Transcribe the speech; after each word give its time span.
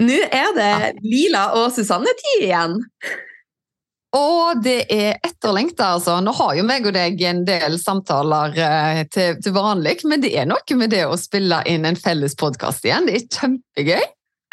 Nå 0.00 0.16
er 0.26 0.50
det 0.56 0.72
Lila 1.04 1.46
og 1.60 1.70
Susanne-tid 1.74 2.48
igjen. 2.48 2.80
Og 4.14 4.60
det 4.62 4.84
er 4.94 5.16
etterlengta, 5.26 5.94
altså. 5.96 6.20
Nå 6.22 6.34
har 6.38 6.54
jo 6.58 6.66
meg 6.66 6.86
og 6.86 6.94
deg 6.94 7.22
en 7.26 7.42
del 7.46 7.78
samtaler 7.82 8.58
eh, 8.62 9.00
til, 9.10 9.40
til 9.42 9.54
vanlig, 9.56 10.00
men 10.06 10.22
det 10.22 10.30
er 10.38 10.46
noe 10.50 10.78
med 10.78 10.94
det 10.94 11.02
å 11.08 11.18
spille 11.18 11.62
inn 11.70 11.86
en 11.88 11.98
felles 11.98 12.36
podkast 12.38 12.86
igjen. 12.86 13.08
Det 13.10 13.16
er 13.18 13.26
kjempegøy. 13.26 14.04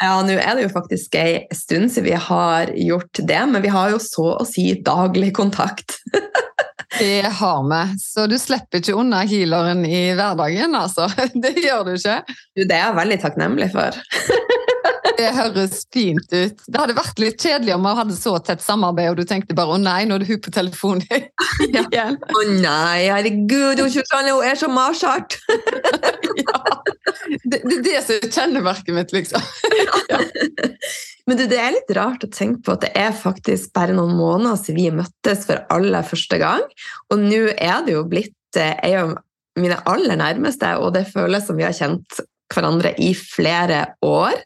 Ja, 0.02 0.16
nå 0.26 0.34
er 0.34 0.56
det 0.58 0.64
jo 0.64 0.72
faktisk 0.72 1.14
ei 1.14 1.44
stund 1.54 1.92
siden 1.94 2.08
vi 2.08 2.16
har 2.18 2.72
gjort 2.74 3.20
det, 3.22 3.38
men 3.52 3.62
vi 3.62 3.70
har 3.70 3.92
jo 3.92 4.00
så 4.02 4.32
å 4.34 4.46
si 4.48 4.72
daglig 4.82 5.30
kontakt. 5.36 6.00
det 6.98 7.30
har 7.38 7.62
vi, 7.70 7.82
så 8.02 8.26
du 8.26 8.34
slipper 8.40 8.82
ikke 8.82 8.96
unna 8.98 9.22
healeren 9.30 9.86
i 9.86 10.08
hverdagen, 10.18 10.74
altså. 10.74 11.06
Det 11.44 11.54
gjør 11.62 11.86
du 11.86 11.94
ikke. 11.94 12.18
Du, 12.26 12.64
det 12.64 12.74
er 12.74 12.88
jeg 12.88 12.98
veldig 12.98 13.20
takknemlig 13.28 13.70
for. 13.76 14.02
Det 15.18 15.28
høres 15.36 15.82
fint 15.92 16.32
ut. 16.32 16.64
Det 16.66 16.78
hadde 16.80 16.96
vært 16.96 17.20
litt 17.22 17.42
kjedelig 17.42 17.74
om 17.76 17.86
vi 17.86 17.94
hadde 17.98 18.16
så 18.16 18.34
tett 18.44 18.64
samarbeid, 18.64 19.12
og 19.12 19.20
du 19.20 19.28
tenkte 19.28 19.56
bare 19.58 19.76
'å 19.76 19.80
nei, 19.82 20.04
nå 20.08 20.16
er 20.16 20.24
det 20.24 20.30
hun 20.30 20.42
på 20.44 20.54
telefonen 20.54 21.04
igjen'. 21.66 22.18
Å 22.18 22.44
nei, 22.50 23.08
herregud, 23.08 23.82
hun 23.82 24.42
er 24.42 24.58
så 24.58 24.70
marsart! 24.72 25.38
ja. 26.42 26.60
Det, 27.44 27.62
det 27.62 27.78
er 27.78 27.82
det 27.86 28.02
som 28.06 28.16
er 28.16 28.34
kjennemerket 28.36 28.94
mitt, 28.96 29.12
liksom. 29.14 29.42
ja. 29.78 30.20
Men 31.28 31.38
du, 31.38 31.44
det 31.46 31.58
er 31.60 31.74
litt 31.76 31.90
rart 31.96 32.24
å 32.26 32.30
tenke 32.32 32.64
på 32.66 32.74
at 32.74 32.86
det 32.86 32.92
er 32.98 33.12
faktisk 33.14 33.70
bare 33.76 33.94
noen 33.94 34.16
måneder 34.18 34.58
siden 34.58 34.78
vi 34.80 34.88
møttes 35.02 35.46
for 35.46 35.62
aller 35.72 36.06
første 36.06 36.38
gang, 36.42 36.64
og 37.12 37.22
nå 37.22 37.44
er 37.52 37.84
det 37.86 37.94
jo 37.94 38.06
blitt 38.10 38.58
eh, 38.58 38.74
ei 38.82 38.96
av 38.98 39.14
mine 39.60 39.78
aller 39.88 40.18
nærmeste, 40.18 40.74
og 40.80 40.94
det 40.96 41.06
føles 41.12 41.46
som 41.46 41.58
vi 41.58 41.66
har 41.66 41.76
kjent 41.76 42.22
hverandre 42.52 42.94
i 43.00 43.12
flere 43.16 43.84
år. 44.04 44.40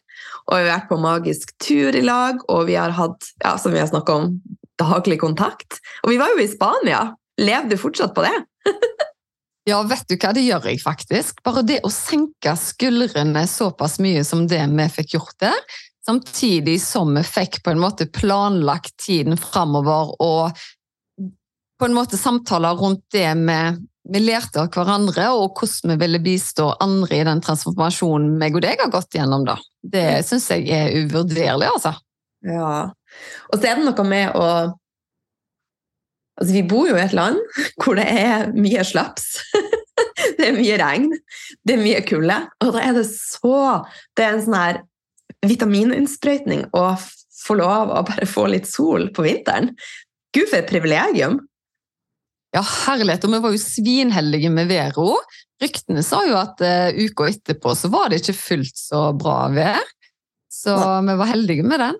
Og 0.47 0.55
vi 0.55 0.63
har 0.63 0.77
vært 0.77 0.89
på 0.91 0.99
magisk 1.03 1.51
tur 1.59 1.95
i 1.95 2.03
lag, 2.05 2.39
og 2.47 2.67
vi 2.69 2.77
har 2.79 2.95
hatt, 2.95 3.31
ja, 3.43 3.57
som 3.59 3.73
vi 3.75 3.81
har 3.81 3.89
snakka 3.89 4.15
om, 4.15 4.37
daglig 4.79 5.19
kontakt. 5.19 5.81
Og 6.05 6.13
vi 6.13 6.19
var 6.21 6.31
jo 6.31 6.39
i 6.43 6.49
Spania. 6.49 7.01
Lever 7.41 7.67
du 7.69 7.75
fortsatt 7.79 8.15
på 8.15 8.23
det? 8.23 8.35
ja, 9.69 9.81
vet 9.89 10.07
du 10.07 10.15
hva, 10.15 10.31
det 10.37 10.45
gjør 10.45 10.69
jeg 10.71 10.79
faktisk. 10.83 11.43
Bare 11.45 11.65
det 11.67 11.81
å 11.85 11.91
senke 11.91 12.55
skuldrene 12.59 13.43
såpass 13.49 13.99
mye 14.03 14.23
som 14.27 14.47
det 14.47 14.63
vi 14.71 14.87
fikk 14.95 15.17
gjort 15.17 15.37
der, 15.43 15.59
samtidig 16.07 16.77
som 16.79 17.11
vi 17.17 17.25
fikk 17.27 17.61
på 17.65 17.73
en 17.73 17.83
måte 17.83 18.07
planlagt 18.07 18.95
tiden 19.03 19.35
framover 19.35 20.15
og 20.23 20.65
på 21.77 21.85
en 21.85 21.93
måte 21.93 22.17
samtaler 22.17 22.77
rundt 22.79 23.03
det 23.13 23.29
med 23.37 23.83
vi 24.13 24.21
lærte 24.23 24.63
av 24.63 24.71
hverandre, 24.73 25.29
og 25.35 25.57
hvordan 25.59 25.93
vi 25.93 25.99
ville 26.03 26.23
bistå 26.23 26.69
andre 26.83 27.19
i 27.19 27.25
den 27.27 27.41
transformasjonen 27.43 28.37
meg 28.39 28.57
og 28.57 28.63
deg 28.65 28.81
har 28.81 28.91
gått 28.93 29.17
gjennom. 29.17 29.45
da. 29.47 29.57
Det 29.81 30.23
syns 30.27 30.49
jeg 30.53 30.67
er 30.73 30.95
uvurderlig, 31.01 31.69
altså. 31.69 31.93
Ja. 32.45 32.91
Og 33.51 33.57
så 33.57 33.71
er 33.71 33.79
det 33.79 33.87
noe 33.87 34.07
med 34.07 34.35
å 34.37 34.49
Altså, 36.37 36.53
vi 36.53 36.67
bor 36.69 36.85
jo 36.85 36.93
i 36.93 37.01
et 37.01 37.15
land 37.17 37.39
hvor 37.81 37.97
det 37.97 38.03
er 38.13 38.51
mye 38.53 38.83
slaps. 38.85 39.39
det 40.37 40.51
er 40.51 40.53
mye 40.53 40.75
regn, 40.77 41.07
det 41.65 41.73
er 41.73 41.81
mye 41.81 42.03
kulde, 42.05 42.35
og 42.61 42.75
da 42.75 42.83
er 42.85 42.93
det 42.99 43.07
så 43.09 43.61
Det 44.13 44.21
er 44.21 44.35
en 44.35 44.43
sånn 44.45 44.57
her 44.59 44.83
vitamininnsprøytning 45.47 46.67
å 46.77 46.83
få 47.47 47.57
lov 47.57 47.89
å 47.89 48.03
bare 48.05 48.29
få 48.29 48.45
litt 48.53 48.69
sol 48.69 49.09
på 49.15 49.25
vinteren. 49.25 49.71
Gud, 50.35 50.45
for 50.51 50.59
et 50.59 50.69
privilegium! 50.69 51.39
Ja, 52.55 52.63
herlighet. 52.63 53.25
Og 53.27 53.33
vi 53.35 53.41
var 53.43 53.53
jo 53.55 53.61
svinheldige 53.61 54.51
med 54.53 54.69
Vero. 54.71 55.13
Ryktene 55.61 56.03
sa 56.05 56.21
jo 56.27 56.37
at 56.39 56.61
uh, 56.63 56.95
uka 56.95 57.29
etterpå 57.31 57.73
så 57.75 57.89
var 57.93 58.11
det 58.11 58.21
ikke 58.21 58.37
fullt 58.37 58.77
så 58.79 59.07
bra 59.17 59.47
vær. 59.53 59.81
Så 60.53 60.73
ja. 60.73 60.99
vi 61.05 61.17
var 61.19 61.31
heldige 61.33 61.65
med 61.67 61.83
den. 61.83 61.97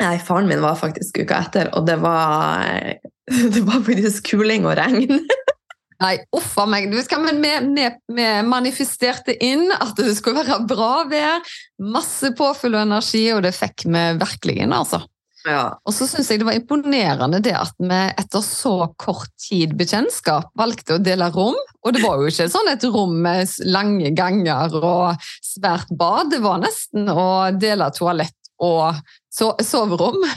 Nei, 0.00 0.16
faren 0.24 0.48
min 0.48 0.62
var 0.64 0.78
faktisk 0.80 1.20
uka 1.20 1.42
etter, 1.44 1.68
og 1.76 1.84
det 1.88 1.98
var, 2.00 2.64
det 3.54 3.62
var 3.66 3.82
faktisk 3.84 4.32
kuling 4.32 4.68
og 4.68 4.78
regn. 4.80 5.20
Nei, 6.00 6.14
uff 6.32 6.54
a 6.56 6.64
meg. 6.64 6.88
Men 6.88 7.42
vi, 7.44 7.50
vi, 7.76 7.86
vi, 8.16 8.28
manifesterte 8.48 9.34
inn 9.44 9.66
at 9.74 9.98
det 9.98 10.14
skulle 10.16 10.40
være 10.40 10.62
bra 10.68 11.04
vær, 11.10 11.44
masse 11.92 12.32
påfyll 12.38 12.78
og 12.78 12.86
energi, 12.86 13.26
og 13.34 13.44
det 13.44 13.52
fikk 13.56 13.84
vi 13.84 14.04
virkelig 14.22 14.56
inn, 14.64 14.72
altså. 14.72 15.02
Ja. 15.48 15.78
Og 15.88 15.94
så 15.96 16.04
syns 16.08 16.28
jeg 16.30 16.42
det 16.42 16.48
var 16.48 16.56
imponerende 16.58 17.40
det 17.44 17.54
at 17.56 17.76
vi 17.80 18.00
etter 18.20 18.42
så 18.44 18.74
kort 19.00 19.30
tid 19.40 19.72
bekjentskap 19.78 20.50
valgte 20.58 20.98
å 20.98 21.02
dele 21.02 21.30
rom. 21.32 21.56
Og 21.80 21.96
det 21.96 22.02
var 22.04 22.20
jo 22.20 22.28
ikke 22.28 22.50
sånn 22.52 22.68
et 22.72 22.84
rom 22.92 23.16
med 23.24 23.54
lange 23.68 24.12
ganger 24.16 24.76
og 24.76 25.30
svært 25.44 25.92
bad. 25.96 26.32
Det 26.34 26.42
var 26.44 26.60
nesten 26.60 27.08
å 27.08 27.26
dele 27.56 27.88
toalett 27.96 28.36
og 28.60 29.00
so 29.32 29.54
soverom. 29.64 30.24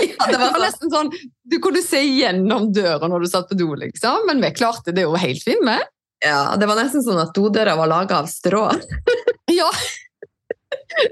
Ja, 0.00 0.28
det 0.30 0.38
var 0.38 0.54
nesten 0.62 0.88
sånn, 0.88 1.08
Du 1.50 1.56
kunne 1.60 1.80
se 1.82 1.98
gjennom 1.98 2.68
døra 2.72 3.08
når 3.10 3.24
du 3.24 3.28
satt 3.28 3.48
på 3.50 3.56
do, 3.58 3.72
liksom. 3.76 4.22
Men 4.28 4.38
vi 4.40 4.52
klarte 4.54 4.94
det 4.96 5.02
jo 5.02 5.18
helt 5.18 5.42
fint 5.44 5.64
med. 5.66 5.82
Ja, 6.24 6.54
Det 6.56 6.68
var 6.70 6.78
nesten 6.78 7.02
sånn 7.04 7.18
at 7.20 7.34
dodøra 7.36 7.74
var 7.76 7.90
laga 7.90 8.20
av 8.22 8.28
strå. 8.30 8.68
ja, 9.60 9.68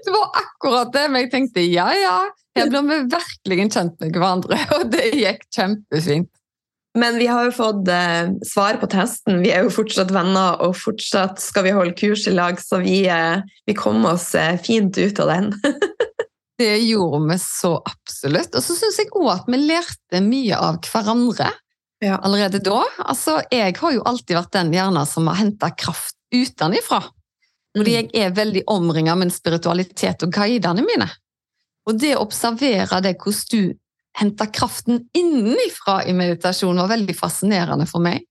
det 0.04 0.14
var 0.14 0.30
akkurat 0.40 0.92
det. 0.94 1.04
Men 1.10 1.26
jeg 1.26 1.32
tenkte 1.34 1.66
ja, 1.66 1.88
ja, 1.98 2.16
her 2.58 2.72
blir 2.72 2.84
vi 2.88 2.98
virkelig 3.14 3.68
kjent 3.72 3.96
med 4.02 4.16
hverandre. 4.16 4.58
Og 4.78 4.90
det 4.92 5.12
gikk 5.14 5.46
kjempefint. 5.54 6.30
Men 6.98 7.18
vi 7.20 7.28
har 7.30 7.46
jo 7.46 7.52
fått 7.54 7.88
eh, 7.92 8.30
svar 8.48 8.78
på 8.80 8.88
testen. 8.90 9.42
Vi 9.44 9.52
er 9.54 9.66
jo 9.66 9.72
fortsatt 9.72 10.10
venner, 10.14 10.56
og 10.64 10.74
fortsatt 10.78 11.38
skal 11.42 11.66
vi 11.68 11.74
holde 11.76 11.94
kurs 11.98 12.24
i 12.26 12.34
lag, 12.34 12.58
så 12.62 12.80
vi, 12.82 13.02
eh, 13.12 13.44
vi 13.68 13.76
kom 13.76 14.02
oss 14.08 14.32
eh, 14.38 14.56
fint 14.64 14.98
ut 14.98 15.20
av 15.22 15.30
den. 15.30 15.52
det 16.58 16.72
gjorde 16.88 17.20
vi 17.28 17.38
så 17.42 17.76
absolutt. 17.78 18.56
Og 18.56 18.64
så 18.64 18.78
syns 18.80 18.98
jeg 18.98 19.12
òg 19.12 19.30
at 19.36 19.50
vi 19.52 19.60
lærte 19.62 20.22
mye 20.24 20.58
av 20.58 20.80
hverandre 20.88 21.52
ja. 22.04 22.18
allerede 22.18 22.62
da. 22.64 22.80
Altså, 23.04 23.38
jeg 23.52 23.76
har 23.78 23.94
jo 23.94 24.02
alltid 24.08 24.40
vært 24.40 24.56
den 24.56 24.74
hjerna 24.74 25.04
som 25.06 25.30
har 25.30 25.38
henta 25.42 25.70
kraft 25.76 26.16
utenifra. 26.34 27.04
Fordi 27.76 27.94
mm. 27.94 27.98
jeg 27.98 28.26
er 28.26 28.34
veldig 28.34 28.64
omringa 28.74 29.14
med 29.20 29.32
spiritualitet 29.34 30.24
og 30.26 30.34
guidene 30.34 30.82
mine. 30.86 31.08
Og 31.88 31.98
det 32.00 32.14
å 32.16 32.24
observere 32.26 33.00
det 33.04 33.16
hvordan 33.22 33.52
du 33.52 33.78
henter 34.18 34.50
kraften 34.52 35.04
innenfra 35.16 36.02
i 36.08 36.14
meditasjon, 36.16 36.80
var 36.82 36.90
veldig 36.90 37.14
fascinerende 37.16 37.86
for 37.88 38.02
meg. 38.04 38.24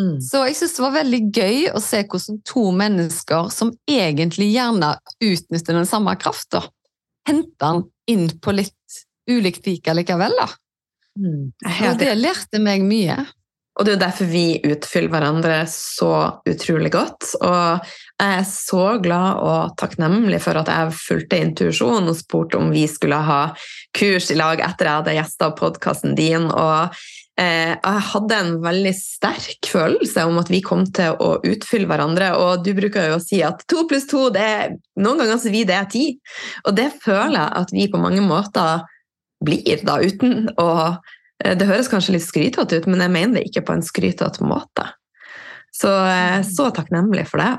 Mm. 0.00 0.16
Så 0.24 0.44
jeg 0.48 0.56
syns 0.56 0.76
det 0.76 0.84
var 0.84 0.96
veldig 0.96 1.20
gøy 1.28 1.62
å 1.74 1.80
se 1.84 2.02
hvordan 2.08 2.40
to 2.48 2.66
mennesker 2.76 3.50
som 3.52 3.72
egentlig 3.88 4.50
gjerne 4.54 4.94
utnytter 5.24 5.76
den 5.76 5.88
samme 5.88 6.14
krafta, 6.20 6.62
henter 7.28 7.80
den 7.80 7.86
inn 8.10 8.28
på 8.40 8.54
litt 8.56 9.00
ulikt 9.30 9.66
vis 9.66 9.82
likevel. 9.96 10.36
da. 10.38 10.48
Mm. 11.20 11.50
Og 11.90 12.00
det 12.00 12.14
lærte 12.18 12.60
meg 12.62 12.84
mye. 12.86 13.18
Og 13.78 13.86
det 13.86 13.92
er 13.92 13.96
jo 13.96 14.02
derfor 14.02 14.28
vi 14.28 14.46
utfyller 14.66 15.12
hverandre 15.12 15.60
så 15.70 16.10
utrolig 16.48 16.90
godt. 16.92 17.30
Og 17.38 17.86
jeg 18.20 18.40
er 18.40 18.48
så 18.48 18.82
glad 19.00 19.38
og 19.46 19.76
takknemlig 19.80 20.40
for 20.44 20.58
at 20.60 20.68
jeg 20.68 20.96
fulgte 20.98 21.38
intuisjonen 21.40 22.10
og 22.10 22.18
spurte 22.18 22.58
om 22.58 22.72
vi 22.74 22.84
skulle 22.90 23.20
ha 23.24 23.40
kurs 23.96 24.28
i 24.34 24.36
lag 24.36 24.60
etter 24.66 24.88
jeg 24.90 24.98
hadde 24.98 25.14
gjesta 25.16 25.48
podkasten 25.56 26.18
din. 26.18 26.48
Og 26.50 26.98
eh, 27.40 27.72
jeg 27.72 28.04
hadde 28.10 28.40
en 28.42 28.52
veldig 28.66 28.92
sterk 28.98 29.70
følelse 29.70 30.26
om 30.28 30.42
at 30.42 30.50
vi 30.52 30.60
kom 30.66 30.84
til 30.90 31.14
å 31.16 31.36
utfylle 31.38 31.88
hverandre. 31.88 32.34
Og 32.42 32.66
du 32.66 32.74
bruker 32.76 33.08
jo 33.08 33.20
å 33.20 33.24
si 33.24 33.40
at 33.46 33.62
to 33.70 33.86
pluss 33.88 34.10
to, 34.10 34.26
det 34.34 34.44
er, 34.44 34.74
noen 35.00 35.22
ganger 35.22 35.40
så 35.40 35.54
vi 35.54 35.62
det 35.68 35.78
er 35.78 35.88
ti. 35.94 36.04
Og 36.66 36.76
det 36.76 36.90
føler 37.00 37.38
jeg 37.38 37.62
at 37.62 37.74
vi 37.78 37.88
på 37.94 38.02
mange 38.02 38.26
måter 38.26 38.84
blir, 39.40 39.86
da, 39.86 39.96
uten 40.04 40.50
å 40.60 40.70
det 41.40 41.68
høres 41.68 41.88
kanskje 41.90 42.16
litt 42.16 42.26
skrytete 42.26 42.80
ut, 42.80 42.88
men 42.90 43.04
jeg 43.04 43.14
mener 43.14 43.38
det 43.38 43.48
ikke 43.48 43.64
på 43.68 43.76
en 43.76 43.84
skrytete 43.84 44.44
måte. 44.44 44.86
Så 45.74 45.88
jeg 45.88 46.38
er 46.40 46.46
så 46.48 46.70
takknemlig 46.74 47.26
for 47.30 47.42
det. 47.42 47.52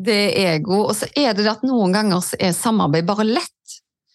Det 0.00 0.20
er 0.40 0.60
god. 0.64 0.92
Og 0.92 0.96
så 0.96 1.08
er 1.18 1.34
det 1.36 1.48
at 1.50 1.64
noen 1.66 1.92
ganger 1.92 2.22
så 2.24 2.38
er 2.40 2.56
samarbeid 2.56 3.08
bare 3.08 3.26
lett. 3.28 3.56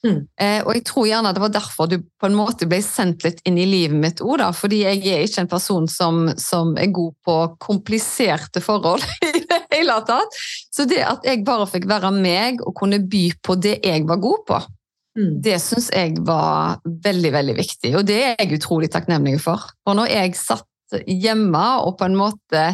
Mm. 0.05 0.19
Eh, 0.37 0.59
og 0.61 0.75
jeg 0.75 0.83
tror 0.85 1.07
gjerne 1.09 1.31
det 1.33 1.41
var 1.41 1.53
derfor 1.55 1.87
du 1.89 1.95
på 1.97 2.27
en 2.29 2.37
måte 2.37 2.67
ble 2.69 2.77
sendt 2.85 3.23
litt 3.25 3.39
inn 3.49 3.57
i 3.57 3.65
livet 3.65 3.97
mitt 3.97 4.21
òg, 4.21 4.43
Fordi 4.53 4.83
jeg 4.83 5.01
er 5.09 5.23
ikke 5.25 5.45
en 5.45 5.49
person 5.49 5.87
som, 5.89 6.27
som 6.37 6.75
er 6.77 6.93
god 6.93 7.15
på 7.25 7.37
kompliserte 7.57 8.61
forhold 8.61 9.01
i 9.25 9.41
det 9.49 9.61
hele 9.73 9.97
tatt. 10.05 10.39
Så 10.73 10.85
det 10.89 11.01
at 11.05 11.25
jeg 11.25 11.45
bare 11.47 11.67
fikk 11.69 11.89
være 11.89 12.13
meg 12.13 12.61
og 12.61 12.75
kunne 12.77 13.01
by 13.01 13.25
på 13.41 13.57
det 13.57 13.79
jeg 13.85 14.05
var 14.05 14.21
god 14.21 14.45
på, 14.47 14.61
mm. 14.61 14.75
Det 15.15 15.59
syns 15.63 15.89
jeg 15.95 16.17
var 16.27 16.81
veldig, 16.83 17.31
veldig 17.31 17.55
viktig. 17.55 17.93
Og 17.95 18.05
det 18.07 18.19
er 18.21 18.35
jeg 18.39 18.59
utrolig 18.59 18.91
takknemlig 18.91 19.37
for. 19.43 19.63
For 19.87 19.97
når 19.97 20.11
jeg 20.11 20.37
satt 20.39 20.99
hjemme 21.07 21.65
og 21.85 21.95
på 21.99 22.07
en 22.09 22.17
måte 22.19 22.67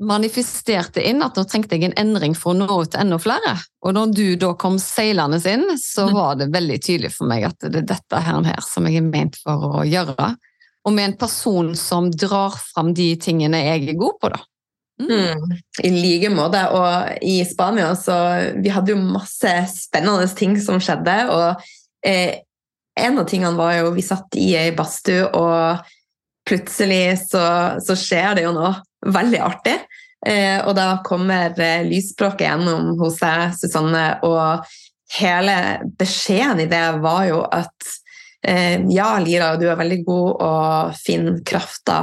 manifesterte 0.00 1.02
inn 1.04 1.20
at 1.24 1.36
nå 1.36 1.44
trengte 1.44 1.76
jeg 1.76 1.90
en 1.90 1.96
endring 2.00 2.34
for 2.36 2.54
å 2.54 2.58
nå 2.62 2.68
ut 2.68 2.92
til 2.92 3.02
enda 3.02 3.18
flere. 3.20 3.56
Og 3.84 3.94
når 3.96 4.14
du 4.16 4.26
da 4.40 4.54
kom 4.60 4.78
seilende 4.80 5.40
inn, 5.44 5.66
så 5.80 6.06
mm. 6.08 6.14
var 6.16 6.38
det 6.40 6.52
veldig 6.54 6.78
tydelig 6.80 7.12
for 7.18 7.28
meg 7.28 7.44
at 7.50 7.58
det 7.66 7.82
er 7.82 7.90
dette 7.94 8.22
her, 8.24 8.40
her 8.48 8.64
som 8.64 8.88
jeg 8.88 9.02
er 9.02 9.10
ment 9.10 9.36
for 9.42 9.80
å 9.80 9.84
gjøre. 9.88 10.30
Og 10.88 10.96
med 10.96 11.10
en 11.10 11.18
person 11.20 11.74
som 11.76 12.08
drar 12.12 12.56
fram 12.72 12.94
de 12.96 13.12
tingene 13.20 13.60
jeg 13.60 13.90
er 13.90 14.00
god 14.00 14.16
på, 14.22 14.32
da. 14.32 14.40
Mm. 15.00 15.56
I 15.82 15.90
like 15.94 16.30
måte. 16.34 16.60
Og 16.76 17.24
i 17.24 17.40
Spania 17.48 17.94
så 17.96 18.16
Vi 18.60 18.72
hadde 18.72 18.94
jo 18.94 19.00
masse 19.00 19.54
spennende 19.72 20.28
ting 20.36 20.58
som 20.60 20.80
skjedde. 20.82 21.16
Og 21.32 21.64
eh, 22.06 22.42
en 23.00 23.18
av 23.18 23.28
tingene 23.30 23.56
var 23.58 23.78
jo 23.78 23.94
Vi 23.96 24.04
satt 24.04 24.36
i 24.38 24.52
ei 24.58 24.74
badstue, 24.76 25.30
og 25.34 25.80
plutselig 26.48 27.20
så, 27.28 27.44
så 27.84 27.96
skjer 27.98 28.38
det 28.38 28.46
jo 28.46 28.54
noe 28.56 28.74
veldig 29.06 29.40
artig. 29.44 29.76
Eh, 30.26 30.58
og 30.66 30.74
da 30.76 30.98
kommer 31.06 31.54
eh, 31.56 31.86
lysspråket 31.86 32.48
gjennom 32.48 32.94
hos 33.00 33.20
deg, 33.22 33.54
Susanne, 33.56 34.04
og 34.26 34.66
hele 35.16 35.56
beskjeden 35.98 36.64
i 36.64 36.68
det 36.70 36.82
var 37.02 37.24
jo 37.30 37.40
at 37.44 37.88
eh, 38.44 38.82
ja, 38.92 39.14
Lira, 39.22 39.54
du 39.60 39.66
er 39.70 39.78
veldig 39.80 40.00
god 40.06 40.44
å 40.44 40.52
finne 40.98 41.38
krafta 41.46 42.00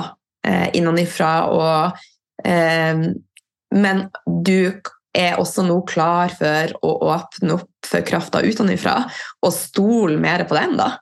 eh, 0.48 0.70
innenfra, 0.78 1.34
og 1.54 2.08
Men 2.46 4.06
du 4.26 4.82
er 5.18 5.40
også 5.42 5.64
nå 5.66 5.80
klar 5.90 6.34
for 6.38 6.74
å 6.86 6.94
åpne 7.10 7.58
opp 7.58 7.88
for 7.88 8.06
krafta 8.06 8.44
utenfra, 8.46 9.00
og 9.42 9.54
stole 9.56 10.20
mer 10.22 10.44
på 10.48 10.58
den, 10.58 10.76
da. 10.78 10.98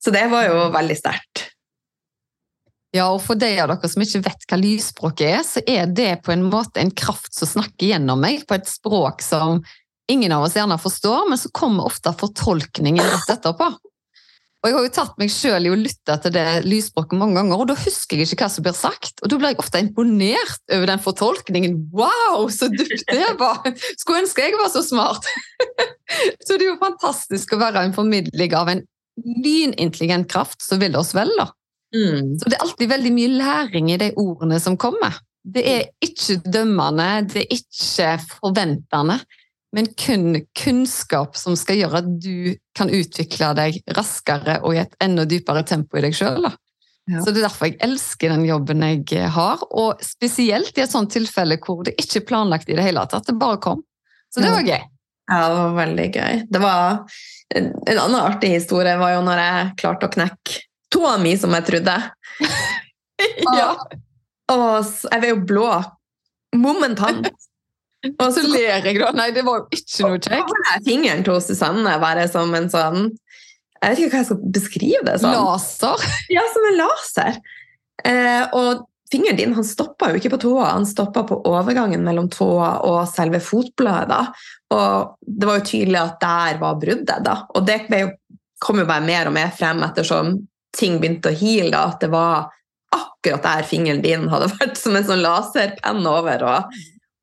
Så 0.00 0.12
det 0.14 0.26
var 0.32 0.46
jo 0.48 0.68
veldig 0.72 0.96
sterkt. 0.96 1.50
Ja, 2.94 3.10
og 3.12 3.20
for 3.22 3.38
de 3.38 3.50
av 3.62 3.68
dere 3.70 3.90
som 3.90 4.02
ikke 4.02 4.22
vet 4.24 4.46
hva 4.50 4.56
lysspråket 4.58 5.26
er, 5.28 5.42
så 5.46 5.62
er 5.68 5.90
det 5.94 6.22
på 6.26 6.32
en 6.34 6.42
måte 6.48 6.80
en 6.82 6.90
kraft 6.90 7.36
som 7.36 7.46
snakker 7.46 7.92
gjennom 7.92 8.18
meg 8.22 8.46
på 8.48 8.56
et 8.56 8.66
språk 8.70 9.22
som 9.22 9.60
ingen 10.10 10.32
av 10.34 10.48
oss 10.48 10.56
gjerne 10.58 10.78
forstår, 10.80 11.28
men 11.30 11.38
så 11.38 11.52
kommer 11.54 11.86
ofte 11.86 12.10
fortolkningen 12.18 13.04
rett 13.04 13.30
etterpå. 13.36 13.68
Og 14.60 14.68
Jeg 14.68 14.76
har 14.76 14.84
jo 14.84 14.92
tatt 14.92 15.14
meg 15.20 15.30
sjøl 15.32 15.66
i 15.66 15.70
å 15.72 15.76
lytte 15.78 16.16
til 16.20 16.32
det 16.34 16.44
lysspråket 16.66 17.16
mange 17.16 17.38
ganger, 17.38 17.62
og 17.62 17.70
da 17.70 17.76
husker 17.80 18.20
jeg 18.20 18.28
ikke 18.28 18.44
hva 18.44 18.48
som 18.52 18.66
blir 18.66 18.76
sagt. 18.76 19.22
Og 19.24 19.32
da 19.32 19.38
blir 19.40 19.54
jeg 19.54 19.60
ofte 19.62 19.80
imponert 19.80 20.74
over 20.76 20.90
den 20.90 21.00
fortolkningen. 21.00 21.78
Wow, 21.96 22.44
så 22.52 22.68
dypt 22.68 23.06
det 23.08 23.30
var! 23.40 23.62
Skulle 23.96 24.26
ønske 24.26 24.44
jeg 24.44 24.58
var 24.60 24.68
så 24.72 24.84
smart! 24.84 25.24
så 26.44 26.58
det 26.58 26.66
er 26.66 26.68
jo 26.74 26.80
fantastisk 26.82 27.56
å 27.56 27.62
være 27.62 27.86
en 27.88 27.96
formidling 27.96 28.56
av 28.58 28.68
en 28.74 28.84
lynintelligent 29.40 30.28
kraft 30.28 30.60
som 30.64 30.80
vil 30.82 30.98
oss 31.00 31.14
vel, 31.16 31.32
da. 31.40 31.48
Mm. 31.96 32.36
Så 32.38 32.52
det 32.52 32.58
er 32.58 32.64
alltid 32.66 32.92
veldig 32.92 33.16
mye 33.16 33.34
læring 33.40 33.90
i 33.94 33.98
de 34.00 34.12
ordene 34.20 34.60
som 34.62 34.76
kommer. 34.80 35.16
Det 35.40 35.64
er 35.64 35.86
ikke 36.04 36.36
dømmende, 36.44 37.08
det 37.32 37.46
er 37.46 37.54
ikke 37.56 38.12
forventende, 38.36 39.22
men 39.76 39.86
kun 39.94 40.40
kunnskap 40.58 41.36
som 41.38 41.56
skal 41.58 41.78
gjøre 41.78 42.02
at 42.02 42.08
du 42.22 42.56
kan 42.76 42.90
utvikle 42.90 43.52
deg 43.58 43.78
raskere 43.96 44.58
og 44.64 44.74
i 44.74 44.82
et 44.82 44.96
enda 45.02 45.26
dypere 45.28 45.62
tempo 45.66 46.00
i 46.00 46.04
deg 46.04 46.16
sjøl. 46.16 46.48
Ja. 47.10 47.22
Så 47.22 47.30
Det 47.30 47.40
er 47.40 47.48
derfor 47.48 47.70
jeg 47.70 47.78
elsker 47.82 48.34
den 48.34 48.46
jobben 48.46 48.82
jeg 48.82 49.28
har, 49.34 49.62
og 49.70 50.02
spesielt 50.04 50.76
i 50.78 50.84
et 50.84 50.92
sånt 50.92 51.12
tilfelle 51.14 51.58
hvor 51.62 51.84
det 51.86 51.96
ikke 51.98 52.20
er 52.22 52.26
planlagt 52.26 52.70
i 52.70 52.78
det 52.78 52.86
hele 52.86 53.06
tatt, 53.10 53.26
det 53.26 53.38
bare 53.38 53.60
kom. 53.62 53.82
Så 54.30 54.42
det 54.42 54.50
var 54.52 54.66
gøy. 54.66 54.82
Ja, 55.30 55.40
det 55.46 55.58
var 55.58 55.76
veldig 55.78 56.08
gøy. 56.14 56.42
Det 56.50 56.62
var 56.62 57.04
En 57.50 57.98
annen 57.98 58.20
artig 58.20 58.52
historie 58.52 58.92
var 58.98 59.16
jo 59.16 59.22
når 59.26 59.40
jeg 59.42 59.70
klarte 59.80 60.06
å 60.06 60.12
knekke 60.12 60.60
tåa 60.90 61.16
mi 61.18 61.32
som 61.38 61.54
jeg 61.56 61.66
trodde. 61.66 61.96
ja. 63.58 63.72
Og 64.54 64.92
jeg 65.10 65.22
var 65.22 65.26
jo 65.32 65.40
blå 65.48 65.70
momentant. 66.54 67.26
Og 68.08 68.28
så 68.32 68.44
ler 68.48 68.86
jeg, 68.86 68.98
da. 69.00 69.10
Nei, 69.16 69.30
det 69.36 69.44
var 69.44 69.62
jo 69.62 69.76
ikke 69.76 70.06
noe 70.06 70.20
kjekt. 70.24 70.52
Fingeren 70.86 71.24
til 71.26 71.40
Susanne 71.44 71.96
bare 72.00 72.26
som 72.32 72.54
en 72.56 72.70
sånn 72.72 73.10
Jeg 73.10 73.82
vet 73.82 73.98
ikke 74.00 74.12
hva 74.14 74.20
jeg 74.22 74.28
skal 74.30 74.44
beskrive 74.56 75.02
det 75.08 75.16
som. 75.22 75.34
Laser? 75.34 76.06
Ja, 76.32 76.44
som 76.52 76.68
en 76.68 76.78
laser. 76.80 77.40
Eh, 78.04 78.56
og 78.56 78.86
fingeren 79.12 79.36
din 79.36 79.54
han 79.56 79.66
stoppa 79.66 80.10
jo 80.10 80.20
ikke 80.20 80.32
på 80.34 80.40
tåa, 80.44 80.70
han 80.74 80.86
stoppa 80.88 81.24
på 81.28 81.40
overgangen 81.50 82.04
mellom 82.06 82.28
tåa 82.32 82.74
og 82.88 83.02
selve 83.10 83.40
fotbladet. 83.44 84.22
Og 84.76 85.16
det 85.26 85.48
var 85.48 85.60
jo 85.60 85.68
tydelig 85.72 86.00
at 86.00 86.20
der 86.22 86.60
var 86.62 86.78
bruddet. 86.80 87.24
da. 87.26 87.36
Og 87.56 87.66
det 87.66 87.82
kom 88.60 88.80
jo 88.80 88.88
bare 88.88 89.04
mer 89.04 89.28
og 89.30 89.36
mer 89.36 89.52
frem 89.56 89.82
ettersom 89.86 90.38
ting 90.76 91.00
begynte 91.02 91.32
å 91.32 91.36
heale, 91.36 91.72
da, 91.74 91.86
at 91.90 92.04
det 92.04 92.10
var 92.12 92.50
akkurat 92.94 93.42
der 93.44 93.66
fingeren 93.66 94.02
din 94.04 94.28
hadde 94.30 94.50
vært 94.60 94.78
som 94.78 94.96
en 94.96 95.06
sånn 95.06 95.24
laserpenn 95.24 96.06
over. 96.06 96.46
Og, 96.46 96.80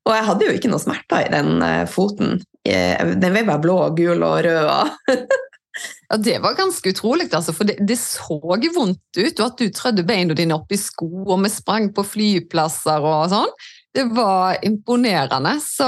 og, 0.07 0.13
jeg 0.15 0.27
hadde 0.30 0.48
jo 0.48 0.56
ikke 0.56 0.71
noe 0.71 0.83
smerter 0.83 1.25
i 1.25 1.33
den 1.33 1.59
uh, 1.63 1.83
foten. 1.89 2.39
Den 2.63 3.36
var 3.36 3.45
bare 3.48 3.63
blå, 3.63 3.75
gul 3.95 4.24
og 4.27 4.39
rød. 4.44 4.92
ja, 6.09 6.18
Det 6.18 6.38
var 6.44 6.57
ganske 6.57 6.92
utrolig, 6.92 7.30
altså, 7.31 7.54
for 7.56 7.69
det, 7.69 7.77
det, 7.88 8.00
så 8.00 8.39
vondt 8.75 9.19
ut. 9.19 9.39
Og 9.39 9.45
at 9.45 9.59
du 9.59 9.68
trødde 9.71 10.07
beina 10.07 10.36
dine 10.38 10.56
opp 10.57 10.71
i 10.71 10.80
sko, 10.80 11.09
og 11.27 11.44
vi 11.44 11.51
sprang 11.54 11.92
på 11.95 12.06
flyplasser 12.07 13.04
og 13.04 13.30
sånn. 13.31 13.54
Det 13.98 14.06
var 14.13 14.59
imponerende. 14.68 15.56
Så 15.63 15.88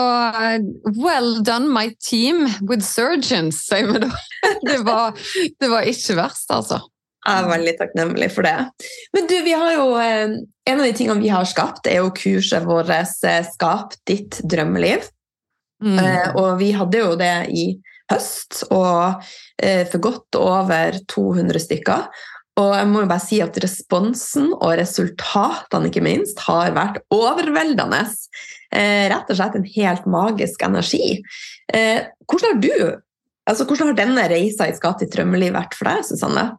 well 0.98 1.44
done, 1.44 1.70
my 1.70 1.92
team 2.02 2.48
with 2.64 2.86
surgeons, 2.86 3.66
sier 3.68 3.92
vi 3.92 4.06
da. 4.06 4.14
Det 5.60 5.70
var 5.70 5.86
ikke 5.90 6.18
verst, 6.18 6.50
altså. 6.56 6.82
Jeg 7.28 7.44
er 7.44 7.50
veldig 7.52 7.74
takknemlig 7.80 8.30
for 8.32 8.48
det. 8.48 8.56
Men 9.16 9.28
du, 9.28 9.36
vi 9.44 9.56
har 9.58 9.74
jo, 9.76 9.92
eh, 10.00 10.40
En 10.70 10.80
av 10.80 10.86
de 10.86 10.94
tingene 10.94 11.24
vi 11.24 11.32
har 11.34 11.48
skapt, 11.50 11.88
er 11.90 12.04
jo 12.04 12.12
kurset 12.14 12.62
vårt 12.64 12.92
eh, 12.94 13.44
'Skap 13.44 13.96
ditt 14.06 14.40
drømmeliv'. 14.46 15.08
Mm. 15.84 15.98
Eh, 15.98 16.36
og 16.36 16.60
vi 16.60 16.72
hadde 16.72 17.00
jo 17.00 17.16
det 17.18 17.50
i 17.50 17.80
høst, 18.10 18.64
og 18.72 19.24
for 19.60 20.02
godt 20.02 20.36
over 20.40 20.96
200 21.08 21.60
stykker. 21.62 22.08
Og 22.58 22.72
jeg 22.74 22.88
må 22.90 23.02
jo 23.04 23.10
bare 23.10 23.22
si 23.22 23.42
at 23.42 23.58
responsen 23.62 24.54
og 24.54 24.78
resultatene 24.80 25.92
ikke 25.92 26.02
minst 26.02 26.40
har 26.48 26.72
vært 26.74 27.02
overveldende. 27.14 28.02
rett 28.72 29.30
og 29.30 29.36
slett 29.36 29.56
en 29.56 29.68
helt 29.76 30.06
magisk 30.06 30.62
energi. 30.62 31.22
hvordan 31.70 32.50
har 32.50 32.62
du 32.62 33.02
altså 33.50 33.66
hvordan 33.66 33.88
har 33.88 33.98
denne 33.98 34.30
reisa 34.30 34.68
i 34.68 34.74
Skap 34.74 35.00
ditt 35.00 35.14
drømmeliv 35.14 35.54
vært 35.54 35.74
for 35.74 35.86
deg, 35.86 36.06
Susanne? 36.06 36.58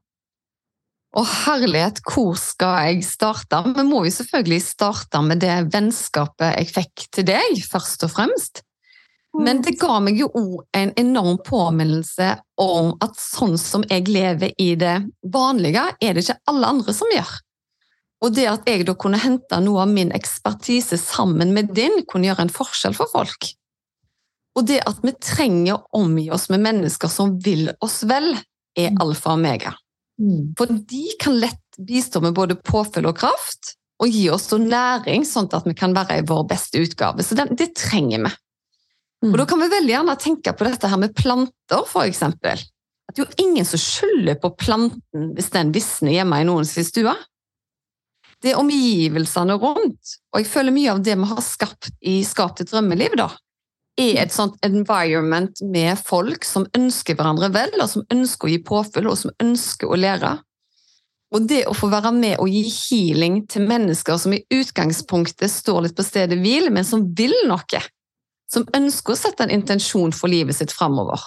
Å 1.10 1.22
herlighet, 1.26 1.98
hvor 2.06 2.36
skal 2.38 2.86
jeg 2.86 3.02
starte? 3.02 3.64
Vi 3.74 3.82
må 3.86 4.04
jo 4.06 4.12
selvfølgelig 4.14 4.60
starte 4.62 5.22
med 5.26 5.40
det 5.42 5.56
vennskapet 5.72 6.54
jeg 6.54 6.70
fikk 6.70 7.06
til 7.16 7.26
deg, 7.32 7.62
først 7.66 8.06
og 8.06 8.12
fremst. 8.14 8.62
Men 9.34 9.60
det 9.62 9.76
ga 9.78 9.98
meg 10.02 10.18
jo 10.18 10.28
òg 10.34 10.62
en 10.74 10.92
enorm 10.98 11.38
påminnelse 11.46 12.32
om 12.62 12.92
at 13.02 13.18
sånn 13.18 13.56
som 13.58 13.84
jeg 13.90 14.06
lever 14.10 14.54
i 14.58 14.72
det 14.78 14.96
vanlige, 15.34 15.84
er 16.02 16.14
det 16.14 16.24
ikke 16.24 16.40
alle 16.50 16.70
andre 16.74 16.94
som 16.94 17.10
gjør. 17.14 17.36
Og 18.20 18.34
det 18.36 18.46
at 18.50 18.66
jeg 18.68 18.86
da 18.86 18.94
kunne 18.98 19.20
hente 19.22 19.60
noe 19.64 19.84
av 19.86 19.90
min 19.90 20.10
ekspertise 20.14 20.98
sammen 21.00 21.54
med 21.56 21.70
din, 21.74 22.02
kunne 22.06 22.28
gjøre 22.28 22.46
en 22.46 22.54
forskjell 22.54 22.94
for 22.94 23.10
folk. 23.10 23.52
Og 24.58 24.66
det 24.66 24.80
at 24.86 24.98
vi 25.06 25.14
trenger 25.22 25.78
å 25.78 26.02
omgi 26.02 26.26
oss 26.34 26.50
med 26.52 26.62
mennesker 26.66 27.10
som 27.10 27.38
vil 27.42 27.70
oss 27.82 28.02
vel, 28.06 28.34
er 28.78 28.92
mm. 28.94 29.00
alfa 29.02 29.34
og 29.34 29.42
mega. 29.42 29.72
Mm. 30.20 30.52
For 30.58 30.68
de 30.68 31.04
kan 31.20 31.38
lett 31.40 31.78
bistå 31.78 32.20
med 32.20 32.36
både 32.36 32.58
påfyll 32.60 33.08
og 33.08 33.16
kraft, 33.20 33.74
og 34.00 34.08
gi 34.08 34.26
oss 34.32 34.48
næring, 34.56 35.26
sånn 35.28 35.48
at 35.52 35.66
vi 35.68 35.74
kan 35.76 35.94
være 35.96 36.20
i 36.20 36.26
vår 36.28 36.46
beste 36.48 36.80
utgave. 36.80 37.24
Så 37.24 37.36
det, 37.36 37.50
det 37.60 37.72
trenger 37.76 38.24
vi. 38.24 38.32
Mm. 39.24 39.32
Og 39.32 39.38
Da 39.42 39.46
kan 39.48 39.60
vi 39.60 39.68
veldig 39.68 39.92
gjerne 39.92 40.20
tenke 40.20 40.54
på 40.56 40.64
dette 40.64 40.88
her 40.88 41.00
med 41.00 41.16
planter, 41.16 41.84
f.eks. 41.84 42.22
At 42.24 42.38
det 42.40 43.24
er 43.24 43.26
jo 43.26 43.44
ingen 43.44 43.66
som 43.68 43.82
skylder 43.82 44.38
på 44.40 44.52
planten 44.56 45.34
hvis 45.36 45.50
den 45.52 45.74
visner 45.74 46.14
hjemme 46.14 46.40
i 46.40 46.46
noens 46.48 46.72
stue. 46.88 47.12
Det 48.40 48.54
er 48.54 48.60
omgivelsene 48.60 49.58
rundt, 49.60 50.16
og 50.32 50.40
jeg 50.40 50.48
føler 50.48 50.72
mye 50.72 50.94
av 50.94 51.02
det 51.04 51.18
vi 51.20 51.28
har 51.28 51.42
skapt 51.44 51.90
i 52.00 52.22
Skap 52.24 52.54
ditt 52.56 52.70
drømmeliv, 52.72 53.18
da, 53.20 53.28
er 54.00 54.25
et 54.25 54.35
sånt 54.35 54.57
environment 54.66 55.62
med 55.73 55.99
folk 56.00 56.47
som 56.47 56.66
ønsker 56.76 57.19
hverandre 57.19 57.50
vel, 57.54 57.75
og 57.80 57.88
som 57.92 58.07
ønsker 58.12 58.49
å 58.49 58.52
gi 58.52 58.61
påfyll, 58.66 59.09
og 59.11 59.19
som 59.21 59.35
ønsker 59.42 59.90
å 59.90 59.99
lære. 59.99 60.37
Og 61.30 61.47
det 61.47 61.62
å 61.71 61.76
få 61.76 61.90
være 61.92 62.11
med 62.14 62.40
og 62.42 62.50
gi 62.50 62.64
healing 62.66 63.45
til 63.50 63.69
mennesker 63.71 64.19
som 64.19 64.35
i 64.35 64.42
utgangspunktet 64.50 65.52
står 65.52 65.85
litt 65.87 65.97
på 65.99 66.07
stedet 66.07 66.40
hvil, 66.42 66.73
men 66.75 66.87
som 66.87 67.07
vil 67.16 67.35
noe, 67.50 67.83
som 68.50 68.66
ønsker 68.75 69.14
å 69.14 69.21
sette 69.21 69.47
en 69.47 69.54
intensjon 69.54 70.14
for 70.16 70.33
livet 70.33 70.59
sitt 70.59 70.75
framover, 70.75 71.23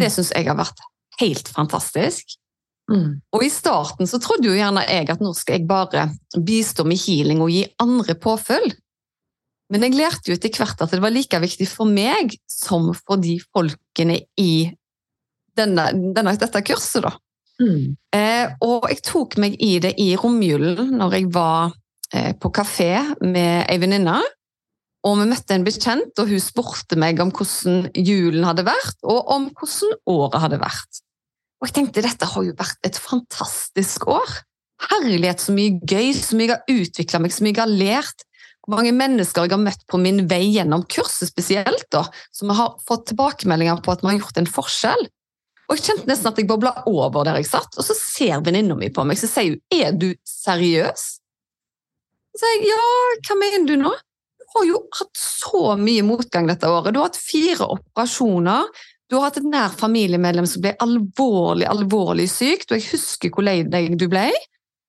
det 0.00 0.10
syns 0.12 0.34
jeg 0.36 0.48
har 0.48 0.58
vært 0.60 0.84
helt 1.20 1.48
fantastisk. 1.52 2.36
Mm. 2.90 3.20
Og 3.36 3.44
i 3.46 3.50
starten 3.52 4.08
så 4.10 4.18
trodde 4.22 4.50
jo 4.50 4.56
gjerne 4.58 4.82
jeg 4.88 5.08
at 5.12 5.22
nå 5.22 5.32
skal 5.36 5.58
jeg 5.58 5.68
bare 5.70 6.08
bistå 6.36 6.84
med 6.88 7.00
healing 7.00 7.42
og 7.44 7.52
gi 7.54 7.64
andre 7.82 8.16
påfyll. 8.18 8.72
Men 9.70 9.86
jeg 9.86 9.96
lærte 9.98 10.30
jo 10.30 10.36
etter 10.36 10.52
hvert 10.58 10.82
at 10.82 10.92
det 10.92 11.02
var 11.02 11.14
like 11.14 11.38
viktig 11.42 11.68
for 11.70 11.88
meg 11.88 12.34
som 12.50 12.90
for 12.96 13.20
de 13.22 13.36
folkene 13.52 14.18
i 14.40 14.52
denne, 15.58 15.90
denne, 16.14 16.34
dette 16.40 16.62
kurset, 16.66 17.04
da. 17.06 17.14
Mm. 17.60 17.94
Eh, 18.16 18.52
og 18.64 18.88
jeg 18.88 19.02
tok 19.04 19.36
meg 19.42 19.56
i 19.62 19.74
det 19.82 19.92
i 20.00 20.14
romjulen 20.18 20.94
når 20.96 21.16
jeg 21.18 21.30
var 21.34 21.74
eh, 22.16 22.32
på 22.40 22.50
kafé 22.56 22.94
med 23.20 23.66
ei 23.68 23.78
venninne. 23.82 24.18
Og 25.06 25.16
vi 25.16 25.28
møtte 25.30 25.56
en 25.56 25.64
bekjent, 25.64 26.12
og 26.20 26.28
hun 26.28 26.42
spurte 26.44 26.98
meg 27.00 27.20
om 27.22 27.30
hvordan 27.32 27.86
julen 27.96 28.44
hadde 28.44 28.66
vært, 28.66 28.98
og 29.00 29.30
om 29.32 29.46
hvordan 29.54 29.94
året 30.12 30.42
hadde 30.42 30.60
vært. 30.60 31.00
Og 31.60 31.68
jeg 31.68 31.76
tenkte 31.76 32.04
dette 32.04 32.28
har 32.28 32.44
jo 32.44 32.56
vært 32.56 32.88
et 32.88 32.98
fantastisk 33.00 34.08
år. 34.12 34.34
Herlighet, 34.90 35.40
så 35.44 35.54
mye 35.56 35.76
gøy, 35.88 36.12
så 36.16 36.36
mye 36.36 36.50
jeg 36.50 36.56
har 36.56 36.84
utvikla 36.84 37.20
meg, 37.20 37.32
så 37.32 37.44
mye 37.44 37.54
jeg 37.54 37.62
har 37.62 37.72
lært. 37.72 38.26
Mange 38.70 38.92
mennesker 38.94 39.46
jeg 39.46 39.54
har 39.54 39.62
møtt 39.62 39.86
på 39.90 39.98
min 39.98 40.24
vei 40.30 40.44
gjennom 40.54 40.84
kurset 40.90 41.30
spesielt, 41.30 41.86
da, 41.90 42.04
som 42.34 42.52
har 42.54 42.76
fått 42.86 43.08
tilbakemeldinger 43.10 43.80
på 43.82 43.94
at 43.94 44.04
vi 44.04 44.12
har 44.12 44.20
gjort 44.20 44.38
en 44.42 44.50
forskjell. 44.58 45.08
Og 45.70 45.78
Jeg 45.78 45.86
kjente 45.86 46.10
nesten 46.10 46.30
at 46.32 46.38
jeg 46.38 46.48
bobla 46.50 46.72
over 46.90 47.26
der 47.26 47.38
jeg 47.38 47.46
satt, 47.46 47.76
og 47.78 47.86
så 47.86 47.94
ser 47.94 48.42
venninna 48.46 48.74
mi 48.78 48.90
på 48.90 49.04
meg 49.06 49.18
så 49.20 49.30
sier 49.30 49.54
hun, 49.54 49.60
er 49.70 49.94
du 49.94 50.08
seriøs? 50.26 51.04
Så 52.34 52.42
sier 52.42 52.56
jeg 52.58 52.72
ja, 52.72 52.86
hva 53.26 53.36
mener 53.38 53.66
du 53.68 53.76
nå? 53.78 53.92
Du 54.40 54.46
har 54.56 54.66
jo 54.66 54.80
hatt 54.98 55.18
så 55.18 55.76
mye 55.78 56.02
motgang 56.06 56.48
dette 56.50 56.66
året. 56.66 56.90
Du 56.90 56.98
har 56.98 57.10
hatt 57.12 57.20
fire 57.22 57.68
operasjoner. 57.70 58.66
Du 59.10 59.16
har 59.16 59.28
hatt 59.28 59.38
et 59.38 59.46
nær 59.46 59.74
familiemedlem 59.78 60.46
som 60.50 60.62
ble 60.62 60.74
alvorlig, 60.82 61.68
alvorlig 61.70 62.26
syk, 62.30 62.66
og 62.66 62.76
jeg 62.78 62.88
husker 62.90 63.30
hvor 63.34 63.46
lei 63.46 63.60
deg 63.66 63.94
du 63.98 64.08
ble. 64.10 64.28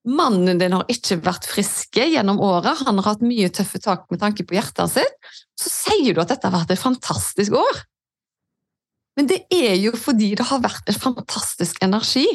Mannen 0.10 0.58
din 0.58 0.74
har 0.74 0.88
ikke 0.90 1.20
vært 1.22 1.46
friske 1.46 2.08
gjennom 2.10 2.40
året, 2.42 2.82
han 2.88 2.98
har 2.98 3.12
hatt 3.12 3.26
mye 3.26 3.52
tøffe 3.54 3.78
tak 3.84 4.08
med 4.10 4.22
tanke 4.24 4.46
på 4.48 4.58
hjertet 4.58 4.96
sitt. 4.96 5.34
Så 5.60 5.70
sier 5.70 6.16
du 6.16 6.22
at 6.24 6.32
dette 6.34 6.50
har 6.50 6.56
vært 6.56 6.74
et 6.74 6.82
fantastisk 6.82 7.58
år. 7.60 7.84
Men 9.20 9.28
det 9.30 9.44
er 9.54 9.76
jo 9.78 9.92
fordi 10.00 10.32
det 10.40 10.48
har 10.50 10.64
vært 10.64 10.90
en 10.90 10.98
fantastisk 10.98 11.82
energi 11.86 12.26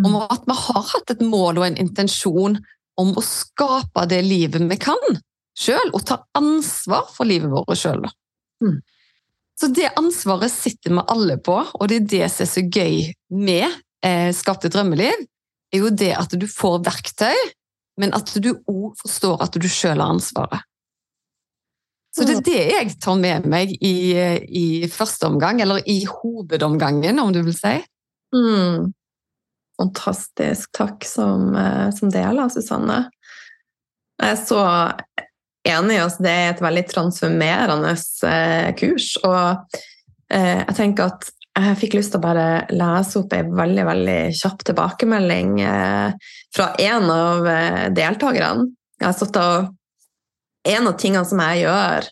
om 0.00 0.12
mm. 0.12 0.20
at 0.30 0.46
vi 0.46 0.56
har 0.60 0.86
hatt 0.92 1.10
et 1.10 1.24
mål 1.24 1.58
og 1.58 1.66
en 1.66 1.80
intensjon 1.80 2.60
om 3.00 3.12
å 3.16 3.24
skape 3.24 4.06
det 4.10 4.20
livet 4.26 4.62
vi 4.70 4.78
kan 4.80 5.20
sjøl, 5.60 5.90
og 5.96 6.04
ta 6.06 6.20
ansvar 6.38 7.08
for 7.12 7.28
livet 7.28 7.50
vårt 7.52 7.74
sjøl. 7.78 8.04
Mm. 8.62 8.78
Så 9.60 9.68
det 9.76 9.90
ansvaret 9.98 10.52
sitter 10.52 10.94
vi 10.94 11.04
alle 11.12 11.36
på, 11.42 11.58
og 11.60 11.90
det 11.90 12.00
er 12.00 12.08
det 12.14 12.28
som 12.32 12.46
er 12.46 12.50
så 12.52 12.62
gøy 12.64 13.10
med 13.34 13.66
eh, 14.06 14.30
Skap 14.36 14.62
drømmeliv, 14.64 15.26
er 15.72 15.84
jo 15.84 15.92
det 15.94 16.12
at 16.18 16.34
du 16.34 16.46
får 16.50 16.80
verktøy, 16.86 17.38
men 18.00 18.14
at 18.16 18.32
du 18.42 18.52
òg 18.70 18.98
forstår 19.00 19.42
at 19.44 19.58
du 19.60 19.68
sjøl 19.68 20.00
har 20.00 20.14
ansvaret. 20.14 20.66
Så 22.10 22.26
det 22.26 22.40
er 22.40 22.46
det 22.46 22.62
jeg 22.72 22.94
tar 22.98 23.18
med 23.20 23.44
meg 23.46 23.70
i, 23.76 23.94
i 24.50 24.88
første 24.90 25.28
omgang, 25.30 25.60
eller 25.62 25.78
i 25.86 26.00
hovedomgangen, 26.08 27.20
om 27.22 27.30
du 27.34 27.38
vil 27.46 27.54
si. 27.54 27.76
Mm. 28.34 28.90
Fantastisk. 29.78 30.72
Takk 30.76 31.06
som, 31.06 31.54
eh, 31.56 31.88
som 31.94 32.10
deler, 32.10 32.50
Susanne. 32.50 33.04
Jeg 34.20 34.34
er 34.34 34.42
så 34.42 34.64
enig. 35.64 35.96
i 35.96 36.02
oss. 36.02 36.18
det 36.18 36.30
er 36.30 36.50
et 36.50 36.62
veldig 36.62 36.84
transformerende 36.90 37.94
eh, 38.26 38.74
kurs. 38.74 39.14
Og 39.24 39.78
eh, 40.34 40.60
jeg 40.66 40.76
tenker 40.76 41.14
at 41.14 41.30
jeg 41.58 41.78
fikk 41.80 41.96
lyst 41.98 42.14
til 42.14 42.20
å 42.20 42.24
bare 42.24 42.46
lese 42.70 43.18
opp 43.20 43.34
ei 43.34 43.42
veldig 43.44 43.84
veldig 43.88 44.20
kjapp 44.38 44.62
tilbakemelding 44.68 45.58
fra 46.54 46.68
en 46.78 47.10
av 47.10 47.48
deltakerne. 47.96 48.68
Jeg 49.00 49.08
har 49.08 49.16
stått 49.16 49.38
og 49.40 49.70
en 50.68 50.88
av 50.88 50.96
tingene 51.00 51.24
som 51.24 51.40
jeg 51.40 51.62
gjør 51.64 52.08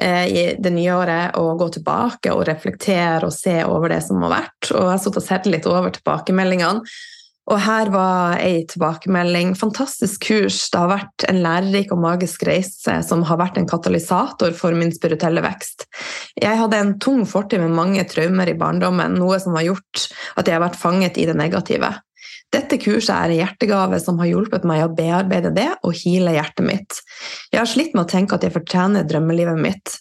eh, 0.00 0.26
i 0.28 0.42
det 0.60 0.72
nye 0.74 0.96
året, 0.96 1.36
å 1.38 1.54
gå 1.58 1.68
tilbake 1.78 2.32
og 2.34 2.44
reflektere 2.48 3.28
og 3.28 3.34
se 3.34 3.60
over 3.64 3.92
det 3.94 4.02
som 4.06 4.20
har 4.26 4.34
vært. 4.34 4.70
Og 4.72 4.82
jeg 4.82 4.90
har 4.92 5.00
stått 5.04 5.20
og 5.22 5.26
sett 5.26 5.48
litt 5.48 5.68
over 5.68 5.94
tilbakemeldingene. 5.94 6.84
Og 7.48 7.60
her 7.64 7.88
var 7.88 8.42
ei 8.44 8.64
tilbakemelding. 8.68 9.54
Fantastisk 9.56 10.26
kurs. 10.28 10.58
Det 10.68 10.80
har 10.82 10.90
vært 10.90 11.24
en 11.30 11.40
lærerik 11.44 11.94
og 11.94 12.02
magisk 12.02 12.44
reise 12.48 12.98
som 13.06 13.22
har 13.24 13.40
vært 13.40 13.56
en 13.60 13.68
katalysator 13.68 14.52
for 14.56 14.76
min 14.76 14.92
spirituelle 14.92 15.40
vekst. 15.44 15.86
Jeg 16.36 16.60
hadde 16.60 16.80
en 16.82 16.98
tung 17.00 17.24
fortid 17.28 17.62
med 17.64 17.72
mange 17.76 18.04
traumer 18.10 18.52
i 18.52 18.58
barndommen, 18.58 19.16
noe 19.16 19.40
som 19.40 19.56
har 19.56 19.70
gjort 19.70 20.04
at 20.36 20.44
jeg 20.44 20.58
har 20.58 20.66
vært 20.66 20.80
fanget 20.80 21.16
i 21.16 21.24
det 21.30 21.38
negative. 21.40 21.94
Dette 22.52 22.78
kurset 22.80 23.12
er 23.12 23.32
en 23.32 23.40
hjertegave 23.42 23.98
som 24.00 24.20
har 24.22 24.30
hjulpet 24.30 24.64
meg 24.68 24.84
å 24.84 24.92
bearbeide 24.96 25.52
det 25.56 25.68
og 25.84 25.96
hile 26.00 26.32
hjertet 26.36 26.64
mitt. 26.64 27.00
Jeg 27.52 27.60
har 27.60 27.68
slitt 27.68 27.96
med 27.96 28.06
å 28.06 28.12
tenke 28.12 28.36
at 28.36 28.44
jeg 28.44 28.54
fortjener 28.54 29.08
drømmelivet 29.08 29.60
mitt. 29.60 29.98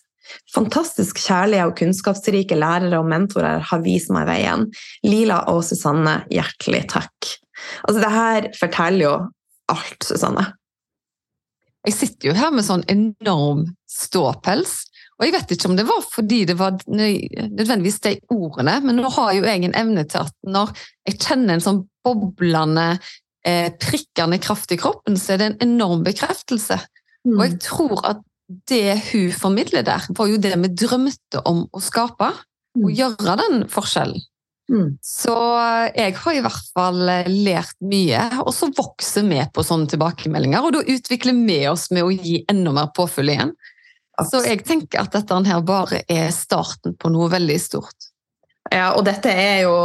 Fantastisk 0.54 1.20
kjærlige 1.22 1.66
og 1.70 1.76
kunnskapsrike 1.80 2.58
lærere 2.60 3.00
og 3.00 3.10
mentorer 3.10 3.64
har 3.70 3.84
vist 3.86 4.12
meg 4.14 4.28
veien. 4.30 4.68
Lila 5.08 5.44
og 5.54 5.64
Susanne, 5.68 6.22
hjertelig 6.34 6.86
takk. 6.94 7.34
Altså, 7.88 8.00
det 8.02 8.14
her 8.14 8.50
forteller 8.60 9.04
jo 9.06 9.16
alt, 9.74 10.00
Susanne. 10.06 10.46
Jeg 11.88 11.96
sitter 11.96 12.32
jo 12.32 12.38
her 12.38 12.52
med 12.52 12.68
sånn 12.68 12.84
enorm 12.92 13.66
ståpels. 13.88 14.82
Og 15.18 15.26
jeg 15.26 15.34
vet 15.34 15.54
ikke 15.56 15.70
om 15.72 15.78
det 15.78 15.88
var 15.88 16.04
fordi 16.06 16.44
det 16.46 16.58
var 16.60 16.76
nødvendigvis 16.86 18.02
de 18.04 18.12
ordene, 18.34 18.76
men 18.86 19.00
nå 19.00 19.10
har 19.16 19.32
jo 19.34 19.48
jeg 19.48 19.64
en 19.66 19.78
evne 19.80 20.04
til 20.10 20.28
at 20.28 20.36
når 20.46 20.76
jeg 21.10 21.18
kjenner 21.24 21.56
en 21.56 21.64
sånn 21.64 21.80
boblende, 22.06 23.00
eh, 23.48 23.72
prikkende 23.82 24.38
kraft 24.44 24.76
i 24.76 24.78
kroppen, 24.78 25.18
så 25.18 25.34
er 25.34 25.42
det 25.42 25.48
en 25.50 25.72
enorm 25.72 26.04
bekreftelse. 26.06 26.78
Mm. 27.26 27.34
Og 27.34 27.44
jeg 27.48 27.58
tror 27.66 28.04
at 28.12 28.22
det 28.48 28.96
hun 29.12 29.32
formidler 29.36 29.84
der, 29.88 30.08
var 30.16 30.30
jo 30.32 30.40
det 30.42 30.56
vi 30.56 30.72
drømte 30.86 31.44
om 31.50 31.66
å 31.72 31.84
skape. 31.84 32.32
Mm. 32.78 32.84
Å 32.86 32.92
gjøre 32.94 33.38
den 33.42 33.64
forskjellen. 33.72 34.26
Mm. 34.68 34.98
Så 35.04 35.34
jeg 35.96 36.16
har 36.20 36.36
i 36.36 36.42
hvert 36.44 36.72
fall 36.76 37.00
lært 37.32 37.78
mye, 37.88 38.26
og 38.44 38.52
så 38.56 38.68
vokser 38.76 39.24
vi 39.28 39.40
på 39.54 39.64
sånne 39.64 39.88
tilbakemeldinger. 39.94 40.66
Og 40.66 40.76
da 40.76 40.84
utvikler 40.96 41.38
vi 41.48 41.62
oss 41.72 41.88
med 41.96 42.04
å 42.04 42.12
gi 42.12 42.42
enda 42.52 42.76
mer 42.76 42.92
påfyll 42.96 43.32
igjen. 43.34 43.56
Så 44.28 44.42
jeg 44.48 44.64
tenker 44.66 45.04
at 45.04 45.14
dette 45.14 45.38
her 45.46 45.64
bare 45.66 46.02
er 46.10 46.32
starten 46.34 46.98
på 46.98 47.12
noe 47.14 47.30
veldig 47.32 47.58
stort. 47.62 48.12
Ja, 48.74 48.92
og 48.98 49.06
dette 49.08 49.32
er 49.32 49.62
jo 49.68 49.78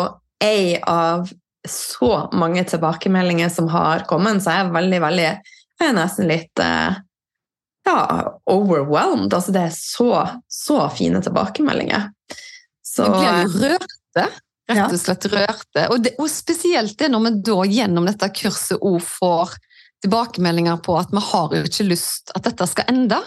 ei 0.42 0.78
av 0.88 1.28
så 1.68 2.28
mange 2.34 2.64
tilbakemeldinger 2.66 3.52
som 3.52 3.68
har 3.70 4.06
kommet, 4.10 4.42
så 4.42 4.56
jeg 4.56 4.66
er 4.66 4.74
veldig, 4.74 5.00
veldig 5.04 5.26
Jeg 5.82 5.90
er 5.90 5.94
nesten 5.96 6.28
litt 6.30 6.62
eh, 6.62 6.98
ja, 7.86 8.38
overwhelmed. 8.50 9.32
Altså, 9.34 9.52
det 9.54 9.66
er 9.68 9.74
så, 9.74 10.12
så 10.50 10.86
fine 10.94 11.22
tilbakemeldinger. 11.24 12.10
Så 12.86 13.08
Vi 13.08 13.18
blir 13.18 13.42
jo 13.42 13.66
rørte. 13.66 14.26
Rett 14.72 14.94
og 14.94 15.00
slett 15.00 15.26
rørte. 15.32 15.86
Og, 15.90 16.00
det, 16.04 16.14
og 16.22 16.30
spesielt 16.30 16.96
det 17.00 17.10
når 17.12 17.26
vi 17.26 17.32
da 17.48 17.58
gjennom 17.68 18.06
dette 18.08 18.28
kurset 18.36 18.78
òg 18.78 19.00
får 19.04 19.56
tilbakemeldinger 20.02 20.80
på 20.82 20.96
at 20.98 21.12
vi 21.14 21.22
har 21.22 21.56
jo 21.56 21.62
ikke 21.66 21.86
lyst 21.90 22.32
at 22.36 22.46
dette 22.46 22.66
skal 22.70 22.90
ende. 22.92 23.18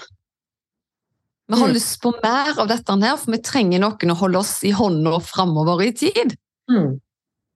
Vi 1.47 1.59
har 1.59 1.69
mm. 1.69 1.75
lyst 1.75 2.00
på 2.01 2.12
mer 2.24 2.55
av 2.57 2.69
dette 2.71 2.97
her, 3.03 3.17
for 3.21 3.35
vi 3.35 3.41
trenger 3.45 3.83
noen 3.83 4.13
å 4.13 4.17
holde 4.19 4.41
oss 4.41 4.57
i 4.65 4.74
hånda 4.75 5.19
framover 5.24 5.83
i 5.85 5.91
tid. 5.95 6.33
Mm. 6.71 6.95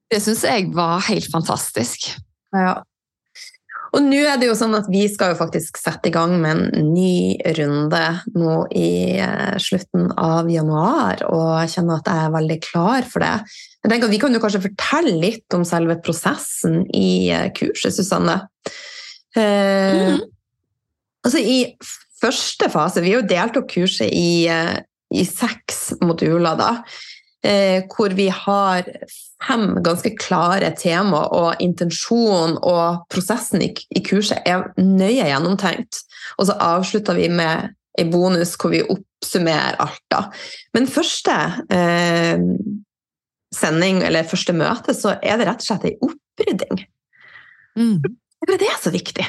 Det 0.10 0.20
syns 0.24 0.44
jeg 0.46 0.70
var 0.76 1.02
helt 1.08 1.30
fantastisk. 1.32 2.12
Ja. 2.56 2.82
Og 3.96 4.04
nå 4.06 4.20
er 4.22 4.38
det 4.38 4.50
jo 4.50 4.58
sånn 4.58 4.76
at 4.78 4.90
vi 4.92 5.06
skal 5.10 5.34
jo 5.34 5.40
faktisk 5.40 5.80
sette 5.82 6.12
i 6.12 6.14
gang 6.14 6.36
med 6.42 6.60
en 6.76 6.92
ny 6.94 7.40
runde 7.58 8.04
nå 8.36 8.58
i 8.78 9.18
eh, 9.18 9.56
slutten 9.62 10.12
av 10.14 10.50
januar, 10.52 11.24
og 11.30 11.48
jeg 11.64 11.74
kjenner 11.78 12.02
at 12.02 12.12
jeg 12.12 12.26
er 12.26 12.36
veldig 12.36 12.60
klar 12.68 13.08
for 13.10 13.26
det. 13.26 13.34
Jeg 13.80 13.92
tenker 13.92 14.10
at 14.10 14.14
Vi 14.14 14.22
kan 14.22 14.36
jo 14.36 14.42
kanskje 14.44 14.66
fortelle 14.68 15.16
litt 15.24 15.58
om 15.58 15.66
selve 15.68 15.98
prosessen 16.06 16.84
i 16.96 17.32
eh, 17.34 17.48
kurset, 17.56 17.96
Susanne. 17.96 18.38
Eh, 19.38 20.14
mm. 20.14 20.22
Altså 21.26 21.42
I 21.44 21.58
første 22.20 22.70
fase 22.72 23.04
Vi 23.04 23.12
har 23.12 23.22
jo 23.22 23.30
delt 23.30 23.58
opp 23.60 23.68
kurset 23.72 24.12
i, 24.12 24.48
eh, 24.52 24.78
i 25.16 25.26
seks 25.26 25.96
moduler. 26.02 26.58
da, 26.58 26.84
eh, 27.44 27.84
Hvor 27.90 28.14
vi 28.14 28.30
har 28.30 28.86
fem 29.48 29.78
ganske 29.84 30.12
klare 30.20 30.72
tema, 30.78 31.24
og 31.36 31.62
intensjonen 31.64 32.58
og 32.66 33.06
prosessen 33.12 33.64
i, 33.64 33.72
i, 33.96 34.04
kurset 34.06 34.44
er 34.48 34.68
nøye 34.78 35.28
gjennomtenkt. 35.30 36.04
Og 36.38 36.50
så 36.50 36.58
avslutter 36.60 37.18
vi 37.18 37.30
med 37.32 37.74
en 38.00 38.12
bonus 38.12 38.56
hvor 38.60 38.74
vi 38.74 38.84
oppsummerer 38.84 39.80
alt. 39.84 40.04
da. 40.12 40.26
Men 40.76 40.90
første 40.92 41.36
eh, 41.74 42.40
sending, 43.56 44.04
eller 44.06 44.28
første 44.30 44.56
møte, 44.56 44.96
så 44.96 45.18
er 45.22 45.40
det 45.40 45.50
rett 45.50 45.64
og 45.64 45.70
slett 45.70 45.90
ei 45.90 45.96
opprydding. 46.06 46.86
Mm. 47.80 48.00
Det 48.50 48.68
er 48.68 48.80
så 48.82 48.92
viktig. 48.94 49.26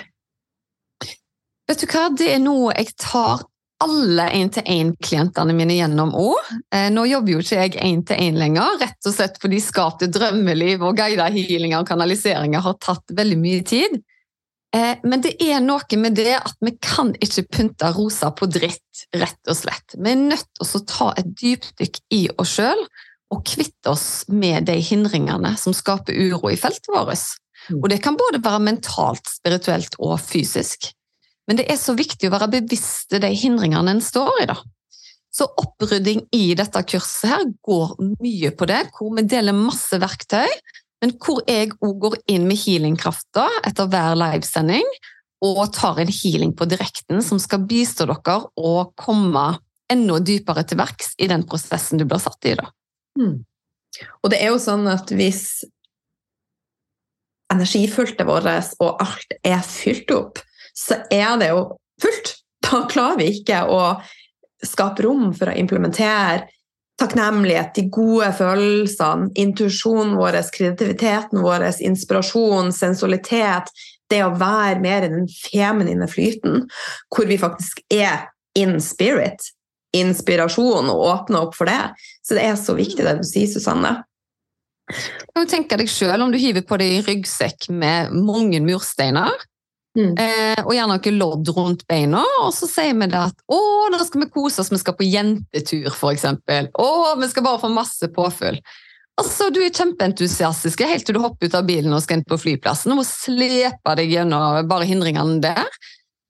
Vet 1.70 1.82
du 1.82 1.86
hva, 1.86 2.08
det 2.18 2.32
er 2.34 2.42
noe 2.42 2.74
jeg 2.74 2.94
tar 2.98 3.44
alle 3.80 4.26
én-til-én-klientene 4.36 5.54
mine 5.56 5.78
gjennom 5.78 6.12
òg. 6.18 6.52
Eh, 6.74 6.88
nå 6.92 7.06
jobber 7.08 7.34
jo 7.34 7.42
ikke 7.42 7.62
jeg 7.62 7.76
én-til-én 7.80 8.38
lenger, 8.38 8.76
rett 8.82 9.08
og 9.08 9.16
slett 9.16 9.40
fordi 9.42 9.60
skap 9.64 9.98
til 10.00 10.12
drømmeliv 10.12 10.84
og 10.84 10.98
guida 11.00 11.30
healinger 11.32 11.80
og 11.80 11.88
kanaliseringer 11.88 12.64
har 12.64 12.76
tatt 12.82 13.14
veldig 13.16 13.38
mye 13.40 13.64
tid. 13.66 14.00
Eh, 14.76 15.00
men 15.02 15.24
det 15.24 15.34
er 15.42 15.58
noe 15.64 15.98
med 15.98 16.18
det 16.18 16.36
at 16.36 16.56
vi 16.62 16.74
kan 16.78 17.14
ikke 17.18 17.46
pynte 17.50 17.90
rosa 17.96 18.30
på 18.36 18.46
dritt, 18.52 19.06
rett 19.16 19.50
og 19.50 19.58
slett. 19.58 19.96
Vi 19.96 20.12
er 20.12 20.20
nødt 20.28 20.46
til 20.60 20.68
å 20.78 20.84
ta 20.86 21.10
et 21.18 21.32
dypdykk 21.40 22.02
i 22.14 22.22
oss 22.36 22.58
sjøl 22.58 22.84
og 23.30 23.44
kvitte 23.46 23.94
oss 23.94 24.24
med 24.28 24.68
de 24.68 24.76
hindringene 24.82 25.54
som 25.58 25.74
skaper 25.74 26.14
uro 26.14 26.50
i 26.52 26.58
feltet 26.60 26.90
vårt. 26.92 27.26
Mm. 27.70 27.80
Og 27.82 27.90
det 27.92 28.00
kan 28.04 28.18
både 28.18 28.42
være 28.44 28.62
mentalt, 28.66 29.26
spirituelt 29.30 29.96
og 29.98 30.18
fysisk. 30.22 30.92
Men 31.50 31.58
det 31.58 31.66
er 31.66 31.80
så 31.82 31.96
viktig 31.98 32.28
å 32.28 32.34
være 32.36 32.46
bevisst 32.52 33.10
de 33.10 33.28
hindringene 33.34 33.96
en 33.96 34.04
står 34.04 34.44
i. 34.44 34.44
da. 34.46 34.54
Så 35.34 35.48
opprydding 35.58 36.22
i 36.34 36.52
dette 36.54 36.78
kurset 36.86 37.26
her 37.26 37.42
går 37.66 37.96
mye 38.22 38.52
på 38.54 38.68
det, 38.70 38.84
hvor 38.94 39.10
vi 39.16 39.24
deler 39.26 39.56
masse 39.56 39.98
verktøy, 39.98 40.46
men 41.02 41.14
hvor 41.18 41.40
jeg 41.50 41.72
òg 41.82 41.96
går 42.04 42.16
inn 42.30 42.46
med 42.46 42.60
healingkrafta 42.60 43.48
etter 43.66 43.88
hver 43.90 44.14
livesending, 44.20 44.86
og 45.42 45.62
tar 45.74 45.98
en 45.98 46.12
healing 46.12 46.52
på 46.54 46.68
direkten 46.70 47.22
som 47.24 47.40
skal 47.42 47.64
bistå 47.66 48.06
dere 48.06 48.36
å 48.54 48.72
komme 49.00 49.46
enda 49.90 50.20
dypere 50.22 50.62
til 50.68 50.78
verks 50.78 51.16
i 51.18 51.26
den 51.30 51.42
prosessen 51.48 51.98
du 51.98 52.04
blir 52.06 52.22
satt 52.22 52.46
i. 52.46 52.54
da. 52.54 52.68
Mm. 53.18 53.40
Og 54.22 54.30
det 54.30 54.38
er 54.38 54.52
jo 54.52 54.60
sånn 54.62 54.86
at 54.92 55.10
hvis 55.10 55.64
energifeltet 57.50 58.28
vårt 58.28 58.46
og 58.78 59.02
alt 59.02 59.34
er 59.42 59.64
fylt 59.66 60.14
opp, 60.14 60.38
så 60.76 61.02
er 61.10 61.36
det 61.40 61.50
jo 61.52 61.64
fullt. 62.02 62.34
Da 62.64 62.84
klarer 62.90 63.18
vi 63.18 63.30
ikke 63.40 63.64
å 63.72 63.82
skape 64.66 65.06
rom 65.06 65.30
for 65.34 65.50
å 65.50 65.56
implementere 65.58 66.48
takknemlighet, 67.00 67.72
de 67.74 67.86
gode 67.92 68.28
følelsene, 68.36 69.30
intuisjonen 69.40 70.18
vår, 70.18 70.40
kreativiteten 70.52 71.40
vår, 71.40 71.64
inspirasjon, 71.86 72.68
sensualitet, 72.76 73.72
det 74.10 74.20
å 74.26 74.34
være 74.36 74.80
mer 74.82 75.06
i 75.06 75.12
den 75.12 75.28
feminine 75.30 76.08
flyten, 76.10 76.66
hvor 77.14 77.30
vi 77.30 77.38
faktisk 77.40 77.80
er 77.94 78.28
in 78.58 78.76
spirit, 78.84 79.52
inspirasjon, 79.96 80.90
og 80.90 81.06
åpne 81.14 81.44
opp 81.46 81.56
for 81.58 81.70
det. 81.70 81.94
Så 82.26 82.36
det 82.36 82.46
er 82.46 82.58
så 82.60 82.76
viktig 82.78 83.06
det 83.06 83.20
du 83.22 83.26
sier, 83.26 83.48
Susanne. 83.50 84.00
Du 85.36 85.44
tenke 85.46 85.78
deg 85.78 85.88
selv 85.90 86.24
om 86.24 86.32
du 86.34 86.38
hiver 86.42 86.64
på 86.66 86.78
deg 86.80 87.06
ryggsekk 87.06 87.70
med 87.70 88.10
mange 88.26 88.58
mursteiner, 88.64 89.30
mm. 89.98 90.12
eh, 90.14 90.60
og 90.64 90.74
gjerne 90.76 90.96
noe 90.96 91.14
lodd 91.16 91.50
rundt 91.56 91.86
beina, 91.90 92.22
og 92.44 92.52
så 92.56 92.68
sier 92.70 92.94
vi 92.98 93.10
det 93.10 93.20
at 93.30 93.42
å, 93.50 93.60
nå 93.92 94.00
skal 94.06 94.24
vi 94.24 94.30
kose 94.34 94.62
oss, 94.62 94.70
vi 94.72 94.80
skal 94.80 94.96
på 94.98 95.08
jentetur, 95.08 95.90
f.eks. 95.92 96.28
Å, 96.70 96.90
vi 97.20 97.30
skal 97.32 97.46
bare 97.46 97.62
få 97.62 97.72
masse 97.74 98.10
påfyll. 98.14 98.60
Altså, 99.20 99.50
Du 99.52 99.60
er 99.60 99.74
kjempeentusiastisk 99.74 100.84
helt 100.88 101.04
til 101.06 101.18
du 101.18 101.22
hopper 101.22 101.50
ut 101.50 101.56
av 101.58 101.66
bilen 101.68 101.92
og 101.92 102.02
skal 102.04 102.20
inn 102.20 102.28
på 102.28 102.38
flyplassen 102.40 102.94
og 102.94 103.02
må 103.02 103.06
slepe 103.06 103.96
deg 103.98 104.14
gjennom 104.14 104.68
bare 104.70 104.88
hindringene 104.88 105.40
der. 105.44 105.80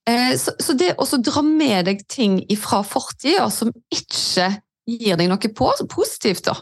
Eh, 0.09 0.35
så, 0.41 0.75
det 0.75 0.97
å 0.99 1.07
dra 1.21 1.43
med 1.47 1.87
deg 1.91 2.03
ting 2.11 2.41
fra 2.59 2.83
fortida 2.87 3.47
som 3.55 3.71
ikke 3.93 4.49
gir 4.91 5.21
deg 5.21 5.29
noe 5.31 5.53
på, 5.55 5.71
positivt, 5.93 6.49
da, 6.49 6.57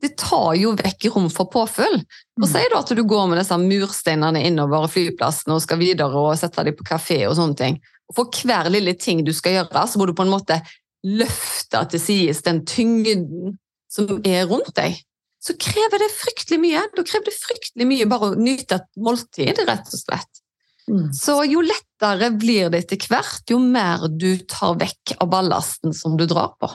det 0.00 0.14
tar 0.20 0.54
jo 0.56 0.72
vekk 0.78 1.10
rom 1.14 1.28
for 1.32 1.50
påfyll. 1.52 2.00
Og. 2.40 2.46
Si 2.48 2.62
da 2.72 2.80
at 2.80 2.92
du 2.96 3.02
går 3.04 3.26
med 3.30 3.40
disse 3.40 3.56
mursteinene 3.60 4.42
innover 4.48 4.88
flyplassen 4.90 5.52
og 5.54 5.62
skal 5.64 5.80
videre 5.82 6.16
og 6.16 6.38
sette 6.40 6.64
deg 6.66 6.78
på 6.78 6.86
kafé 6.88 7.22
og 7.28 7.36
sånne 7.38 7.58
ting. 7.58 7.80
Og 8.10 8.16
For 8.16 8.40
hver 8.48 8.70
lille 8.72 8.96
ting 8.98 9.22
du 9.26 9.32
skal 9.36 9.58
gjøre, 9.58 9.84
så 9.86 10.00
må 10.00 10.08
du 10.08 10.16
på 10.16 10.26
en 10.26 10.32
måte 10.32 10.58
løfte 11.06 11.84
til 11.92 12.02
sides 12.02 12.42
den 12.46 12.64
tyngden 12.68 13.58
som 13.90 14.20
er 14.24 14.48
rundt 14.50 14.72
deg. 14.76 14.98
Så 15.40 15.56
krever 15.60 16.02
det 16.02 16.10
fryktelig 16.12 16.60
mye. 16.60 16.82
Da 16.96 17.04
krever 17.06 17.30
det 17.30 17.38
fryktelig 17.38 17.88
mye 17.88 18.08
bare 18.08 18.30
å 18.30 18.36
nyte 18.40 18.80
et 18.80 18.88
måltid, 19.00 19.62
rett 19.68 19.88
og 19.88 20.02
slett. 20.02 20.42
Mm. 20.90 21.08
Så 21.16 21.38
jo 21.48 21.62
lettere 21.64 22.32
blir 22.34 22.70
det 22.72 22.84
etter 22.84 23.08
hvert, 23.08 23.44
jo 23.48 23.60
mer 23.62 24.08
du 24.10 24.32
tar 24.50 24.76
vekk 24.80 25.16
av 25.20 25.30
ballasten 25.32 25.94
som 25.96 26.16
du 26.20 26.26
drar 26.28 26.56
på. 26.60 26.70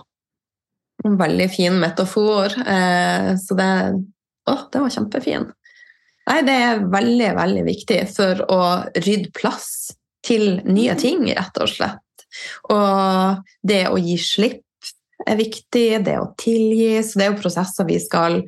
En 1.04 1.18
veldig 1.20 1.50
fin 1.52 1.76
metafor. 1.82 2.56
Eh, 2.64 3.36
så 3.42 3.58
det 3.60 3.72
Å, 4.46 4.54
det 4.70 4.78
var 4.78 4.92
kjempefin. 4.94 5.48
Nei, 6.30 6.42
det 6.46 6.54
er 6.54 6.84
veldig, 6.90 7.30
veldig 7.38 7.64
viktig 7.66 7.98
for 8.14 8.44
å 8.54 8.60
rydde 8.94 9.32
plass 9.34 9.96
til 10.26 10.60
nye 10.66 10.94
mm. 10.94 11.00
ting, 11.02 11.24
rett 11.34 11.58
og 11.62 11.72
slett. 11.72 12.26
Og 12.74 13.42
det 13.66 13.88
å 13.90 13.98
gi 14.02 14.20
slipp 14.22 14.62
er 15.26 15.40
viktig, 15.40 15.88
det 16.06 16.18
å 16.22 16.32
tilgi. 16.38 17.02
Så 17.02 17.18
det 17.18 17.28
er 17.28 17.34
jo 17.34 17.42
prosesser 17.42 17.90
vi 17.90 17.98
skal 18.02 18.42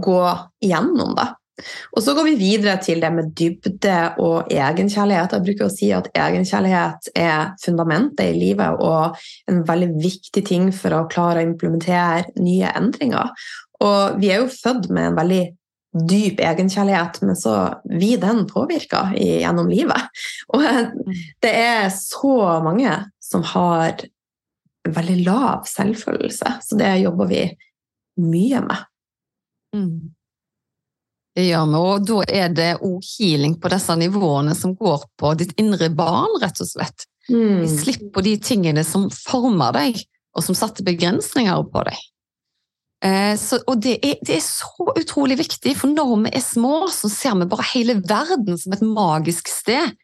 gå 0.00 0.22
igjennom, 0.64 1.14
da. 1.18 1.28
Og 1.94 2.04
så 2.04 2.14
går 2.16 2.28
vi 2.30 2.36
videre 2.40 2.76
til 2.82 3.02
det 3.02 3.10
med 3.14 3.30
dybde 3.38 3.96
og 4.22 4.50
egenkjærlighet. 4.52 5.36
Jeg 5.36 5.46
bruker 5.46 5.68
å 5.68 5.72
si 5.74 5.90
at 5.94 6.10
egenkjærlighet 6.14 7.12
er 7.18 7.54
fundamentet 7.62 8.32
i 8.32 8.38
livet 8.38 8.80
og 8.80 9.18
en 9.50 9.62
veldig 9.68 9.90
viktig 10.00 10.44
ting 10.46 10.68
for 10.74 10.96
å 10.96 11.06
klare 11.10 11.42
å 11.42 11.48
implementere 11.48 12.30
nye 12.40 12.74
endringer. 12.76 13.32
Og 13.80 14.20
vi 14.20 14.30
er 14.32 14.42
jo 14.42 14.52
født 14.52 14.90
med 14.92 15.10
en 15.10 15.18
veldig 15.18 15.42
dyp 15.90 16.38
egenkjærlighet, 16.46 17.18
men 17.26 17.36
så 17.38 17.54
vi 17.90 18.14
den 18.20 18.44
påvirka 18.50 19.08
gjennom 19.16 19.70
livet. 19.70 20.22
Og 20.54 20.62
det 21.42 21.50
er 21.50 21.88
så 21.94 22.36
mange 22.62 22.92
som 23.22 23.42
har 23.54 24.04
veldig 24.88 25.18
lav 25.26 25.66
selvfølelse, 25.68 26.54
så 26.62 26.78
det 26.78 26.92
jobber 27.02 27.28
vi 27.30 27.42
mye 28.20 28.62
med. 28.64 28.86
Mm. 29.76 30.14
Det 31.36 31.46
gjør 31.46 31.66
vi, 31.70 31.80
og 31.80 32.06
da 32.08 32.20
er 32.42 32.54
det 32.54 32.70
òg 32.82 33.04
healing 33.14 33.54
på 33.62 33.70
disse 33.70 33.94
nivåene 33.98 34.54
som 34.58 34.74
går 34.78 35.06
på 35.20 35.34
ditt 35.38 35.54
indre 35.62 35.90
barn, 35.94 36.32
rett 36.42 36.58
og 36.62 36.68
slett. 36.68 37.06
Mm. 37.30 37.66
Slipp 37.70 38.08
på 38.14 38.24
de 38.26 38.34
tingene 38.42 38.82
som 38.86 39.06
former 39.14 39.76
deg, 39.76 40.00
og 40.34 40.46
som 40.46 40.58
satte 40.58 40.86
begrensninger 40.86 41.62
på 41.70 41.84
deg. 41.86 42.00
Eh, 43.04 43.32
så, 43.40 43.60
og 43.70 43.80
det 43.80 43.96
er, 44.04 44.18
det 44.26 44.36
er, 44.36 44.44
så 44.44 44.90
utrolig 44.92 45.38
viktig, 45.40 45.72
for 45.78 45.92
når 45.92 46.12
vi 46.26 46.34
er 46.36 46.44
små, 46.44 46.84
så 46.92 47.08
ser 47.12 47.38
vi 47.40 47.48
bare 47.50 47.68
hele 47.72 48.00
verden 48.02 48.58
som 48.60 48.76
et 48.76 48.84
magisk 48.84 49.48
sted. 49.50 49.94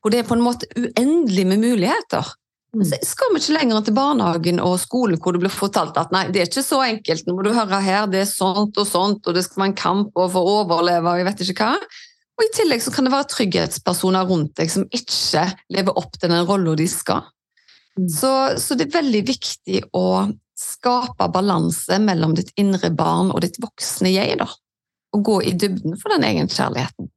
Hvor 0.00 0.12
det 0.12 0.20
er 0.20 0.28
på 0.28 0.36
en 0.36 0.44
måte 0.44 0.68
uendelig 0.76 1.46
med 1.48 1.62
muligheter. 1.64 2.28
Så 2.74 2.98
skal 3.06 3.30
vi 3.30 3.40
ikke 3.40 3.54
lenger 3.54 3.84
til 3.86 3.94
barnehagen 3.94 4.58
og 4.62 4.78
skolen 4.82 5.20
hvor 5.22 5.36
det 5.36 5.44
blir 5.44 5.52
fortalt 5.52 5.98
at 6.00 6.10
nei, 6.14 6.24
det 6.34 6.42
er 6.42 6.48
ikke 6.48 6.64
så 6.66 6.80
enkelt, 6.82 7.26
nå 7.26 7.36
må 7.36 7.44
du 7.46 7.52
høre 7.54 7.78
her, 7.84 8.08
det 8.10 8.24
er 8.24 8.30
sånt 8.30 8.80
og 8.80 8.88
sånt, 8.88 9.22
og 9.26 9.36
det 9.36 9.44
skal 9.46 9.62
være 9.62 9.70
en 9.70 9.78
kamp 9.78 10.10
for 10.18 10.40
å 10.40 10.56
overleve 10.64 11.12
og 11.12 11.20
jeg 11.20 11.28
vet 11.28 11.44
ikke 11.46 11.68
hva. 11.68 11.92
Og 12.34 12.42
I 12.42 12.50
tillegg 12.56 12.82
så 12.82 12.90
kan 12.90 13.06
det 13.06 13.12
være 13.14 13.30
trygghetspersoner 13.30 14.26
rundt 14.26 14.56
deg 14.58 14.72
som 14.72 14.88
ikke 14.90 15.44
lever 15.76 16.00
opp 16.00 16.18
til 16.18 16.32
den 16.32 16.48
rolla 16.48 16.74
de 16.78 16.88
skal. 16.90 17.28
Mm. 17.94 18.08
Så, 18.10 18.32
så, 18.58 18.74
det 18.74 18.88
er 18.88 18.96
veldig 18.96 19.22
viktig 19.28 19.84
å 19.94 20.06
skape 20.58 21.28
balanse 21.30 22.00
mellom 22.02 22.34
ditt 22.34 22.50
indre 22.58 22.90
barn 22.90 23.30
og 23.30 23.44
ditt 23.44 23.60
voksne 23.62 24.10
jeg, 24.10 24.34
da. 24.40 24.48
Og 25.14 25.22
gå 25.28 25.36
i 25.46 25.54
dybden 25.54 25.94
for 26.00 26.10
den 26.10 26.26
egenkjærligheten. 26.26 27.10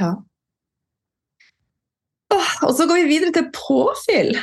Ja. 0.00 0.16
Og 2.66 2.74
så 2.74 2.88
går 2.88 3.02
vi 3.02 3.10
videre 3.12 3.34
til 3.36 3.46
påfyll. 3.54 4.34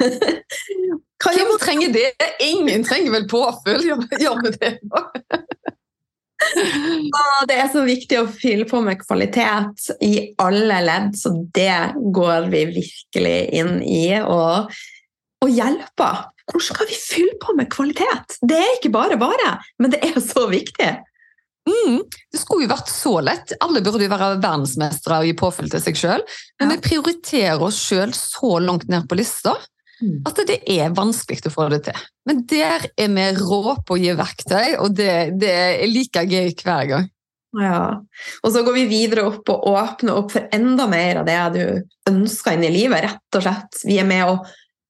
Hvem 0.00 1.52
trenger 1.60 1.92
det? 1.94 2.10
Ingen 2.44 2.84
trenger 2.84 3.14
vel 3.14 3.28
påfyll? 3.30 3.86
Gjør 4.20 4.42
vi 4.44 4.52
det? 4.58 4.72
det 7.48 7.56
er 7.56 7.68
så 7.72 7.82
viktig 7.86 8.20
å 8.20 8.28
fylle 8.28 8.66
på 8.68 8.82
med 8.84 9.00
kvalitet 9.00 9.88
i 10.04 10.12
alle 10.42 10.82
ledd, 10.84 11.16
så 11.18 11.32
det 11.56 11.96
går 12.14 12.50
vi 12.52 12.62
virkelig 12.76 13.36
inn 13.56 13.80
i. 13.82 14.06
Og, 14.20 14.72
og 15.44 15.52
hjelper. 15.52 16.26
Hvor 16.46 16.62
skal 16.62 16.86
vi 16.86 16.94
fylle 17.00 17.34
på 17.42 17.56
med 17.58 17.70
kvalitet? 17.72 18.38
Det 18.44 18.58
er 18.60 18.76
ikke 18.76 18.94
bare 18.94 19.18
bare, 19.18 19.56
men 19.82 19.94
det 19.94 20.02
er 20.06 20.20
så 20.22 20.46
viktig. 20.50 20.92
Mm, 21.66 22.04
det 22.30 22.38
skulle 22.38 22.68
jo 22.68 22.70
vært 22.70 22.90
så 22.92 23.16
lett. 23.26 23.56
Alle 23.64 23.82
burde 23.82 24.04
jo 24.04 24.12
være 24.12 24.36
verdensmestere 24.36 25.18
og 25.18 25.26
gi 25.26 25.32
påfyll 25.40 25.70
til 25.72 25.82
seg 25.82 25.98
sjøl. 25.98 26.22
Men 26.60 26.70
ja. 26.70 26.76
vi 26.76 26.84
prioriterer 26.84 27.64
oss 27.66 27.80
sjøl 27.88 28.14
så 28.14 28.60
langt 28.62 28.86
ned 28.92 29.08
på 29.10 29.18
lista. 29.18 29.56
At 30.28 30.40
det 30.48 30.58
er 30.68 30.94
vanskelig 30.96 31.48
å 31.48 31.54
få 31.54 31.68
det 31.72 31.82
til. 31.88 32.00
Men 32.28 32.42
der 32.50 32.88
er 32.98 33.12
vi 33.16 33.26
rå 33.38 33.76
på 33.86 33.96
å 33.96 34.00
gi 34.00 34.12
verktøy, 34.16 34.76
og 34.82 34.96
det, 34.98 35.38
det 35.40 35.52
er 35.52 35.86
like 35.88 36.24
gøy 36.26 36.50
hver 36.52 36.90
gang. 36.90 37.08
Ja. 37.56 38.02
Og 38.44 38.52
så 38.52 38.60
går 38.66 38.76
vi 38.76 38.84
videre 38.90 39.24
opp 39.30 39.48
og 39.52 39.68
åpner 39.70 40.18
opp 40.20 40.34
for 40.34 40.48
enda 40.52 40.84
mer 40.90 41.22
av 41.22 41.28
det 41.28 41.38
du 41.54 42.10
ønsker 42.10 42.56
inn 42.56 42.66
i 42.68 42.72
livet. 42.74 43.06
rett 43.06 43.38
og 43.38 43.46
slett. 43.46 43.80
Vi 43.86 43.96
er 44.02 44.08
med 44.08 44.28
å 44.28 44.40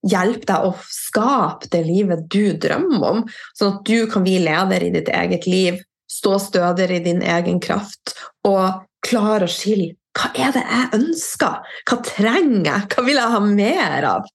hjelpe 0.07 0.49
deg 0.49 0.66
å 0.66 0.73
skape 0.90 1.71
det 1.71 1.83
livet 1.87 2.27
du 2.31 2.57
drømmer 2.62 3.07
om, 3.11 3.23
sånn 3.59 3.77
at 3.77 3.87
du 3.87 4.11
kan 4.11 4.27
bli 4.27 4.40
leder 4.42 4.83
i 4.83 4.90
ditt 4.95 5.11
eget 5.11 5.47
liv, 5.51 5.79
stå 6.11 6.38
stødigere 6.42 6.99
i 6.99 7.05
din 7.07 7.23
egen 7.23 7.59
kraft 7.62 8.14
og 8.47 8.87
klare 9.07 9.47
å 9.47 9.51
skille 9.51 9.95
hva 10.16 10.31
er 10.33 10.55
det 10.55 10.62
jeg 10.64 10.92
ønsker? 10.97 11.73
Hva 11.85 11.97
trenger 12.07 12.71
jeg? 12.71 12.85
Hva 12.92 13.03
vil 13.05 13.19
jeg 13.21 13.33
ha 13.35 13.40
mer 13.45 14.07
av? 14.09 14.31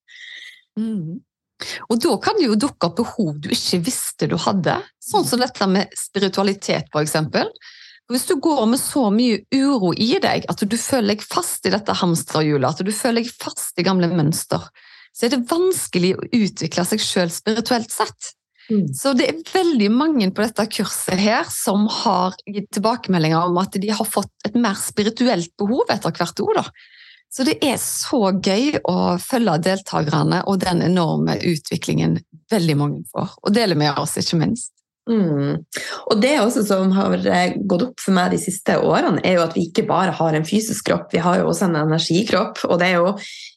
Mm. 0.79 1.19
Og 1.89 1.99
da 2.01 2.15
kan 2.21 2.39
det 2.39 2.47
jo 2.47 2.57
dukke 2.59 2.89
opp 2.89 2.97
behov 3.01 3.37
du 3.43 3.51
ikke 3.53 3.81
visste 3.85 4.29
du 4.29 4.37
hadde, 4.41 4.79
sånn 5.03 5.27
som 5.27 5.41
dette 5.41 5.67
med 5.69 5.93
spiritualitet, 5.97 6.89
f.eks. 6.89 7.17
Hvis 8.11 8.25
du 8.27 8.35
går 8.43 8.65
med 8.67 8.81
så 8.81 9.05
mye 9.13 9.43
uro 9.55 9.93
i 9.93 10.15
deg 10.19 10.47
at 10.51 10.63
du 10.67 10.77
føler 10.79 11.13
deg 11.13 11.23
fast 11.23 11.67
i 11.67 11.71
dette 11.73 11.95
hamsterhjulet, 12.01 12.73
at 12.73 12.83
du 12.83 12.91
føler 12.91 13.21
deg 13.21 13.31
fast 13.31 13.79
i 13.79 13.85
gamle 13.87 14.09
mønster, 14.11 14.65
så 15.15 15.27
er 15.27 15.35
det 15.35 15.45
vanskelig 15.47 16.15
å 16.17 16.27
utvikle 16.41 16.85
seg 16.87 17.03
sjøl 17.03 17.31
spirituelt 17.31 17.91
sett. 17.93 18.33
Mm. 18.71 18.87
Så 18.95 19.13
det 19.17 19.27
er 19.27 19.39
veldig 19.51 19.89
mange 19.93 20.29
på 20.31 20.43
dette 20.43 20.67
kurset 20.71 21.19
her 21.19 21.47
som 21.51 21.87
har 21.91 22.37
gitt 22.47 22.69
tilbakemeldinger 22.75 23.49
om 23.49 23.59
at 23.59 23.75
de 23.79 23.91
har 23.91 24.07
fått 24.07 24.31
et 24.47 24.55
mer 24.59 24.77
spirituelt 24.79 25.51
behov 25.59 25.91
etter 25.91 26.15
hvert 26.15 26.43
ord. 26.45 26.61
Så 27.31 27.45
det 27.47 27.57
er 27.63 27.77
så 27.79 28.33
gøy 28.43 28.75
å 28.91 28.97
følge 29.23 29.55
deltakerne 29.69 30.41
og 30.51 30.59
den 30.65 30.83
enorme 30.83 31.37
utviklingen 31.39 32.19
veldig 32.51 32.77
mange 32.77 33.03
får. 33.13 33.37
Og 33.45 33.55
dele 33.55 33.77
med 33.79 33.95
oss, 33.99 34.17
ikke 34.19 34.41
minst. 34.41 34.73
Mm. 35.09 35.63
Og 36.11 36.19
det 36.21 36.35
også 36.43 36.61
som 36.67 36.91
har 36.93 37.15
eh, 37.25 37.55
gått 37.65 37.87
opp 37.87 38.03
for 38.03 38.13
meg 38.13 38.35
de 38.35 38.39
siste 38.39 38.75
årene, 38.77 39.23
er 39.25 39.39
jo 39.39 39.45
at 39.47 39.55
vi 39.57 39.63
ikke 39.67 39.87
bare 39.89 40.13
har 40.13 40.35
en 40.37 40.45
fysisk 40.45 40.85
kropp, 40.91 41.07
vi 41.13 41.23
har 41.23 41.39
jo 41.39 41.47
også 41.49 41.67
en 41.67 41.79
energikropp. 41.81 42.61
Og 42.67 42.77
det 42.79 42.91
er 42.91 42.99
jo, 42.99 43.15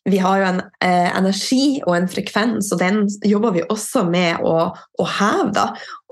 vi 0.08 0.20
har 0.24 0.40
jo 0.40 0.48
en 0.48 0.62
eh, 0.80 1.10
energi 1.10 1.66
og 1.84 1.98
en 1.98 2.08
frekvens, 2.10 2.72
og 2.72 2.80
den 2.80 3.04
jobber 3.28 3.58
vi 3.58 3.66
også 3.68 4.06
med 4.08 4.40
å, 4.46 4.70
å 4.72 5.08
heve. 5.18 5.50
da. 5.58 5.66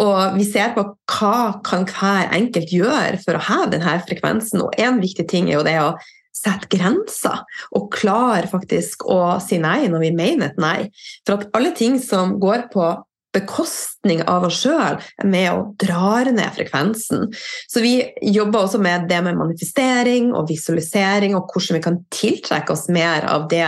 Og 0.05 0.37
vi 0.37 0.49
ser 0.51 0.75
på 0.77 0.85
hva 1.15 1.37
kan 1.65 1.87
hver 1.89 2.35
enkelt 2.37 2.75
gjøre 2.75 3.23
for 3.25 3.39
å 3.39 3.47
heve 3.49 3.71
denne 3.77 3.97
frekvensen. 4.05 4.67
Og 4.67 4.83
en 4.83 5.01
viktig 5.03 5.27
ting 5.33 5.49
er 5.49 5.61
jo 5.61 5.67
det 5.67 5.79
å 5.81 5.95
sette 6.43 6.69
grenser 6.73 7.45
og 7.77 7.89
klare 7.95 8.51
faktisk 8.51 9.07
å 9.11 9.39
si 9.43 9.61
nei 9.63 9.87
når 9.91 10.07
vi 10.07 10.13
mener 10.17 10.51
et 10.51 10.61
nei. 10.61 10.91
For 11.27 11.39
at 11.39 11.57
alle 11.57 11.73
ting 11.79 11.99
som 12.03 12.39
går 12.43 12.69
på 12.75 12.91
bekostning 13.33 14.21
av 14.29 14.45
oss 14.45 14.61
sjøl, 14.61 14.99
er 15.01 15.29
med 15.29 15.49
og 15.55 15.71
drar 15.81 16.29
ned 16.35 16.53
frekvensen. 16.53 17.31
Så 17.71 17.81
vi 17.85 17.95
jobber 18.29 18.67
også 18.67 18.81
med 18.83 19.09
det 19.09 19.23
med 19.25 19.39
manifestering 19.41 20.35
og 20.37 20.51
visualisering, 20.51 21.37
og 21.39 21.49
hvordan 21.49 21.79
vi 21.79 21.85
kan 21.87 21.99
tiltrekke 22.13 22.75
oss 22.75 22.89
mer 22.93 23.25
av 23.31 23.49
det 23.53 23.67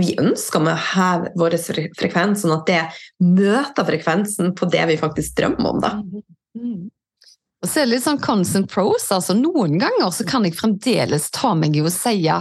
vi 0.00 0.16
ønsker 0.18 0.64
med 0.64 0.72
å 0.74 0.82
heve 0.94 1.34
vår 1.38 1.58
frekvens, 1.98 2.42
sånn 2.42 2.56
at 2.56 2.64
det 2.70 2.80
møter 3.22 3.86
frekvensen 3.86 4.54
på 4.56 4.68
det 4.72 4.86
vi 4.88 4.98
faktisk 5.00 5.36
drømmer 5.38 5.74
om. 5.74 5.84
da. 5.84 5.92
Og 7.62 7.70
så 7.70 7.78
er 7.78 7.86
det 7.86 7.92
litt 7.92 8.04
sånn 8.04 8.18
constant 8.22 8.66
pros. 8.70 9.04
altså 9.14 9.36
Noen 9.38 9.76
ganger 9.78 10.10
så 10.14 10.26
kan 10.26 10.42
jeg 10.46 10.56
fremdeles 10.58 11.28
ta 11.34 11.52
meg 11.54 11.76
i 11.78 11.84
å 11.84 11.92
si 11.94 12.16
ja 12.24 12.40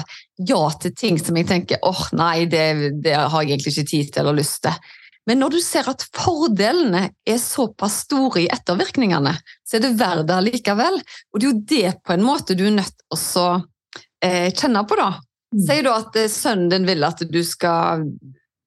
til 0.82 0.96
ting 0.98 1.20
som 1.22 1.38
jeg 1.38 1.46
tenker 1.52 1.84
åh 1.86 1.94
oh, 1.94 2.08
nei, 2.18 2.48
det, 2.50 2.96
det, 3.06 3.14
har 3.14 3.44
jeg 3.44 3.52
egentlig 3.52 3.76
ikke 3.76 3.92
tid 3.92 4.10
til 4.10 4.24
eller 4.24 4.40
lyst 4.42 4.64
til. 4.66 4.90
Men 5.30 5.38
når 5.38 5.54
du 5.54 5.60
ser 5.62 5.86
at 5.92 6.08
fordelene 6.18 7.04
er 7.30 7.38
såpass 7.38 8.00
store 8.08 8.42
i 8.42 8.50
ettervirkningene, 8.50 9.36
så 9.62 9.78
er 9.78 9.86
det 9.86 9.94
verdt 10.00 10.26
det 10.32 10.40
likevel. 10.48 10.98
Og 11.30 11.38
det 11.38 11.46
er 11.46 11.52
jo 11.52 11.60
det 11.70 11.94
på 12.02 12.16
en 12.16 12.26
måte 12.26 12.58
du 12.58 12.66
er 12.66 12.80
nødt 12.80 12.98
til 12.98 13.22
å 13.44 13.48
eh, 14.26 14.50
kjenne 14.50 14.82
på, 14.90 14.98
da. 14.98 15.12
Mm. 15.54 15.64
Sier 15.68 15.86
du 15.86 15.92
at 15.94 16.18
eh, 16.18 16.32
sønnen 16.34 16.74
din 16.74 16.90
vil 16.90 17.06
at 17.06 17.22
du 17.22 17.42
skal 17.46 18.08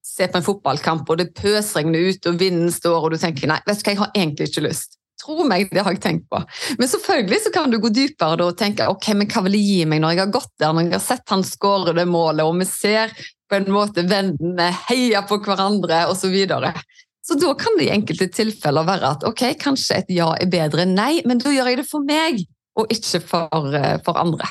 se 0.06 0.28
på 0.30 0.38
en 0.38 0.46
fotballkamp, 0.46 1.08
og 1.10 1.18
det 1.18 1.32
pøsregner 1.34 2.12
ut, 2.12 2.30
og 2.30 2.38
vinden 2.38 2.70
står, 2.70 3.00
og 3.00 3.16
du 3.16 3.18
tenker 3.18 3.50
nei, 3.50 3.58
vet 3.66 3.80
du 3.80 3.88
hva, 3.88 3.90
jeg 3.90 4.04
har 4.04 4.14
egentlig 4.14 4.52
ikke 4.52 4.68
lyst. 4.68 5.00
Tro 5.22 5.44
meg, 5.46 5.68
det 5.70 5.84
har 5.84 5.94
jeg 5.94 6.02
tenkt 6.02 6.26
på. 6.32 6.40
Men 6.78 6.90
selvfølgelig 6.90 7.44
så 7.44 7.52
kan 7.54 7.70
du 7.70 7.78
gå 7.82 7.90
dypere 7.94 8.48
og 8.48 8.58
tenke 8.58 8.88
ok, 8.90 9.12
men 9.16 9.30
hva 9.30 9.44
vil 9.46 9.54
det 9.56 9.62
gi 9.62 9.84
meg 9.88 10.02
når 10.02 10.14
jeg 10.14 10.22
har 10.24 10.34
gått 10.34 10.52
der, 10.60 10.74
når 10.74 10.88
jeg 10.88 10.96
har 10.96 11.04
sett 11.04 11.32
han 11.32 11.44
skåre 11.46 11.94
det 11.96 12.06
målet, 12.10 12.42
og 12.44 12.58
vi 12.58 12.66
ser 12.68 13.14
på 13.50 13.60
en 13.60 13.70
måte 13.72 14.04
vennene 14.10 14.68
heier 14.88 15.24
på 15.28 15.38
hverandre 15.44 16.02
osv. 16.10 16.34
Så, 17.24 17.38
da 17.40 17.54
kan 17.56 17.78
det 17.78 17.86
i 17.86 17.94
enkelte 17.94 18.28
tilfeller 18.34 18.88
være 18.88 19.14
at 19.16 19.24
ok, 19.28 19.46
kanskje 19.60 20.02
et 20.02 20.12
ja 20.16 20.32
er 20.34 20.50
bedre 20.50 20.84
enn 20.84 20.96
nei, 20.98 21.22
men 21.28 21.40
da 21.40 21.54
gjør 21.54 21.70
jeg 21.70 21.80
det 21.80 21.88
for 21.88 22.04
meg, 22.04 22.42
og 22.74 22.90
ikke 22.92 23.22
for, 23.24 23.70
eh, 23.78 23.96
for 24.04 24.18
andre. 24.20 24.50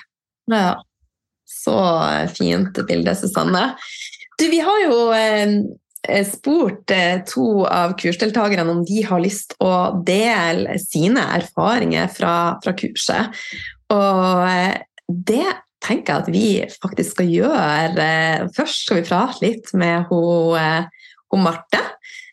Ja, 0.51 0.77
så 1.49 1.75
fint 2.33 2.79
bilde, 2.87 3.13
Susanne. 3.19 3.73
Du, 4.39 4.47
vi 4.49 4.63
har 4.63 4.79
jo 4.87 4.97
eh, 5.13 5.53
Eh, 5.53 5.82
spurt 6.27 6.91
eh, 6.91 7.21
to 7.27 7.63
av 7.65 7.95
kursdeltakerne 7.99 8.71
om 8.71 8.81
de 8.87 9.03
har 9.07 9.21
lyst 9.23 9.55
å 9.63 9.73
dele 10.05 10.75
sine 10.81 11.23
erfaringer 11.37 12.09
fra, 12.11 12.33
fra 12.63 12.73
kurset. 12.77 13.43
Og 13.93 14.43
eh, 14.49 14.81
det 15.07 15.45
tenker 15.83 16.13
jeg 16.13 16.23
at 16.23 16.31
vi 16.31 16.49
faktisk 16.79 17.17
skal 17.17 17.31
gjøre. 17.31 18.09
Først 18.55 18.85
skal 18.85 19.01
vi 19.01 19.07
prate 19.07 19.43
litt 19.43 19.73
med 19.75 20.07
hun, 20.11 21.41
Marte. 21.43 21.81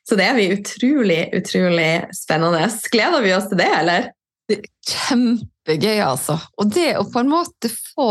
Så 0.07 0.17
det 0.19 0.27
er 0.27 0.57
utrolig, 0.57 1.21
utrolig 1.39 1.93
spennende. 2.17 2.67
Gleder 2.93 3.23
vi 3.25 3.35
oss 3.37 3.47
til 3.51 3.61
det, 3.63 3.71
eller? 3.79 4.11
Det 4.51 4.59
er 4.59 4.71
Kjempegøy, 4.91 6.01
altså. 6.03 6.35
Og 6.59 6.73
det 6.75 6.97
å 6.99 7.07
på 7.07 7.23
en 7.23 7.31
måte 7.31 7.71
få 7.71 8.11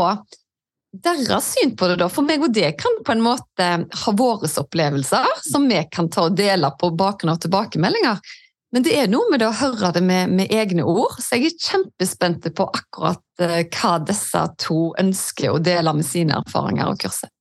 deres 0.92 1.54
syn 1.54 1.76
på 1.78 1.88
det, 1.88 2.00
da? 2.02 2.10
For 2.10 2.26
meg 2.26 2.44
og 2.44 2.54
det 2.54 2.72
kan 2.82 3.02
på 3.06 3.14
en 3.14 3.24
måte 3.24 3.70
ha 4.04 4.14
våre 4.18 4.50
opplevelser 4.62 5.42
som 5.46 5.68
vi 5.70 5.82
kan 5.92 6.10
ta 6.10 6.28
og 6.30 6.38
dele 6.38 6.72
på 6.80 6.92
bakgrunn 6.98 7.36
av 7.36 7.42
tilbakemeldinger. 7.44 8.22
Men 8.74 8.86
det 8.86 8.94
er 9.02 9.10
noe 9.10 9.26
med 9.32 9.42
det 9.42 9.50
å 9.50 9.58
høre 9.64 9.90
det 9.96 10.02
med, 10.06 10.34
med 10.38 10.52
egne 10.54 10.86
ord, 10.86 11.18
så 11.18 11.38
jeg 11.38 11.50
er 11.50 11.64
kjempespent 11.72 12.46
på 12.54 12.68
akkurat 12.70 13.24
uh, 13.42 13.62
hva 13.66 13.96
disse 14.06 14.44
to 14.62 14.92
ønsker 15.02 15.56
å 15.56 15.62
dele 15.64 15.94
med 15.98 16.06
sine 16.06 16.38
erfaringer 16.38 16.92
og 16.92 17.00
kurset. 17.02 17.32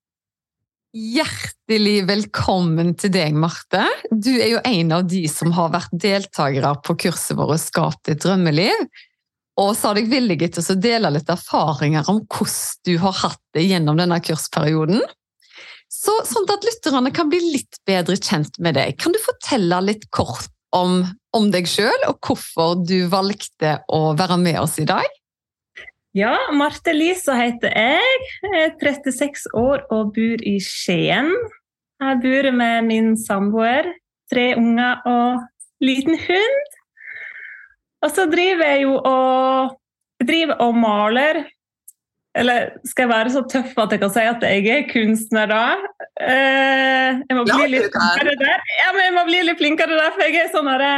Hjertelig 0.97 2.07
velkommen 2.09 2.95
til 2.97 3.13
deg, 3.13 3.37
Marte. 3.37 3.83
Du 4.09 4.31
er 4.39 4.55
jo 4.55 4.63
en 4.65 4.95
av 4.97 5.05
de 5.05 5.27
som 5.29 5.53
har 5.53 5.69
vært 5.75 5.93
deltakere 5.93 6.73
på 6.81 6.97
kurset 7.05 7.37
vårt 7.37 7.61
Skap 7.61 8.01
ditt 8.09 8.25
drømmeliv. 8.25 8.89
Og 9.59 9.73
så 9.75 9.91
har 9.91 9.99
jeg 9.99 10.11
villig 10.13 10.39
til 10.55 10.63
å 10.63 10.77
dele 10.79 11.11
litt 11.17 11.31
erfaringer 11.33 12.07
om 12.11 12.21
hvordan 12.31 12.85
du 12.87 12.95
har 13.03 13.17
hatt 13.25 13.43
det 13.57 13.67
gjennom 13.67 13.99
denne 13.99 14.21
kursperioden. 14.23 15.03
Så, 15.89 16.13
sånn 16.29 16.47
at 16.53 16.67
lytterne 16.67 17.11
kan 17.17 17.31
bli 17.33 17.41
litt 17.57 17.81
bedre 17.89 18.19
kjent 18.21 18.61
med 18.63 18.77
deg. 18.79 18.95
Kan 19.01 19.15
du 19.17 19.19
fortelle 19.25 19.81
litt 19.83 20.05
kort 20.15 20.51
om, 20.77 21.01
om 21.35 21.49
deg 21.51 21.67
sjøl, 21.71 22.05
og 22.11 22.21
hvorfor 22.23 22.77
du 22.85 23.09
valgte 23.11 23.79
å 23.89 24.13
være 24.19 24.37
med 24.41 24.61
oss 24.61 24.77
i 24.79 24.87
dag? 24.89 25.09
Ja, 26.17 26.37
Marte 26.57 26.93
Lisa 26.95 27.35
heter 27.39 27.73
jeg. 27.73 28.27
Jeg 28.45 28.65
er 28.67 28.75
36 28.81 29.49
år 29.59 29.85
og 29.95 30.15
bor 30.17 30.45
i 30.47 30.57
Skien. 30.63 31.33
Jeg 31.99 32.21
bor 32.23 32.49
med 32.55 32.87
min 32.87 33.15
samboer, 33.19 33.91
tre 34.31 34.53
unger 34.61 35.03
og 35.09 35.45
liten 35.85 36.19
hund. 36.21 36.78
Og 38.05 38.11
så 38.15 38.27
driver 38.31 38.73
jeg 38.73 38.85
jo 38.87 38.97
og, 38.99 39.79
driver 40.23 40.61
og 40.65 40.77
maler. 40.79 41.43
Eller 42.39 42.69
skal 42.87 43.07
jeg 43.07 43.11
være 43.11 43.35
så 43.35 43.43
tøff 43.51 43.73
at 43.83 43.95
jeg 43.95 44.03
kan 44.03 44.13
si 44.15 44.25
at 44.31 44.45
jeg 44.47 44.67
er 44.71 44.89
kunstner 44.91 45.49
da? 45.51 45.63
Eh, 46.21 47.23
jeg 47.25 47.39
må 47.39 47.47
bli 47.49 47.71
litt 47.73 47.89
flinkere 47.95 48.35
der. 48.39 48.67
Ja, 48.79 48.91
men 48.95 49.07
jeg 49.09 49.15
må 49.17 49.25
bli 49.31 49.41
litt 49.49 49.63
flinkere 49.63 49.99
der, 49.99 50.13
for 50.15 50.27
jeg 50.27 50.45
er 50.45 50.53
sånn 50.55 50.71
herre 50.71 50.93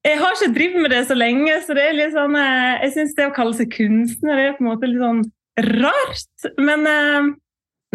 jeg 0.00 0.16
har 0.16 0.32
ikke 0.32 0.54
drevet 0.56 0.80
med 0.80 0.92
det 0.94 1.02
så 1.10 1.16
lenge, 1.16 1.52
så 1.60 1.74
det 1.76 1.82
er 1.84 1.96
litt 1.98 2.14
sånn, 2.14 2.36
eh, 2.40 2.86
jeg 2.86 2.92
syns 2.94 3.10
det 3.18 3.26
å 3.28 3.34
kalle 3.36 3.56
seg 3.58 3.68
kunstner 3.74 4.38
er 4.40 4.54
på 4.56 4.64
en 4.64 4.70
måte 4.70 4.88
litt 4.88 5.02
sånn 5.02 5.20
rart. 5.66 6.46
Men 6.56 6.86
eh, 6.88 7.28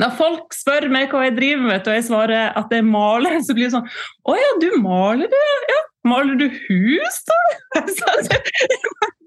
når 0.01 0.13
folk 0.19 0.53
spør 0.53 0.85
meg 0.93 1.09
hva 1.09 1.23
jeg 1.25 1.38
driver 1.39 1.65
med, 1.71 1.88
og 1.88 1.97
jeg 1.97 2.05
svarer 2.05 2.53
at 2.61 2.75
jeg 2.77 2.85
maler, 2.85 3.39
så 3.41 3.55
blir 3.57 3.69
det 3.69 3.77
sånn 3.77 3.89
Å 4.29 4.38
ja, 4.38 4.51
du 4.61 4.69
maler, 4.83 5.31
du? 5.31 5.39
Ja, 5.71 5.81
Maler 6.05 6.35
du 6.37 6.47
hus, 6.49 7.21
da? 7.25 7.39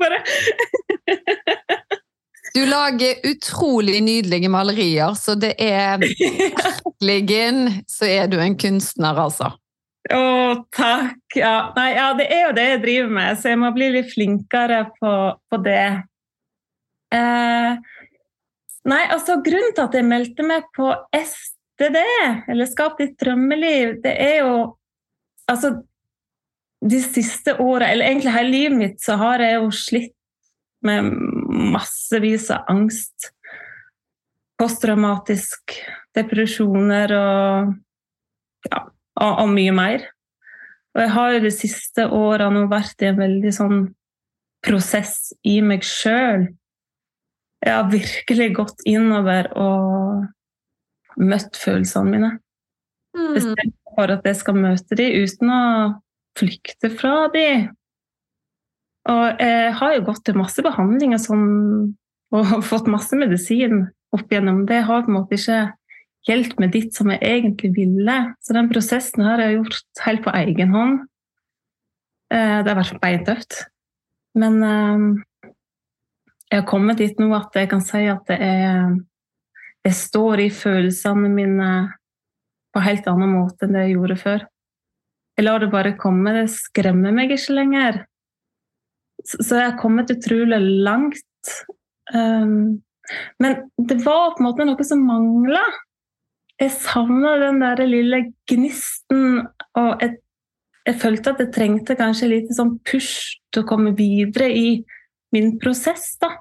Bare 0.00 0.22
Du 2.54 2.62
lager 2.66 3.26
utrolig 3.28 4.00
nydelige 4.02 4.48
malerier, 4.48 5.14
så 5.14 5.34
det 5.34 5.54
er 5.62 5.98
virkelig 6.00 7.82
så 7.90 8.06
er 8.08 8.30
du 8.30 8.38
en 8.40 8.56
kunstner, 8.58 9.18
altså. 9.18 9.52
Å, 10.08 10.64
takk. 10.72 11.36
Ja. 11.36 11.72
Nei, 11.76 11.90
ja, 11.96 12.08
det 12.16 12.28
er 12.32 12.46
jo 12.46 12.54
det 12.56 12.66
jeg 12.70 12.80
driver 12.84 13.12
med, 13.18 13.38
så 13.38 13.52
jeg 13.52 13.60
må 13.60 13.70
bli 13.76 13.90
litt 13.92 14.08
flinkere 14.14 14.80
på, 14.96 15.12
på 15.50 15.60
det. 15.66 15.84
Eh, 17.14 18.00
nei, 18.88 19.02
altså 19.12 19.38
grunnen 19.44 19.74
til 19.76 19.84
at 19.84 19.98
jeg 19.98 20.08
meldte 20.08 20.46
meg 20.48 20.66
på 20.76 20.88
STD, 21.18 22.00
eller 22.48 22.70
Skap 22.70 22.98
ditt 23.00 23.18
drømmeliv, 23.20 23.98
det 24.04 24.16
er 24.16 24.36
jo 24.46 24.56
Altså, 25.48 25.70
de 26.80 27.00
siste 27.02 27.56
åra, 27.58 27.88
eller 27.88 28.06
egentlig 28.06 28.34
hele 28.34 28.52
livet 28.52 28.78
mitt, 28.78 29.00
så 29.02 29.16
har 29.18 29.42
jeg 29.42 29.58
jo 29.58 29.70
slitt 29.74 30.14
med 30.86 31.10
massevis 31.74 32.50
av 32.54 32.68
angst. 32.70 33.32
Posttraumatisk 34.58 35.74
depresjoner 36.18 37.12
og 37.14 37.74
ja, 38.66 38.80
og, 39.20 39.32
og, 39.32 39.50
mye 39.54 39.74
mer. 39.74 40.06
Og 40.96 41.02
jeg 41.04 41.12
har 41.14 41.34
jo 41.34 41.42
de 41.44 41.52
siste 41.54 42.06
åra 42.14 42.48
nå 42.50 42.64
vært 42.70 43.04
i 43.04 43.10
en 43.10 43.20
veldig 43.20 43.52
sånn 43.54 43.84
prosess 44.66 45.32
i 45.46 45.60
meg 45.62 45.86
sjøl. 45.86 46.48
Jeg 47.62 47.74
har 47.74 47.90
virkelig 47.90 48.48
gått 48.58 48.82
innover 48.86 49.50
og 49.58 50.26
møtt 51.18 51.58
følelsene 51.58 52.10
mine. 52.10 52.32
Mm. 53.14 53.32
Bestemt 53.34 53.78
for 53.94 54.14
at 54.14 54.26
jeg 54.26 54.38
skal 54.38 54.58
møte 54.58 54.98
dem 54.98 55.24
uten 55.26 55.54
å 55.54 55.62
flykte 56.38 56.90
fra 56.94 57.28
dem. 57.34 57.68
Og 59.08 59.40
jeg 59.40 59.74
har 59.78 59.94
jo 59.96 60.06
gått 60.10 60.24
til 60.28 60.36
masse 60.36 60.62
behandlinger 60.64 61.20
sånn, 61.22 61.46
og 62.34 62.50
fått 62.70 62.90
masse 62.92 63.16
medisin 63.16 63.86
opp 64.14 64.32
igjennom. 64.32 64.64
Det 64.68 64.82
har 64.88 65.04
på 65.04 65.12
en 65.12 65.18
måte 65.20 65.38
ikke 65.38 65.60
hjulpet 66.28 66.60
meg 66.60 66.74
dit 66.74 66.92
som 66.94 67.10
jeg 67.12 67.22
egentlig 67.24 67.72
ville. 67.76 68.18
Så 68.44 68.56
den 68.56 68.68
prosessen 68.72 69.24
har 69.24 69.40
jeg 69.42 69.58
gjort 69.58 70.04
helt 70.04 70.24
på 70.26 70.34
egen 70.42 70.74
hånd. 70.74 70.98
Eh, 72.34 72.58
det 72.64 72.72
har 72.72 72.80
vært 72.82 73.00
beintøft. 73.02 73.62
Men 74.38 74.58
eh, 74.64 75.06
jeg 76.50 76.62
har 76.62 76.68
kommet 76.68 77.00
dit 77.00 77.20
nå 77.20 77.30
at 77.36 77.56
jeg 77.56 77.70
kan 77.70 77.84
si 77.84 78.04
at 78.08 78.28
jeg, 78.32 79.00
jeg 79.84 79.96
står 79.96 80.44
i 80.44 80.50
følelsene 80.52 81.32
mine 81.32 81.72
på 82.74 82.84
helt 82.84 83.08
annen 83.10 83.32
måte 83.32 83.66
enn 83.66 83.76
det 83.76 83.86
jeg 83.86 83.96
gjorde 83.96 84.20
før. 84.20 84.46
Lar 85.38 85.62
det 85.62 85.70
bare 85.70 85.96
komme. 85.98 86.34
Det 86.34 86.48
skremmer 86.50 87.14
meg 87.14 87.32
ikke 87.34 87.54
lenger. 87.54 88.02
Så 89.24 89.58
jeg 89.58 89.70
har 89.70 89.80
kommet 89.80 90.10
utrolig 90.10 90.58
langt. 90.84 91.52
Um, 92.14 92.80
men 93.38 93.60
det 93.78 94.00
var 94.04 94.34
på 94.34 94.42
en 94.42 94.48
måte 94.48 94.66
noe 94.66 94.86
som 94.86 95.04
mangla. 95.06 95.62
Jeg 96.58 96.74
savna 96.74 97.36
den 97.38 97.60
der 97.62 97.84
lille 97.86 98.22
gnisten, 98.50 99.44
og 99.78 100.02
jeg, 100.02 100.16
jeg, 100.88 100.96
følte 100.98 101.32
at 101.32 101.42
jeg 101.44 101.52
trengte 101.54 101.96
kanskje 101.98 102.32
litt 102.32 102.50
sånn 102.56 102.74
push 102.88 103.38
til 103.54 103.62
å 103.62 103.68
komme 103.68 103.94
videre 103.98 104.48
i 104.50 104.68
min 105.34 105.54
prosess, 105.62 106.16
da. 106.18 106.32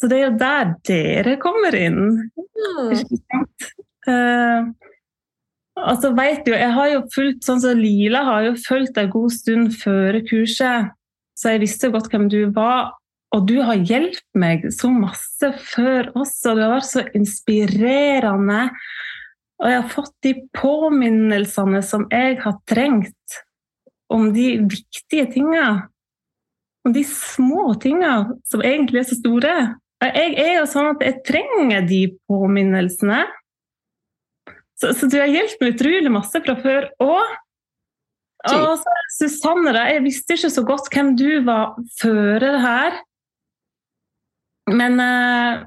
Så 0.00 0.08
det 0.08 0.18
er 0.18 0.24
jo 0.26 0.38
der 0.40 0.72
dere 0.88 1.36
kommer 1.40 1.76
inn. 1.76 2.00
Mm. 2.36 3.04
Uh, 4.08 4.72
altså 5.76 6.12
vet 6.16 6.46
jo, 6.48 6.54
jeg 6.56 6.72
har 6.76 6.92
jo 6.92 7.00
fulgt, 7.14 7.42
sånn 7.46 7.62
som 7.62 7.80
Lila 7.80 8.22
har 8.26 8.46
jo 8.48 8.54
fulgt 8.60 8.98
en 9.00 9.10
god 9.12 9.34
stund 9.34 9.74
før 9.76 10.20
kurset, 10.28 10.92
så 11.36 11.52
jeg 11.54 11.66
visste 11.66 11.90
godt 11.92 12.08
hvem 12.12 12.30
du 12.32 12.40
var. 12.56 12.94
Og 13.34 13.42
du 13.48 13.58
har 13.66 13.76
hjulpet 13.76 14.38
meg 14.38 14.64
så 14.72 14.88
masse 14.88 15.50
før 15.66 16.12
også. 16.16 16.54
Du 16.54 16.62
har 16.62 16.76
vært 16.76 16.88
så 16.88 17.02
inspirerende. 17.18 18.60
Og 19.60 19.68
jeg 19.68 19.80
har 19.80 19.90
fått 19.92 20.14
de 20.24 20.32
påminnelsene 20.56 21.82
som 21.84 22.06
jeg 22.12 22.38
har 22.40 22.56
trengt 22.70 23.40
om 24.12 24.30
de 24.32 24.46
viktige 24.62 25.26
tinga. 25.34 25.66
Om 26.86 26.94
de 26.94 27.02
små 27.08 27.74
tinga 27.82 28.14
som 28.46 28.64
egentlig 28.64 29.02
er 29.02 29.08
så 29.10 29.18
store. 29.18 29.56
Jeg 30.06 30.36
er 30.40 30.52
jo 30.60 30.66
sånn 30.70 30.92
at 30.94 31.04
jeg 31.04 31.22
trenger 31.26 31.84
de 31.88 32.02
påminnelsene. 32.30 33.24
Så, 34.76 34.92
så 34.92 35.08
du 35.08 35.16
har 35.18 35.30
hjulpet 35.32 35.62
meg 35.62 35.76
utrolig 35.76 36.12
masse 36.12 36.42
fra 36.44 36.56
før 36.60 36.88
òg. 37.02 37.34
Og 38.46 38.84
Susanne, 39.16 39.72
da, 39.74 39.86
jeg 39.90 40.04
visste 40.04 40.36
ikke 40.36 40.52
så 40.52 40.62
godt 40.66 40.90
hvem 40.92 41.14
du 41.18 41.30
var 41.46 41.74
før 41.98 42.44
det 42.44 42.52
her. 42.62 43.00
Men, 44.70 45.00
eh, 45.02 45.64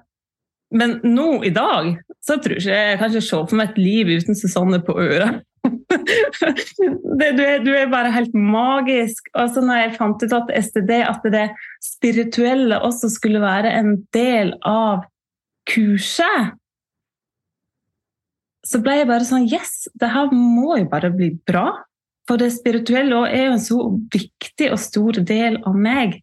men 0.76 1.00
nå 1.08 1.42
i 1.48 1.52
dag 1.56 1.96
så 2.24 2.38
tror 2.40 2.60
jeg 2.60 2.64
ikke 2.64 2.80
jeg 2.80 3.00
kan 3.00 3.14
ikke 3.14 3.28
se 3.30 3.38
for 3.50 3.60
meg 3.60 3.72
et 3.72 3.80
liv 3.82 4.12
uten 4.20 4.38
Susanne 4.38 4.82
på 4.86 4.96
øra. 5.02 5.32
det, 7.20 7.30
du, 7.36 7.44
er, 7.44 7.60
du, 7.64 7.72
er, 7.74 7.90
bare 7.92 8.14
helt 8.14 8.36
magisk. 8.36 9.32
Og 9.34 9.52
så 9.54 9.64
når 9.66 9.84
jeg 9.84 9.96
fant 9.98 10.24
ut 10.24 10.36
at 10.38 10.54
STD, 10.68 10.94
at 11.08 11.30
det 11.34 11.48
spirituelle 11.84 12.80
også 12.86 13.12
skulle 13.12 13.42
være 13.44 13.74
en 13.80 13.96
del 14.16 14.54
av 14.68 15.08
kurset, 15.70 16.59
så 18.70 18.82
ble 18.84 19.00
jeg 19.00 19.10
bare 19.10 19.26
sånn 19.26 19.48
Yes, 19.50 19.88
det 19.98 20.12
her 20.14 20.30
må 20.36 20.78
jo 20.78 20.88
bare 20.92 21.10
bli 21.14 21.32
bra. 21.48 21.72
For 22.30 22.38
det 22.38 22.52
spirituelle 22.54 23.24
er 23.34 23.48
jo 23.48 23.54
en 23.56 23.64
så 23.64 23.80
viktig 24.14 24.70
og 24.70 24.82
stor 24.82 25.18
del 25.26 25.58
av 25.66 25.78
meg 25.78 26.20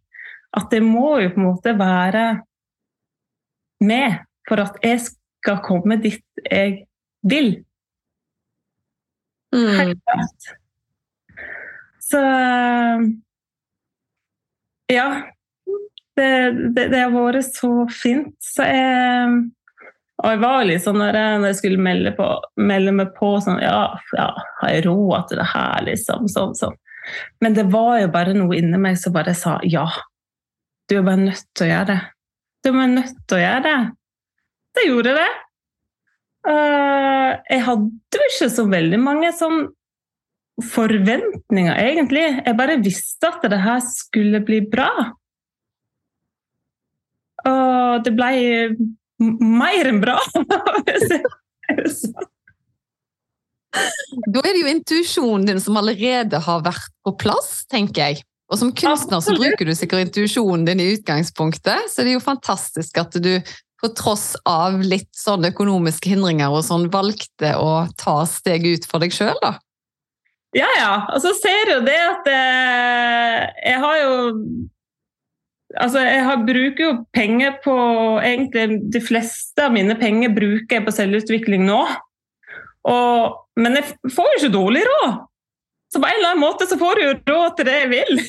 at 0.57 0.71
det 0.73 0.83
må 0.85 1.17
jo 1.21 1.33
på 1.35 1.41
en 1.41 1.49
måte 1.49 1.75
være 1.77 2.27
med 3.85 4.21
for 4.47 4.63
at 4.63 4.79
jeg 4.85 5.03
skal 5.05 5.59
komme 5.65 5.99
dit 6.01 6.23
jeg 6.47 6.87
vil. 7.27 7.51
Mm. 9.55 9.73
Helt 9.81 10.05
klart. 10.07 10.53
Så 12.01 12.23
Ja. 14.95 15.09
Det, 16.17 16.29
det, 16.73 16.87
det, 16.95 17.01
har 17.03 17.11
vært 17.13 17.45
så 17.45 17.69
fint. 17.93 18.33
Så 18.41 18.65
jeg 18.65 19.33
og 20.17 20.33
jeg 20.33 20.41
var 20.41 20.65
litt 20.65 20.83
sånn 20.85 20.97
når 20.97 21.19
jeg, 21.19 21.39
når 21.41 21.51
jeg 21.51 21.59
skulle 21.59 21.85
melde, 21.85 22.13
på, 22.17 22.27
melde, 22.57 22.93
meg 22.97 23.13
på 23.19 23.35
sånn 23.45 23.61
Ja, 23.61 23.81
ja 24.17 24.31
har 24.63 24.73
jeg 24.73 24.87
råd 24.87 25.29
til 25.29 25.41
det 25.43 25.49
her, 25.53 25.85
liksom? 25.91 26.29
Sånn, 26.33 26.55
sånn. 26.57 26.77
Men 27.45 27.57
det 27.57 27.67
var 27.73 28.01
jo 28.01 28.11
bare 28.15 28.35
noe 28.37 28.57
inni 28.57 28.81
meg 28.81 28.97
som 29.01 29.15
bare 29.15 29.37
sa 29.37 29.59
ja. 29.69 29.85
Du 30.89 30.97
er 30.97 31.05
bare 31.07 31.27
nødt 31.27 31.45
til 31.53 31.67
å 31.67 31.71
gjøre 31.71 31.89
det. 31.93 32.01
Du 32.63 32.71
er 32.71 32.79
bare 32.79 32.95
nødt 32.95 33.21
til 33.27 33.37
å 33.37 33.43
gjøre 33.43 33.63
det. 33.67 33.77
Det 34.77 34.87
gjorde 34.89 35.15
det. 35.21 35.31
Uh, 36.47 37.31
jeg 37.51 37.63
hadde 37.67 38.21
jo 38.21 38.27
ikke 38.31 38.51
så 38.55 38.65
veldig 38.71 39.01
mange 39.03 39.33
sånn 39.37 39.65
forventninger, 40.65 41.77
egentlig. 41.77 42.27
Jeg 42.41 42.57
bare 42.57 42.81
visste 42.81 43.29
at 43.29 43.45
det 43.53 43.61
her 43.61 43.83
skulle 43.85 44.41
bli 44.47 44.63
bra. 44.73 44.91
Og 47.47 48.07
det 48.07 48.15
ble 48.17 48.31
mer 49.21 49.91
enn 49.91 50.01
bra! 50.03 50.19
da 54.33 54.41
er 54.43 54.53
det 54.53 54.63
jo 54.63 54.71
intuisjonen 54.71 55.47
din 55.51 55.61
som 55.63 55.77
allerede 55.81 56.41
har 56.47 56.65
vært 56.65 56.93
på 57.05 57.13
plass, 57.21 57.65
tenker 57.73 58.01
jeg. 58.07 58.25
Og 58.47 58.61
som 58.61 58.71
kunstner 58.77 59.21
så 59.25 59.35
bruker 59.35 59.67
du 59.67 59.75
sikkert 59.75 60.07
intuisjonen 60.07 60.67
din 60.69 60.83
i 60.83 60.93
utgangspunktet, 60.95 61.91
så 61.91 62.03
det 62.03 62.13
er 62.13 62.19
jo 62.21 62.29
fantastisk 62.29 62.99
at 63.03 63.17
du 63.19 63.35
på 63.83 63.91
tross 63.99 64.37
av 64.49 64.79
litt 64.81 65.11
sånn 65.19 65.45
økonomiske 65.51 66.09
hindringer 66.15 66.55
og 66.55 66.65
sånn 66.65 66.87
valgte 66.93 67.53
å 67.61 67.87
ta 68.01 68.23
steg 68.31 68.65
ut 68.65 68.87
for 68.89 69.03
deg 69.03 69.13
sjøl, 69.13 69.37
da. 69.43 69.57
Ja, 70.57 70.69
ja. 70.79 70.93
Og 71.13 71.21
så 71.21 71.35
ser 71.37 71.75
jo 71.75 71.83
det 71.85 71.99
at 72.01 72.29
eh, 72.33 73.41
jeg 73.67 73.83
har 73.83 73.99
jo 74.01 74.15
Altså, 75.83 76.01
jeg 76.07 76.25
har, 76.25 76.43
bruker 76.47 76.83
jo 76.85 76.93
penger 77.15 77.57
på 77.65 77.77
egentlig 78.25 78.81
De 78.95 79.01
fleste 79.05 79.65
av 79.67 79.75
mine 79.75 79.97
penger 80.01 80.33
bruker 80.37 80.79
jeg 80.79 80.87
på 80.87 80.95
selvutvikling 80.95 81.67
nå. 81.69 81.81
Og, 82.87 83.41
men 83.61 83.81
jeg 83.81 84.13
får 84.15 84.29
jo 84.31 84.41
ikke 84.41 84.55
dårlig 84.55 84.85
råd! 84.89 85.17
Så 85.93 86.03
på 86.03 86.09
en 86.09 86.19
eller 86.19 86.33
annen 86.33 86.43
måte 86.43 86.67
så 86.69 86.79
får 86.79 86.99
du 86.99 87.03
jo 87.05 87.17
råd 87.31 87.57
til 87.59 87.69
det 87.69 87.81
jeg 87.81 87.91
vil. 87.93 88.23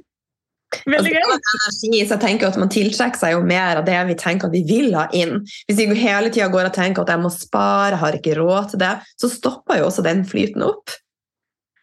Veldig 0.90 1.10
gøy. 1.10 1.22
Altså, 1.24 1.56
energi, 1.58 2.00
så 2.06 2.14
jeg 2.14 2.22
tenker 2.22 2.50
at 2.50 2.58
Man 2.60 2.70
tiltrekker 2.70 3.18
seg 3.18 3.34
jo 3.34 3.40
mer 3.46 3.80
av 3.80 3.86
det 3.88 3.96
vi 4.12 4.16
tenker 4.20 4.48
at 4.48 4.54
vi 4.54 4.62
vil 4.68 4.94
ha 4.94 5.06
inn. 5.16 5.40
Hvis 5.68 5.80
vi 5.80 5.98
hele 5.98 6.30
tida 6.30 6.50
går 6.52 6.68
og 6.70 6.76
tenker 6.76 7.04
at 7.04 7.12
jeg 7.14 7.22
må 7.22 7.32
spare, 7.34 7.98
har 8.00 8.16
ikke 8.16 8.36
råd 8.38 8.72
til 8.72 8.82
det, 8.84 8.92
så 9.20 9.30
stopper 9.32 9.80
jo 9.80 9.88
også 9.88 10.04
den 10.06 10.22
flyten 10.28 10.64
opp. 10.66 10.94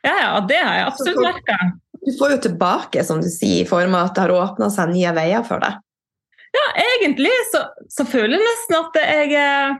Ja, 0.06 0.13
ja, 0.22 0.32
det 0.48 0.60
har 0.62 0.78
jeg 0.78 0.88
absolutt 0.88 1.24
merka. 1.26 1.58
Du 2.08 2.13
får 2.15 2.32
jo 2.32 2.38
tilbake, 2.46 3.04
som 3.04 3.20
du 3.20 3.28
sier, 3.28 3.65
i 3.65 3.67
form 3.67 3.96
av 3.98 4.08
at 4.08 4.15
det 4.15 4.24
har 4.24 4.32
åpna 4.32 4.70
seg 4.72 4.93
nye 4.93 5.12
veier 5.12 5.43
for 5.43 5.60
deg. 5.60 5.82
Ja, 6.56 6.67
egentlig 6.86 7.34
så, 7.52 7.65
så 7.91 8.06
føler 8.08 8.38
jeg 8.38 8.46
nesten 8.46 8.78
at 8.78 8.96
jeg 9.02 9.34
eh, 9.36 9.74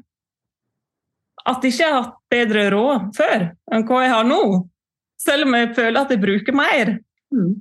At 1.48 1.63
jeg 1.63 1.72
ikke 1.72 1.88
har 1.88 2.02
hatt 2.02 2.18
bedre 2.28 2.66
råd 2.74 3.06
før 3.16 3.46
enn 3.72 3.86
hva 3.88 4.02
jeg 4.04 4.12
har 4.12 4.28
nå. 4.28 4.42
Selv 5.24 5.48
om 5.48 5.56
jeg 5.56 5.72
føler 5.78 6.02
at 6.02 6.12
jeg 6.12 6.22
bruker 6.26 6.58
mer. 6.60 6.92
Mm. 7.32 7.54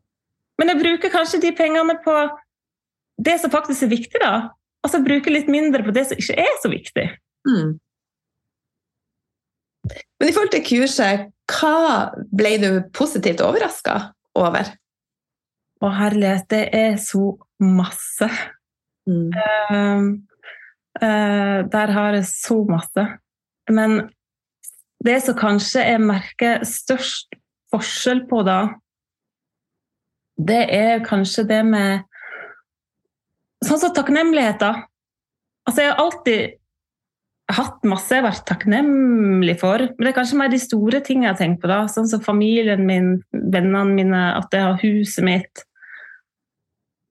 Men 0.58 0.72
jeg 0.72 0.80
bruker 0.80 1.14
kanskje 1.14 1.40
de 1.44 1.54
pengene 1.54 1.94
på 2.02 2.16
det 3.22 3.36
som 3.38 3.52
faktisk 3.52 3.86
er 3.86 3.92
viktig, 3.94 4.18
da. 4.18 4.48
Altså 4.82 4.98
bruke 5.04 5.30
litt 5.30 5.46
mindre 5.46 5.86
på 5.86 5.94
det 5.94 6.08
som 6.10 6.18
ikke 6.18 6.40
er 6.42 6.58
så 6.64 6.72
viktig. 6.72 7.06
Mm. 7.46 7.76
Men 10.18 10.28
i 10.28 10.34
forhold 10.34 10.50
til 10.56 10.66
kurset, 10.66 11.30
hva 11.54 12.10
ble 12.34 12.56
du 12.58 12.70
positivt 12.98 13.46
overraska 13.46 14.00
over? 14.36 14.70
Å 15.84 15.92
herlighet, 15.92 16.46
det 16.52 16.62
er 16.76 16.96
så 17.00 17.34
masse. 17.62 18.28
Mm. 19.06 19.30
Uh, 19.36 20.06
uh, 21.02 21.60
der 21.72 21.92
har 21.96 22.16
jeg 22.16 22.28
så 22.30 22.60
masse. 22.68 23.06
Men 23.70 23.98
det 25.04 25.20
som 25.24 25.36
kanskje 25.38 25.84
jeg 25.84 26.02
merker 26.02 26.64
størst 26.66 27.36
forskjell 27.74 28.24
på 28.30 28.42
da, 28.46 28.60
det 30.36 30.64
er 30.74 31.04
kanskje 31.04 31.46
det 31.48 31.62
med 31.66 32.04
Sånn 33.64 33.80
som 33.80 33.92
takknemlighet, 33.96 34.58
da. 34.60 34.84
Altså, 35.64 35.80
jeg 35.80 35.88
har 35.88 36.00
alltid 36.02 36.58
hatt 37.52 37.84
masse 37.86 38.10
jeg 38.10 38.22
har 38.22 38.26
vært 38.26 38.46
takknemlig 38.48 39.54
for. 39.60 39.84
Men 39.94 40.02
det 40.02 40.10
er 40.10 40.16
kanskje 40.16 40.40
mer 40.40 40.50
de 40.50 40.58
store 40.60 41.00
tingene 41.06 41.28
jeg 41.28 41.34
har 41.34 41.40
tenkt 41.40 41.62
på. 41.62 41.70
da, 41.70 41.84
Sånn 41.90 42.08
som 42.10 42.24
familien 42.24 42.82
min, 42.88 43.12
vennene 43.32 43.84
mine, 43.92 44.22
at 44.40 44.54
jeg 44.54 44.66
har 44.66 44.80
huset 44.82 45.26
mitt. 45.26 45.62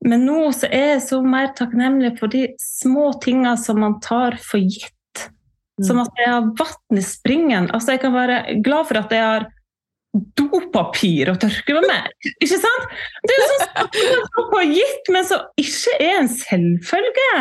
Men 0.05 0.25
nå 0.27 0.51
så 0.53 0.69
er 0.69 0.95
jeg 0.95 1.05
så 1.07 1.21
mer 1.25 1.53
takknemlig 1.57 2.13
for 2.19 2.31
de 2.31 2.49
små 2.61 3.13
tingene 3.23 3.55
som 3.57 3.79
man 3.81 3.97
tar 4.03 4.37
for 4.43 4.61
gitt. 4.61 4.91
Mm. 5.79 5.85
Som 5.87 6.01
at 6.03 6.19
jeg 6.19 6.31
har 6.31 6.49
vann 6.59 6.99
i 6.99 7.03
springen. 7.03 7.69
Altså 7.73 7.95
Jeg 7.95 8.03
kan 8.03 8.13
være 8.15 8.59
glad 8.63 8.89
for 8.91 9.01
at 9.01 9.15
jeg 9.15 9.23
har 9.25 9.47
dopapir 10.37 11.31
å 11.31 11.37
tørke 11.39 11.75
med 11.75 11.87
meg. 11.89 12.11
Ikke 12.37 12.59
sant? 12.59 12.91
Det 13.25 13.35
er 13.35 13.47
sånn 13.49 13.63
som 13.65 14.51
på 14.51 14.61
gitt, 14.69 15.09
men 15.11 15.27
som 15.27 15.47
ikke 15.59 15.95
er 15.99 16.19
en 16.21 16.31
selvfølge. 16.31 17.31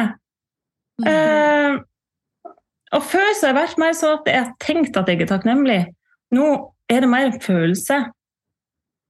Mm. 1.02 1.10
Uh, 1.10 1.82
og 2.94 3.02
før 3.02 3.30
så 3.34 3.48
har 3.48 3.52
jeg 3.52 3.60
vært 3.60 3.80
mer 3.82 3.96
sånn 3.98 4.18
at 4.20 4.28
jeg 4.30 4.42
har 4.42 4.52
tenkt 4.62 4.98
at 4.98 5.10
jeg 5.10 5.24
er 5.24 5.30
takknemlig. 5.30 5.80
Nå 6.34 6.50
er 6.90 7.04
det 7.04 7.10
mer 7.10 7.30
en 7.30 7.40
følelse. 7.42 8.04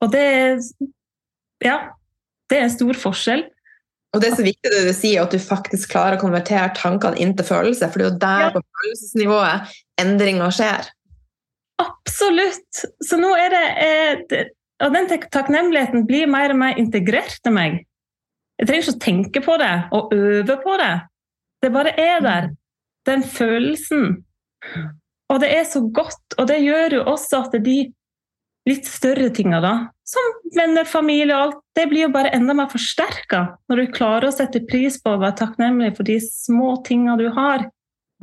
Og 0.04 0.12
det 0.12 0.24
er 0.24 0.62
Ja. 1.64 1.78
Det 2.50 2.58
er 2.58 2.66
en 2.66 2.70
stor 2.70 2.92
forskjell. 3.00 3.46
Og 4.14 4.20
det 4.20 4.28
er 4.28 4.36
så 4.36 4.44
viktig 4.44 4.70
det 4.70 4.82
du 4.86 4.92
sier, 4.94 5.22
at 5.24 5.32
du 5.32 5.40
faktisk 5.40 5.90
klarer 5.94 6.18
å 6.18 6.20
konvertere 6.20 6.74
tankene 6.76 7.18
inn 7.18 7.32
til 7.34 7.46
følelse. 7.48 7.88
For 7.88 7.98
det 7.98 8.04
er 8.04 8.10
jo 8.10 8.18
der 8.22 8.42
ja. 8.44 8.50
på 8.52 8.60
følelsesnivået 8.60 9.72
endringer 10.02 10.52
skjer. 10.54 10.90
Absolutt! 11.82 12.84
Så 13.02 13.18
nå 13.18 13.32
er 13.34 13.50
det, 13.54 13.64
eh, 13.86 14.44
Og 14.84 14.92
den 14.92 15.06
takknemligheten 15.08 16.04
blir 16.06 16.26
mer 16.26 16.50
og 16.50 16.58
mer 16.58 16.78
integrert 16.78 17.38
til 17.42 17.54
meg. 17.54 17.86
Jeg 18.58 18.68
trenger 18.68 18.82
ikke 18.82 18.94
å 18.94 19.02
tenke 19.02 19.42
på 19.42 19.56
det 19.58 19.72
og 19.94 20.12
øve 20.14 20.56
på 20.62 20.76
det. 20.78 20.94
Det 21.62 21.72
bare 21.72 21.94
er 21.98 22.20
der. 22.20 22.48
Den 23.08 23.24
følelsen. 23.26 24.24
Og 25.32 25.40
det 25.42 25.50
er 25.56 25.66
så 25.68 25.82
godt, 25.94 26.36
og 26.38 26.48
det 26.48 26.62
gjør 26.62 26.98
jo 26.98 27.04
også 27.14 27.44
at 27.46 27.56
de 27.64 27.78
litt 28.68 28.86
større 28.88 29.28
tinga, 29.34 29.60
da, 29.60 29.72
som 30.08 30.36
venner, 30.56 30.86
familie 30.88 31.34
og 31.34 31.42
alt, 31.42 31.60
det 31.76 31.84
blir 31.90 32.06
jo 32.06 32.12
bare 32.14 32.32
enda 32.36 32.54
mer 32.56 32.70
forsterka 32.72 33.42
når 33.68 33.80
du 33.80 33.92
klarer 33.96 34.28
å 34.28 34.34
sette 34.34 34.62
pris 34.68 34.96
på 35.02 35.14
å 35.14 35.20
være 35.20 35.36
takknemlig 35.42 35.90
for 35.98 36.08
de 36.08 36.16
små 36.24 36.74
tinga 36.86 37.16
du 37.20 37.26
har. 37.34 37.66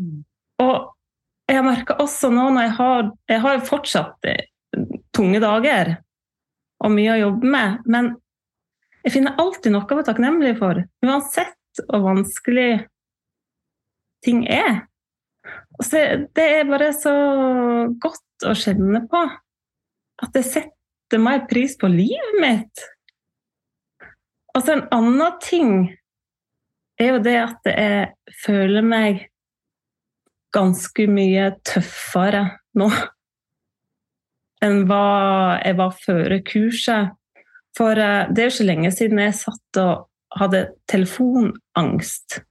Mm. 0.02 0.24
Og 0.66 1.52
jeg 1.52 1.66
merka 1.66 1.98
også 2.02 2.30
nå 2.32 2.48
når 2.54 2.64
jeg 2.64 2.74
har 2.78 3.08
Jeg 3.28 3.42
har 3.44 3.64
fortsatt 3.68 4.30
eh, 4.30 4.46
tunge 5.12 5.42
dager 5.44 5.98
og 6.82 6.94
mye 6.96 7.14
å 7.14 7.20
jobbe 7.20 7.50
med, 7.54 7.82
men 7.86 8.14
jeg 9.04 9.14
finner 9.18 9.38
alltid 9.42 9.74
noe 9.74 9.86
å 9.86 9.98
være 9.98 10.08
takknemlig 10.08 10.56
for. 10.58 10.80
Uansett 11.06 11.82
hvor 11.86 12.02
vanskelig 12.06 12.86
ting 14.26 14.44
er. 14.50 14.86
Og 15.80 15.86
så 15.88 16.04
det 16.36 16.48
er 16.60 16.70
bare 16.70 16.92
så 16.94 17.14
godt 18.02 18.48
å 18.48 18.56
kjenne 18.58 19.04
på. 19.10 19.22
At 20.22 20.38
jeg 20.38 20.50
setter 20.50 21.22
mer 21.22 21.46
pris 21.50 21.74
på 21.80 21.90
livet 21.92 22.38
mitt. 22.42 22.84
Altså 24.56 24.76
en 24.76 24.86
annen 24.94 25.40
ting 25.44 25.74
er 27.02 27.16
jo 27.16 27.24
det 27.24 27.38
at 27.40 27.72
jeg 27.72 28.36
føler 28.44 28.86
meg 28.86 29.26
ganske 30.54 31.08
mye 31.08 31.48
tøffere 31.66 32.44
nå 32.78 32.90
enn 34.62 34.84
hva 34.90 35.06
jeg 35.64 35.78
var 35.80 35.98
før 35.98 36.38
kurset. 36.46 37.18
For 37.78 37.98
eh, 37.98 38.30
det 38.30 38.44
er 38.44 38.50
jo 38.50 38.56
ikke 38.58 38.68
lenge 38.68 38.92
siden 38.94 39.22
jeg 39.24 39.38
satt 39.40 39.82
og 39.82 40.08
hadde 40.38 40.66
telefonangst. 40.92 42.42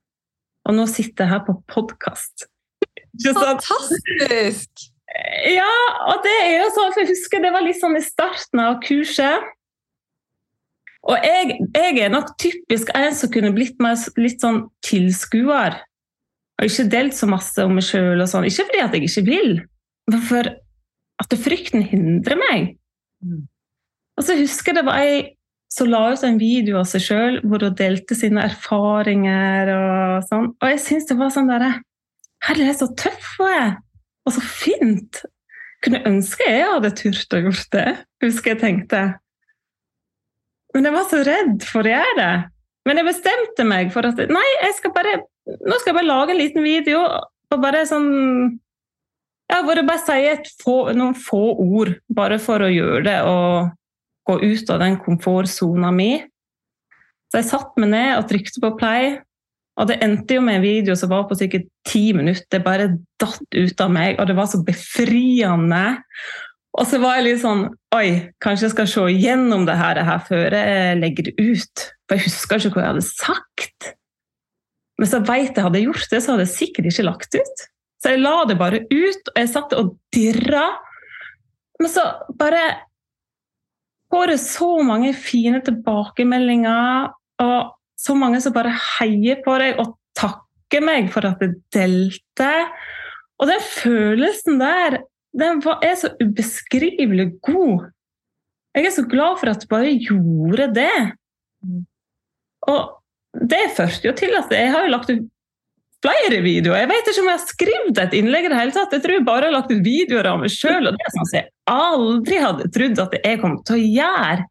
Og 0.68 0.76
nå 0.76 0.86
sitter 0.90 1.24
jeg 1.24 1.32
her 1.32 1.44
på 1.46 1.56
podkast. 1.70 2.46
Fantastisk! 3.24 4.88
Ja, 5.50 5.72
og 6.12 6.20
det 6.22 6.36
er 6.44 6.60
jo 6.60 6.68
sånn, 6.74 6.92
for 6.94 7.02
jeg 7.02 7.10
husker 7.10 7.42
det 7.42 7.50
var 7.54 7.64
litt 7.66 7.80
sånn 7.80 7.98
i 7.98 8.04
starten 8.04 8.62
av 8.62 8.78
kurset. 8.84 9.48
Og 11.10 11.24
jeg, 11.24 11.56
jeg 11.74 12.02
er 12.04 12.12
nok 12.12 12.34
typisk 12.38 12.92
en 12.94 13.14
som 13.16 13.32
kunne 13.32 13.50
blitt 13.56 13.80
mer, 13.82 13.96
litt 14.20 14.42
sånn 14.44 14.66
tilskuer 14.84 15.80
og 16.60 16.68
ikke 16.68 16.90
delt 16.92 17.16
så 17.16 17.24
masse 17.28 17.64
om 17.64 17.72
meg 17.78 17.86
sjøl. 17.86 18.20
Sånn. 18.28 18.44
Ikke 18.44 18.66
fordi 18.68 18.82
at 18.84 18.96
jeg 18.96 19.08
ikke 19.08 19.24
vil, 19.30 19.54
men 20.12 20.24
for 20.28 20.50
at 21.20 21.36
frykten 21.40 21.84
hindrer 21.88 22.36
meg. 22.36 22.74
Mm. 23.24 23.46
Og 24.20 24.26
så 24.26 24.36
husker 24.36 24.74
jeg 24.74 24.80
det 24.82 24.86
var 24.88 25.00
ei 25.00 25.14
som 25.70 25.90
la 25.90 26.02
ut 26.12 26.24
en 26.26 26.38
video 26.40 26.80
av 26.80 26.88
seg 26.90 27.04
sjøl 27.04 27.38
hvor 27.46 27.62
hun 27.62 27.76
delte 27.78 28.16
sine 28.18 28.42
erfaringer 28.48 29.70
og 29.74 30.28
sånn. 30.28 30.50
Og 30.58 30.72
jeg 30.72 30.82
syns 30.82 31.08
det 31.10 31.18
var 31.20 31.32
sånn 31.34 31.50
derre 31.50 31.78
Herlig, 32.40 32.70
så 32.72 32.86
tøff 32.96 33.34
hun 33.36 33.50
er! 33.52 33.72
Og 34.24 34.32
så 34.32 34.40
fint! 34.40 35.18
Kunne 35.84 36.00
ønske 36.08 36.46
jeg 36.48 36.64
hadde 36.64 36.90
turt 36.96 37.34
å 37.36 37.40
gjort 37.42 37.68
det, 37.74 37.90
husker 38.24 38.54
jeg 38.54 38.60
tenkte. 38.62 39.02
Men 40.72 40.88
jeg 40.88 40.94
var 40.94 41.06
så 41.10 41.20
redd 41.26 41.66
for 41.68 41.84
å 41.84 41.92
gjøre 41.92 42.16
det. 42.16 42.32
Men 42.88 43.00
jeg 43.00 43.08
bestemte 43.10 43.66
meg 43.68 43.92
for 43.92 44.08
at 44.08 44.20
nei, 44.32 44.46
jeg 44.64 44.76
skal 44.78 44.94
bare 44.96 45.18
nå 45.50 45.78
skal 45.80 45.90
jeg 45.90 45.98
bare 45.98 46.08
lage 46.08 46.34
en 46.34 46.40
liten 46.40 46.64
video 46.64 47.00
og 47.04 47.62
bare 47.62 47.84
sånn 47.88 48.08
ja, 49.50 49.60
hvor 49.66 49.74
jeg 49.74 49.86
bare 49.88 50.04
sier 50.04 50.42
få, 50.62 50.76
noen 50.94 51.16
få 51.18 51.42
ord, 51.58 51.96
bare 52.14 52.38
for 52.42 52.62
å 52.62 52.70
gjøre 52.70 53.02
det 53.08 53.18
og 53.26 53.72
gå 54.30 54.38
ut 54.42 54.70
av 54.70 54.80
den 54.82 55.00
komfortsona 55.02 55.90
mi. 55.94 56.12
Så 57.30 57.42
jeg 57.42 57.50
satte 57.50 57.82
meg 57.82 57.92
ned 57.92 58.14
og 58.16 58.30
trykte 58.30 58.62
på 58.62 58.72
play, 58.78 59.18
og 59.80 59.88
det 59.88 60.00
endte 60.04 60.36
jo 60.36 60.42
med 60.44 60.58
en 60.58 60.64
video 60.64 60.96
som 60.98 61.12
var 61.12 61.28
på 61.28 61.38
sikkert 61.38 61.68
ti 61.88 62.10
minutter. 62.16 62.46
Det 62.52 62.64
bare 62.64 62.90
datt 63.22 63.54
ut 63.54 63.80
av 63.80 63.92
meg, 63.94 64.18
og 64.18 64.28
det 64.28 64.36
var 64.36 64.50
så 64.50 64.60
befriende. 64.66 65.84
Og 66.76 66.86
så 66.86 67.00
var 67.02 67.18
jeg 67.18 67.26
litt 67.26 67.40
sånn 67.42 67.64
Oi, 67.96 68.10
kanskje 68.42 68.68
jeg 68.68 68.74
skal 68.76 68.90
se 68.90 69.06
gjennom 69.10 69.64
det 69.66 69.74
her, 69.78 69.96
det 69.98 70.04
her 70.06 70.20
før 70.26 70.54
jeg 70.54 70.98
legger 71.00 71.26
det 71.26 71.32
ut. 71.40 71.86
For 72.06 72.18
jeg 72.18 72.28
husker 72.28 72.60
ikke 72.68 72.76
hva 72.76 72.84
jeg 72.84 72.92
hadde 72.92 73.06
sagt. 73.08 73.88
Men 75.00 75.10
så 75.10 75.22
veit 75.24 75.56
jeg 75.56 75.64
hadde 75.64 75.82
gjort 75.82 76.12
det, 76.12 76.20
så 76.20 76.34
hadde 76.34 76.44
jeg 76.44 76.54
sikkert 76.58 76.90
ikke 76.90 77.06
lagt 77.08 77.34
ut. 77.34 77.64
Så 78.00 78.12
jeg 78.12 78.22
la 78.22 78.36
det 78.48 78.58
bare 78.60 78.84
ut, 78.84 79.32
og 79.32 79.40
jeg 79.40 79.50
satt 79.50 79.74
og 79.76 79.96
dirra. 80.14 80.68
Men 81.80 81.90
så 81.90 82.04
bare 82.38 82.62
får 84.10 84.34
så 84.42 84.70
mange 84.86 85.12
fine 85.14 85.60
tilbakemeldinger, 85.64 87.10
og 87.42 87.74
så 88.00 88.16
mange 88.16 88.40
som 88.42 88.54
bare 88.56 88.72
heier 88.98 89.40
på 89.44 89.56
deg 89.60 89.80
og 89.80 89.94
takker 90.18 90.84
meg 90.84 91.10
for 91.12 91.26
at 91.28 91.42
jeg 91.42 91.56
delte. 91.74 92.50
Og 93.40 93.48
den 93.50 93.64
følelsen 93.64 94.60
der, 94.60 95.00
den 95.36 95.62
er 95.80 95.96
så 95.98 96.12
ubeskrivelig 96.20 97.30
god. 97.46 97.90
Jeg 98.76 98.86
er 98.86 98.94
så 98.94 99.04
glad 99.10 99.38
for 99.40 99.50
at 99.50 99.62
du 99.62 99.70
bare 99.70 99.96
gjorde 99.98 100.68
det. 100.76 100.98
Og 102.70 102.96
det 103.50 103.62
førte 103.76 104.08
jo 104.08 104.14
til 104.16 104.34
at 104.38 104.52
jeg 104.54 104.72
har 104.72 104.86
jo 104.86 104.94
lagt 104.94 105.12
ut 105.12 105.26
flere 106.00 106.40
videoer. 106.44 106.82
Jeg 106.82 106.90
vet 106.90 107.10
ikke 107.10 107.22
om 107.22 107.30
jeg 107.30 107.38
har 107.38 107.48
skrevet 107.48 108.00
et 108.04 108.14
innlegg 108.20 108.46
i 108.46 108.52
det 108.52 108.60
hele 108.60 108.74
tatt. 108.76 108.94
Jeg 108.96 109.04
tror 109.04 109.16
jeg 109.16 109.26
bare 109.26 109.48
har 109.48 109.56
lagt 109.56 109.72
ut 109.72 109.82
videoer 109.84 110.30
av 110.30 110.40
meg 110.42 110.54
sjøl, 110.54 110.88
og 110.88 110.96
det 110.96 111.04
er 111.04 111.16
sånn 111.16 111.34
jeg 111.36 111.50
aldri 111.70 112.40
hadde 112.42 112.70
trodd 112.74 113.02
at 113.04 113.18
jeg 113.20 113.40
kom 113.42 113.58
til 113.66 113.76
å 113.76 113.84
gjøre. 113.98 114.46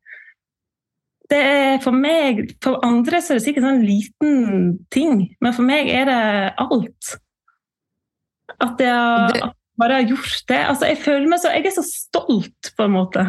Det 1.29 1.39
er 1.45 1.75
for 1.83 1.93
meg 1.93 2.55
For 2.63 2.79
andre 2.81 3.19
så 3.21 3.35
er 3.35 3.37
det 3.37 3.45
sikkert 3.45 3.65
en 3.67 3.75
sånn 3.75 3.85
liten 3.85 4.69
ting, 4.93 5.27
men 5.43 5.53
for 5.53 5.67
meg 5.67 5.91
er 5.93 6.09
det 6.09 6.21
alt. 6.65 7.11
At 8.59 8.81
jeg 8.81 9.49
bare 9.79 9.99
har 9.99 10.09
gjort 10.09 10.41
det. 10.49 10.61
Altså, 10.71 10.89
jeg 10.89 11.01
føler 11.03 11.29
meg 11.29 11.41
så 11.41 11.53
Jeg 11.53 11.69
er 11.69 11.75
så 11.77 11.85
stolt, 11.85 12.73
på 12.75 12.87
en 12.87 12.95
måte. 12.97 13.25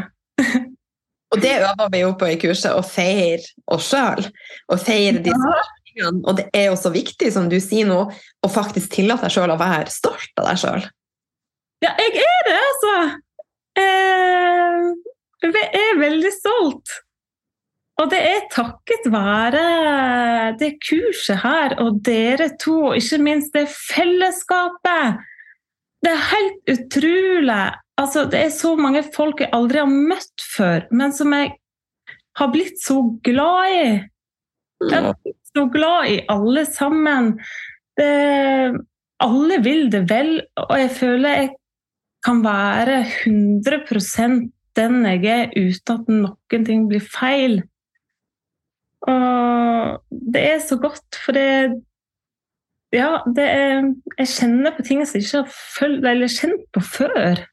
Og 1.31 1.39
det 1.39 1.53
øver 1.63 1.93
vi 1.93 2.01
jo 2.03 2.15
på 2.19 2.27
i 2.27 2.39
kurset, 2.43 2.73
å 2.75 2.83
feire 2.83 3.45
oss 3.71 3.93
sjøl. 3.93 4.25
Å 4.67 4.79
feire 4.81 5.21
disse 5.23 5.53
tingene. 6.01 6.25
Og 6.25 6.39
det 6.41 6.49
er 6.57 6.71
jo 6.71 6.79
så 6.81 6.93
viktig, 6.95 7.31
som 7.35 7.51
du 7.51 7.59
sier 7.63 7.89
nå, 7.89 8.01
å 8.09 8.51
faktisk 8.51 8.97
tillate 8.97 9.29
deg 9.29 9.37
sjøl 9.37 9.55
å 9.55 9.61
være 9.61 9.93
stolt 9.93 10.33
av 10.41 10.51
deg 10.51 10.63
sjøl. 10.63 10.89
Ja, 11.85 11.95
jeg 11.97 12.25
er 12.25 12.49
det, 12.49 12.57
altså. 12.71 12.97
Eh, 13.81 14.91
jeg 15.47 15.71
er 15.81 16.01
veldig 16.01 16.33
stolt. 16.35 16.99
Og 18.01 18.09
det 18.13 18.21
er 18.25 18.47
takket 18.53 19.09
være 19.13 19.63
det 20.61 20.75
kurset 20.81 21.43
her 21.43 21.77
og 21.83 22.01
dere 22.05 22.49
to, 22.61 22.79
og 22.91 22.97
ikke 22.97 23.21
minst 23.21 23.53
det 23.57 23.67
fellesskapet. 23.69 25.21
Det 26.01 26.15
er 26.15 26.27
helt 26.33 26.75
utrolig 26.79 27.63
Altså, 28.01 28.23
det 28.33 28.39
er 28.41 28.53
så 28.55 28.71
mange 28.81 29.03
folk 29.13 29.43
jeg 29.43 29.51
aldri 29.53 29.83
har 29.83 29.91
møtt 29.91 30.41
før, 30.55 30.87
men 30.89 31.13
som 31.13 31.35
jeg 31.37 31.51
har 32.41 32.49
blitt 32.49 32.81
så 32.81 33.03
glad 33.27 33.75
i. 33.75 33.83
Jeg 34.89 35.35
så 35.57 35.67
glad 35.73 36.11
i 36.11 36.21
alle 36.31 36.65
sammen. 36.67 37.35
Det, 37.99 38.11
alle 39.21 39.59
vil 39.65 39.91
det 39.93 40.05
vel, 40.11 40.39
og 40.57 40.77
jeg 40.79 40.91
føler 40.97 41.37
jeg 41.37 41.51
kan 42.25 42.43
være 42.45 43.03
100% 43.25 44.51
den 44.79 45.05
jeg 45.05 45.25
er, 45.27 45.53
uten 45.57 45.97
at 45.97 46.11
noen 46.13 46.67
ting 46.67 46.89
blir 46.89 47.03
feil. 47.03 47.61
Og 49.09 50.01
det 50.11 50.43
er 50.53 50.59
så 50.65 50.79
godt, 50.81 51.23
for 51.25 51.37
det 51.37 51.81
Ja, 52.93 53.23
det 53.23 53.45
er 53.47 53.85
Jeg 54.19 54.29
kjenner 54.29 54.75
på 54.75 54.83
ting 54.83 55.05
som 55.07 55.17
jeg 55.17 55.27
ikke 55.29 55.43
har 55.45 55.53
følt, 55.79 56.05
eller 56.05 56.29
kjent 56.29 56.67
på 56.75 56.83
før. 56.83 57.45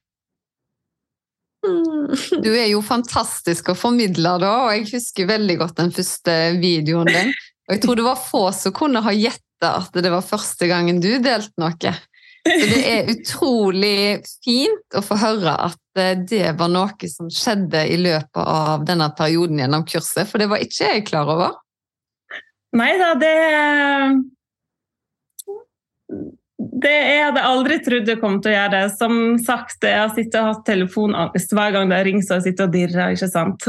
Du 2.45 2.51
er 2.53 2.69
jo 2.71 2.81
fantastisk 2.85 3.69
å 3.69 3.77
formidle 3.77 4.37
da, 4.41 4.51
og 4.65 4.73
jeg 4.75 4.87
husker 4.93 5.29
veldig 5.29 5.57
godt 5.59 5.77
den 5.81 5.91
første 5.91 6.35
videoen 6.61 7.09
din. 7.11 7.33
Og 7.67 7.75
jeg 7.75 7.83
tror 7.83 7.99
det 7.99 8.05
var 8.07 8.21
få 8.21 8.43
som 8.55 8.75
kunne 8.75 9.03
ha 9.03 9.13
gjetta 9.15 9.73
at 9.81 9.97
det 9.99 10.11
var 10.13 10.23
første 10.25 10.69
gangen 10.69 11.01
du 11.03 11.11
delte 11.19 11.59
noe. 11.59 11.93
Så 12.47 12.67
det 12.71 12.83
er 12.87 13.09
utrolig 13.11 14.21
fint 14.45 14.95
å 14.95 15.01
få 15.03 15.17
høre 15.19 15.51
at 15.67 15.99
eh, 15.99 16.13
det 16.29 16.53
var 16.59 16.71
noe 16.71 17.09
som 17.11 17.27
skjedde 17.33 17.81
i 17.91 17.97
løpet 17.99 18.39
av 18.39 18.85
denne 18.87 19.09
perioden 19.17 19.59
gjennom 19.59 19.83
kurset, 19.89 20.23
for 20.29 20.39
det 20.39 20.47
var 20.47 20.63
ikke 20.63 20.93
jeg 20.93 21.03
klar 21.09 21.27
over. 21.33 21.57
Nei 22.77 22.93
da, 23.01 23.11
det 23.19 23.33
det, 26.77 26.93
jeg 26.93 27.23
hadde 27.23 27.43
aldri 27.45 27.77
trodd 27.83 28.09
jeg 28.09 28.19
kom 28.21 28.37
til 28.41 28.51
å 28.51 28.55
gjøre 28.55 28.73
det. 28.75 28.85
Som 28.97 29.19
sagt, 29.41 29.83
jeg 29.83 29.97
har 29.97 30.13
sittet 30.13 30.39
og 30.41 30.49
hatt 30.51 30.65
telefonangst 30.67 31.53
hver 31.55 31.73
gang 31.75 31.91
det 31.91 31.99
har 31.99 32.07
ringt, 32.07 32.27
så 32.27 32.37
jeg 32.37 32.49
sitter 32.49 32.67
og 32.67 32.75
dirrer, 32.75 33.15
ikke 33.15 33.29
sant. 33.31 33.67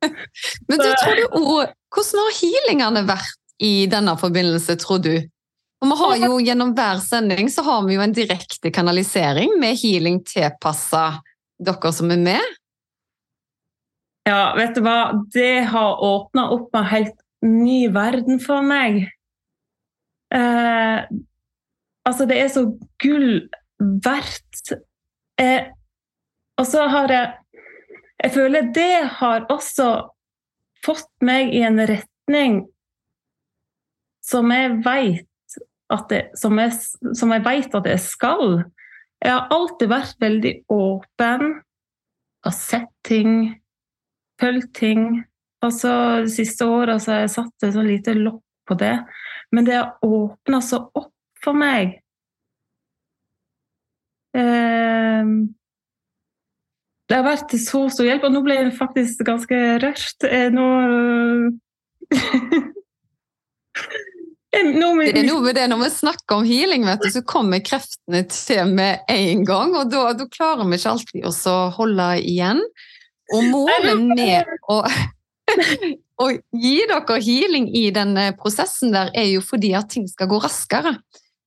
Men 0.68 0.80
du, 0.80 0.88
tror 1.02 1.18
du, 1.18 1.26
hvordan 1.34 2.22
har 2.24 2.38
healingene 2.38 3.04
vært 3.08 3.36
i 3.60 3.86
denne 3.90 4.16
forbindelse, 4.20 4.78
tror 4.80 5.02
du? 5.04 5.14
Og 5.80 5.88
vi 5.88 5.96
har 5.96 6.16
jo 6.26 6.38
Gjennom 6.44 6.74
hver 6.76 7.00
sending 7.04 7.48
så 7.52 7.64
har 7.64 7.84
vi 7.86 7.96
jo 7.96 8.04
en 8.04 8.16
direkte 8.16 8.72
kanalisering 8.72 9.54
med 9.60 9.78
healing 9.80 10.20
tilpassa 10.28 11.22
dere 11.60 11.92
som 11.92 12.12
er 12.12 12.20
med. 12.20 12.56
Ja, 14.28 14.52
vet 14.56 14.76
du 14.76 14.82
hva. 14.84 15.12
Det 15.32 15.64
har 15.72 16.04
åpna 16.04 16.50
opp 16.54 16.76
en 16.76 16.88
helt 16.88 17.16
ny 17.44 17.88
verden 17.92 18.40
for 18.42 18.64
meg. 18.64 19.02
Eh, 20.34 20.98
altså, 22.06 22.26
det 22.28 22.38
er 22.38 22.50
så 22.52 22.66
gull 23.02 23.48
verdt. 23.80 24.74
Eh, 25.40 25.72
og 26.60 26.68
så 26.68 26.84
har 26.92 27.12
jeg 27.12 27.49
Jeg 28.20 28.34
føler 28.34 28.72
det 28.76 29.08
har 29.20 29.46
også 29.52 29.88
fått 30.84 31.10
meg 31.24 31.54
i 31.56 31.62
en 31.64 31.80
retning 31.88 32.62
som 34.24 34.52
jeg 34.52 34.76
veit 34.84 35.26
at 35.90 36.12
at 37.80 37.88
jeg 37.88 38.02
skal. 38.04 38.62
Jeg 39.20 39.32
har 39.32 39.48
alltid 39.52 39.90
vært 39.90 40.20
veldig 40.22 40.52
åpen 40.72 41.60
har 42.44 42.54
sett 42.56 42.92
ting, 43.04 43.60
følt 44.40 44.72
ting. 44.76 45.24
Altså, 45.64 46.22
de 46.24 46.32
siste 46.32 46.64
åra 46.64 46.96
har 47.06 47.24
jeg 47.24 47.32
satt 47.34 47.66
et 47.66 47.74
så 47.74 47.84
lite 47.84 48.14
lokk 48.16 48.44
på 48.68 48.76
det. 48.80 48.94
Men 49.52 49.66
det 49.66 49.76
har 49.76 49.98
åpna 50.06 50.62
så 50.64 50.84
opp 50.94 51.12
for 51.44 51.56
meg. 51.56 51.98
Eh, 54.36 55.34
det 57.10 57.18
har 57.18 57.26
vært 57.26 57.56
så 57.58 57.84
stor 57.90 58.06
hjelp, 58.06 58.28
og 58.28 58.34
nå 58.36 58.40
ble 58.46 58.54
jeg 58.54 58.74
faktisk 58.78 59.24
ganske 59.26 59.56
rørt. 59.82 60.28
Eh, 60.30 60.46
nå 60.54 60.66
Det 64.50 64.58
er 64.66 65.24
noe 65.26 65.42
med 65.44 65.54
det 65.54 65.66
når 65.70 65.78
vi 65.84 65.88
snakker 65.94 66.40
om 66.40 66.46
healing, 66.46 66.82
vet 66.86 67.04
du, 67.04 67.10
så 67.14 67.22
kommer 67.26 67.62
kreftene 67.62 68.24
til 68.30 68.72
med 68.74 69.04
en 69.10 69.44
gang. 69.46 69.76
Og 69.78 69.92
da, 69.92 70.08
da 70.18 70.26
klarer 70.30 70.66
vi 70.66 70.78
ikke 70.78 70.94
alltid 70.96 71.46
å 71.50 71.56
holde 71.76 72.08
igjen. 72.18 72.62
Og 73.30 73.46
målet 73.46 74.02
med 74.10 74.50
å, 74.70 74.80
å 76.24 76.28
gi 76.34 76.76
dere 76.90 77.20
healing 77.22 77.70
i 77.78 77.86
denne 77.94 78.32
prosessen 78.38 78.90
der, 78.94 79.12
er 79.14 79.30
jo 79.30 79.42
fordi 79.44 79.70
at 79.78 79.90
ting 79.94 80.10
skal 80.10 80.30
gå 80.30 80.42
raskere. 80.42 80.96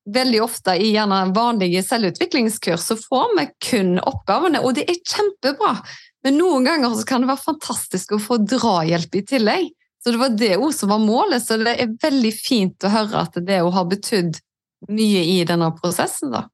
Veldig 0.04 0.42
ofte 0.44 0.76
i 0.76 0.90
gjerne 0.92 1.20
vanlige 1.36 1.84
selvutviklingskurs 1.86 2.90
så 2.90 2.98
får 3.00 3.38
vi 3.38 3.46
kun 3.70 3.94
oppgavene, 4.04 4.60
og 4.60 4.76
det 4.76 4.84
er 4.92 5.00
kjempebra. 5.00 5.78
Men 6.24 6.38
noen 6.40 6.68
ganger 6.68 6.98
kan 7.08 7.24
det 7.24 7.30
være 7.32 7.46
fantastisk 7.46 8.12
å 8.16 8.20
få 8.20 8.42
drahjelp 8.44 9.16
i 9.16 9.24
tillegg. 9.28 9.70
Så 10.04 10.12
det 10.12 10.20
var 10.20 10.34
det 10.36 10.58
òg 10.58 10.74
som 10.76 10.92
var 10.92 11.00
målet, 11.00 11.46
så 11.46 11.56
det 11.62 11.78
er 11.80 11.96
veldig 12.04 12.34
fint 12.36 12.84
å 12.84 12.92
høre 12.92 13.22
at 13.24 13.38
det 13.48 13.62
har 13.64 13.86
betydd 13.88 14.42
mye 14.92 15.22
i 15.32 15.38
denne 15.48 15.70
prosessen, 15.78 16.34
da. 16.34 16.50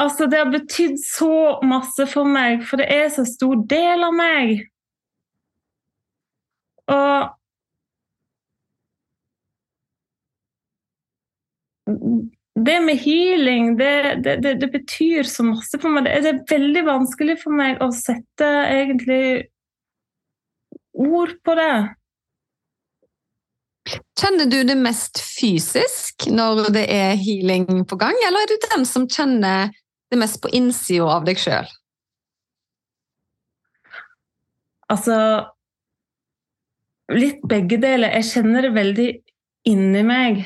Altså, 0.00 0.24
det 0.32 0.38
har 0.40 0.48
betydd 0.48 0.96
så 1.04 1.60
masse 1.68 2.06
for 2.08 2.24
meg, 2.24 2.64
for 2.64 2.80
det 2.80 2.88
er 2.88 3.10
så 3.12 3.26
stor 3.28 3.60
del 3.68 4.06
av 4.06 4.16
meg. 4.16 4.62
Og 6.88 7.28
det 12.58 12.80
med 12.80 12.98
healing, 12.98 13.76
det, 13.78 14.22
det, 14.24 14.36
det, 14.42 14.54
det, 14.60 14.68
betyr 14.72 15.22
så 15.22 15.44
masse 15.46 15.78
for 15.78 15.92
meg. 15.92 16.08
Det 16.08 16.32
er 16.32 16.42
veldig 16.50 16.82
vanskelig 16.88 17.38
for 17.44 17.54
meg 17.56 17.78
å 17.82 17.90
sette 17.94 18.48
egentlig 18.66 19.22
ord 20.98 21.36
på 21.46 21.54
det. 21.58 21.74
Kjenner 24.20 24.50
du 24.50 24.58
det 24.66 24.76
mest 24.76 25.22
fysisk 25.22 26.26
når 26.30 26.72
det 26.74 26.84
er 26.92 27.14
healing 27.18 27.86
på 27.88 27.98
gang, 28.00 28.18
eller 28.26 28.44
er 28.44 28.50
du 28.50 28.68
den 28.68 28.84
som 28.88 29.06
kjenner 29.08 29.70
det 30.10 30.18
mest 30.20 30.42
på 30.42 30.50
innsida 30.52 31.06
av 31.14 31.24
deg 31.28 31.40
sjøl? 31.40 31.70
Altså 34.90 35.16
Litt 37.10 37.40
begge 37.50 37.74
deler. 37.82 38.12
Jeg 38.20 38.28
kjenner 38.28 38.62
det 38.62 38.68
veldig 38.70 39.08
inni 39.66 40.02
meg 40.06 40.44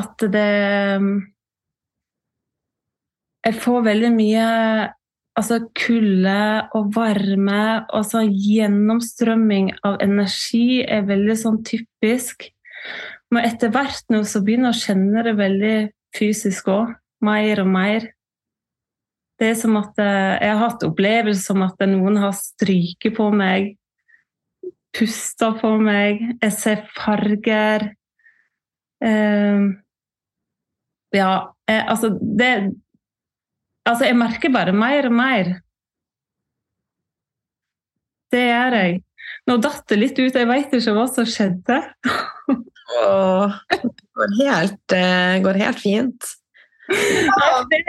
at 0.00 0.24
det 0.32 0.48
Jeg 3.40 3.56
får 3.56 3.84
veldig 3.86 4.10
mye 4.12 4.46
altså 5.38 5.60
kulde 5.78 6.40
og 6.76 6.90
varme 6.94 7.62
og 7.94 8.04
så 8.04 8.22
gjennomstrømming 8.26 9.70
av 9.86 10.00
energi 10.04 10.82
er 10.84 11.06
veldig 11.08 11.36
sånn 11.38 11.60
typisk. 11.66 12.50
Men 13.30 13.46
etter 13.46 13.72
hvert 13.72 14.04
nå 14.12 14.22
så 14.28 14.42
begynner 14.44 14.74
jeg 14.74 14.78
å 14.78 14.84
kjenne 14.84 15.24
det 15.26 15.36
veldig 15.38 15.76
fysisk 16.16 16.70
òg. 16.72 16.96
Mer 17.24 17.60
og 17.62 17.68
mer. 17.68 18.08
Det 19.40 19.50
er 19.52 19.58
som 19.60 19.76
at 19.80 19.98
eh, 20.00 20.38
jeg 20.40 20.52
har 20.52 20.62
hatt 20.62 20.84
opplevelser 20.84 21.52
som 21.52 21.62
at 21.64 21.80
noen 21.88 22.16
har 22.20 22.32
stryket 22.36 23.14
på 23.16 23.28
meg, 23.32 23.74
pusta 24.96 25.52
på 25.56 25.74
meg. 25.80 26.24
Jeg 26.40 26.56
ser 26.56 26.82
farger. 26.96 27.90
Uh, 29.00 29.70
ja, 31.16 31.32
eh, 31.70 31.82
altså 31.86 32.14
det 32.20 32.54
Altså, 33.88 34.04
jeg 34.04 34.14
merker 34.20 34.52
bare 34.52 34.72
mer 34.76 35.06
og 35.08 35.14
mer. 35.16 35.48
Det 38.30 38.42
gjør 38.44 38.76
jeg. 38.76 38.98
Nå 39.48 39.56
datt 39.64 39.86
det 39.90 39.96
litt 39.98 40.18
ut, 40.20 40.36
jeg 40.36 40.46
veit 40.46 40.74
ikke 40.76 40.92
hva 40.94 41.06
som 41.10 41.26
skjedde. 41.26 41.78
Åh, 43.00 43.56
det 43.72 43.80
går 44.20 44.36
helt, 44.42 44.78
det 44.92 45.40
går 45.46 45.58
helt 45.64 45.80
fint. 45.80 46.28
Ja, 46.90 47.50
det 47.70 47.80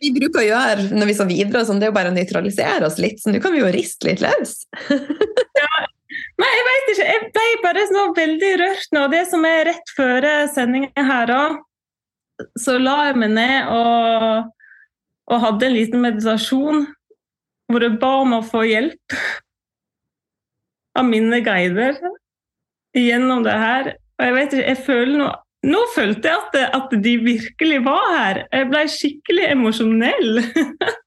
vi 0.00 0.12
bruker 0.16 0.40
å 0.40 0.46
gjøre 0.46 0.86
når 0.96 1.10
vi 1.10 1.16
så 1.18 1.26
videre, 1.28 1.64
sånn, 1.68 1.80
det 1.80 1.88
er 1.88 1.92
jo 1.92 1.96
bare 1.98 2.12
å 2.12 2.16
nøytralisere 2.16 2.88
oss 2.88 2.98
litt. 3.00 3.20
Så 3.22 3.32
nå 3.32 3.40
kan 3.44 3.54
vi 3.54 3.62
jo 3.62 3.72
riste 3.72 4.08
litt 4.08 4.24
løs. 4.24 4.58
ja. 5.62 5.72
Nei, 6.40 6.48
jeg 6.52 6.64
veit 6.66 6.90
ikke. 6.92 7.06
Jeg 7.08 7.22
ble 7.32 7.46
bare 7.64 7.86
så 7.90 8.04
veldig 8.16 8.52
rørt 8.60 8.92
nå. 8.96 9.06
Det 9.12 9.22
som 9.30 9.44
er 9.48 9.66
rett 9.70 9.92
før 9.96 10.26
sendinga 10.52 11.04
her 11.10 11.32
òg, 11.32 11.58
så 12.60 12.76
la 12.78 12.98
jeg 13.08 13.18
meg 13.20 13.32
ned 13.36 13.72
og 13.72 14.52
og 15.26 15.42
hadde 15.42 15.68
en 15.68 15.74
liten 15.74 16.02
meditasjon 16.04 16.84
hvor 17.66 17.82
jeg 17.82 17.98
ba 18.02 18.12
om 18.22 18.36
å 18.36 18.44
få 18.46 18.62
hjelp 18.68 19.16
av 20.96 21.08
mine 21.08 21.40
guider 21.44 21.98
gjennom 22.96 23.42
det 23.44 23.56
her. 23.60 23.90
Og 24.16 24.24
jeg 24.24 24.36
vet 24.36 24.54
ikke, 24.54 24.68
jeg 24.70 24.86
føler 24.86 25.20
nå 25.24 25.32
Nå 25.66 25.80
følte 25.90 26.30
jeg 26.30 26.38
at, 26.38 26.76
at 26.76 26.92
de 27.02 27.12
virkelig 27.24 27.78
var 27.82 28.04
her. 28.12 28.38
Jeg 28.54 28.66
ble 28.70 28.82
skikkelig 28.92 29.46
emosjonell. 29.50 30.36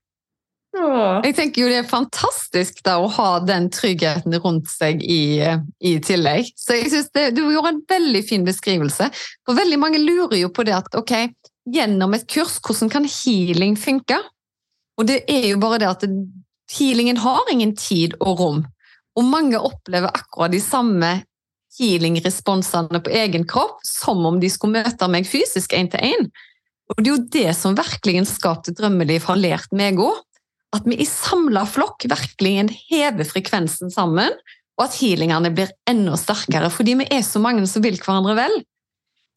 Jeg 1.26 1.34
tenker 1.36 1.64
jo 1.64 1.70
det 1.72 1.80
er 1.82 1.90
fantastisk 1.90 2.84
da 2.86 3.00
å 3.02 3.10
ha 3.16 3.30
den 3.42 3.72
tryggheten 3.74 4.36
rundt 4.44 4.70
seg 4.70 5.02
i, 5.02 5.42
i 5.82 5.94
tillegg. 6.06 6.52
Så 6.60 6.78
jeg 6.78 6.92
synes 6.94 7.10
Du 7.36 7.42
gjorde 7.48 7.74
en 7.74 7.84
veldig 7.90 8.22
fin 8.28 8.46
beskrivelse. 8.46 9.10
For 9.48 9.58
veldig 9.58 9.80
mange 9.82 10.02
lurer 10.04 10.38
jo 10.44 10.52
på 10.54 10.66
det 10.68 10.76
at 10.78 10.98
ok, 10.98 11.16
gjennom 11.70 12.14
et 12.18 12.28
kurs 12.30 12.60
hvordan 12.62 12.92
kan 12.94 13.08
healing 13.10 13.78
funke. 13.80 14.20
Og 15.00 15.08
det 15.10 15.24
er 15.32 15.50
jo 15.52 15.62
bare 15.62 15.82
det 15.82 15.90
at 15.90 16.06
healingen 16.76 17.18
har 17.24 17.50
ingen 17.52 17.74
tid 17.78 18.16
og 18.20 18.40
rom. 18.40 18.62
Og 19.18 19.26
mange 19.26 19.60
opplever 19.60 20.14
akkurat 20.14 20.54
de 20.54 20.62
samme 20.64 21.12
healing-responsene 21.80 23.02
på 23.04 23.14
egen 23.14 23.46
kropp 23.48 23.82
som 23.86 24.22
om 24.28 24.40
de 24.42 24.50
skulle 24.52 24.84
møte 24.84 25.10
meg 25.12 25.28
fysisk 25.30 25.74
én 25.78 25.90
til 25.92 26.14
én. 26.14 26.30
Og 26.90 27.04
det 27.04 27.10
er 27.10 27.14
jo 27.14 27.28
det 27.36 27.52
som 27.58 27.78
virkelig 27.78 28.26
skapte 28.32 28.74
drømmeliv 28.76 29.28
har 29.30 29.40
lært 29.40 29.76
meg 29.76 30.02
òg. 30.02 30.18
At 30.76 30.86
vi 30.86 31.00
i 31.02 31.08
samla 31.08 31.64
flokk 31.66 32.06
virkelig 32.10 32.80
hever 32.92 33.26
frekvensen 33.26 33.90
sammen, 33.94 34.36
og 34.80 34.86
at 34.86 34.98
healingene 35.02 35.52
blir 35.52 35.72
enda 35.90 36.16
sterkere 36.20 36.70
fordi 36.72 36.96
vi 37.02 37.08
er 37.12 37.24
så 37.26 37.42
mange 37.44 37.66
som 37.68 37.84
vil 37.84 37.98
hverandre 38.00 38.36
vel. 38.38 38.60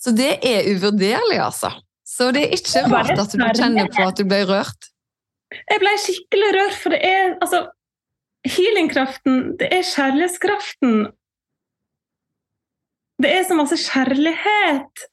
Så 0.03 0.13
det 0.15 0.37
er 0.47 0.69
uvurderlig, 0.71 1.39
altså. 1.43 1.73
Så 2.07 2.31
det 2.35 2.45
er 2.47 2.57
ikke 2.57 2.85
rart 2.93 3.15
at 3.17 3.33
du 3.33 3.43
kjenner 3.57 3.89
på 3.91 4.05
at 4.05 4.19
du 4.19 4.27
ble 4.29 4.43
rørt? 4.51 4.91
Jeg 5.53 5.81
ble 5.83 5.93
skikkelig 6.01 6.51
rørt, 6.57 6.77
for 6.81 6.95
det 6.95 7.01
er 7.07 7.35
altså 7.39 7.67
Healingkraften, 8.43 9.53
det 9.61 9.69
er 9.71 9.85
kjærlighetskraften. 9.87 10.95
Det 13.23 13.31
er 13.31 13.45
så 13.47 13.55
masse 13.55 13.79
kjærlighet. 13.79 15.05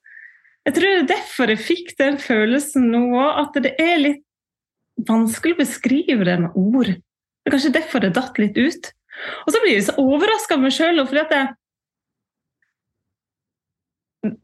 Jeg 0.65 0.75
tror 0.75 0.87
det 0.87 0.95
er 0.95 1.11
derfor 1.11 1.53
jeg 1.53 1.61
fikk 1.61 1.91
den 1.99 2.17
følelsen 2.21 2.89
nå 2.89 3.03
òg, 3.13 3.43
at 3.43 3.59
det 3.67 3.75
er 3.77 4.01
litt 4.01 4.23
vanskelig 5.07 5.55
å 5.55 5.61
beskrive 5.61 6.27
det 6.27 6.39
med 6.43 6.57
ord. 6.59 6.91
Det 6.93 7.49
er 7.49 7.55
kanskje 7.55 7.75
derfor 7.75 8.03
det 8.03 8.15
datt 8.17 8.39
litt 8.41 8.57
ut. 8.59 8.91
Og 9.45 9.53
så 9.53 9.61
blir 9.63 9.75
jeg 9.75 9.87
så 9.87 9.95
overraska 9.99 10.55
av 10.55 10.63
meg 10.63 10.75
sjøl. 10.75 11.01
Det, 11.03 11.39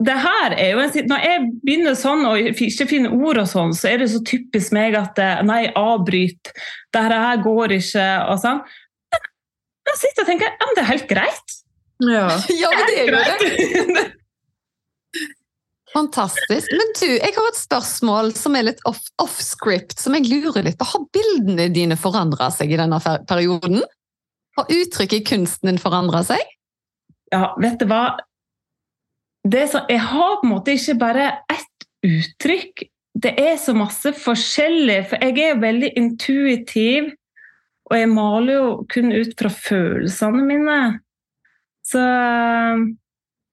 det 0.07 0.17
her 0.25 0.55
er 0.55 0.71
jo 0.73 0.81
en, 0.83 0.95
Når 1.11 1.27
jeg 1.27 1.43
begynner 1.63 1.99
sånn 1.99 2.25
og 2.27 2.49
ikke 2.51 2.89
finner 2.89 3.15
ord, 3.15 3.39
og 3.43 3.49
sånn, 3.51 3.75
så 3.77 3.91
er 3.91 4.03
det 4.03 4.09
så 4.13 4.23
typisk 4.27 4.75
meg 4.75 4.97
at 4.99 5.19
Nei, 5.47 5.65
avbryt. 5.79 6.51
Dette 6.95 7.21
her 7.27 7.43
går 7.43 7.77
ikke. 7.79 8.09
og 8.31 8.41
sånn. 8.43 8.65
Jeg 9.85 10.01
sitter 10.01 10.25
og 10.25 10.29
tenker 10.31 10.49
ja, 10.49 10.65
men 10.65 10.77
det 10.77 10.83
er 10.83 10.93
helt 10.95 11.09
greit. 11.09 11.57
Ja, 12.03 12.27
ja 12.61 12.71
men 12.73 12.87
det 12.89 13.01
er 13.01 13.09
jo 13.09 13.95
det. 13.95 14.05
Fantastisk. 15.95 16.71
Men 16.75 16.89
du, 16.99 17.07
jeg 17.07 17.31
har 17.37 17.45
et 17.47 17.59
spørsmål 17.59 18.33
som 18.35 18.57
er 18.59 18.67
litt 18.67 18.81
off-script, 18.89 19.95
off 19.95 20.03
som 20.03 20.17
jeg 20.17 20.27
lurer 20.27 20.65
litt 20.67 20.79
på. 20.79 20.87
Har 20.89 21.05
bildene 21.15 21.69
dine 21.71 21.95
forandra 21.99 22.49
seg 22.51 22.73
i 22.73 22.79
denne 22.79 22.99
perioden? 23.29 23.79
Har 24.59 24.71
uttrykket 24.71 25.21
i 25.21 25.27
kunsten 25.29 25.71
din 25.71 25.79
forandra 25.79 26.23
seg? 26.27 26.41
Ja, 27.31 27.53
vet 27.59 27.79
du 27.79 27.87
hva? 27.87 28.17
Så, 29.45 29.85
jeg 29.87 30.01
har 30.01 30.39
på 30.41 30.47
en 30.47 30.51
måte 30.51 30.75
ikke 30.75 30.97
bare 30.99 31.29
ett 31.51 31.87
uttrykk. 32.05 32.85
Det 33.15 33.31
er 33.39 33.55
så 33.61 33.75
masse 33.77 34.11
forskjellig, 34.19 34.99
for 35.11 35.23
jeg 35.23 35.39
er 35.47 35.61
veldig 35.61 35.93
intuitiv. 35.95 37.13
Og 37.87 37.95
jeg 37.99 38.11
maler 38.11 38.57
jo 38.57 38.69
kun 38.91 39.13
ut 39.13 39.35
fra 39.39 39.51
følelsene 39.53 40.43
mine. 40.43 40.77
Så 41.85 42.03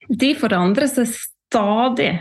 de 0.09 0.35
forandrer 0.41 0.91
seg 0.91 1.13
stadig. 1.13 2.13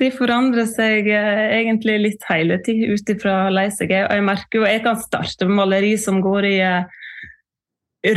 De 0.00 0.08
forandrer 0.14 0.66
seg 0.70 1.08
eh, 1.10 1.44
egentlig 1.60 1.98
litt 2.00 2.24
hele 2.30 2.58
tida 2.64 2.94
ut 2.94 3.12
ifra 3.12 3.36
hvordan 3.44 3.70
jeg 3.70 3.90
er. 3.90 4.08
Jeg 4.08 4.26
merker 4.26 4.60
jo 4.60 4.66
jeg 4.66 4.82
kan 4.86 4.98
starte 5.00 5.46
med 5.48 5.58
maleri 5.60 5.92
som 6.00 6.22
går 6.24 6.48
i 6.48 6.56
eh, 6.64 6.98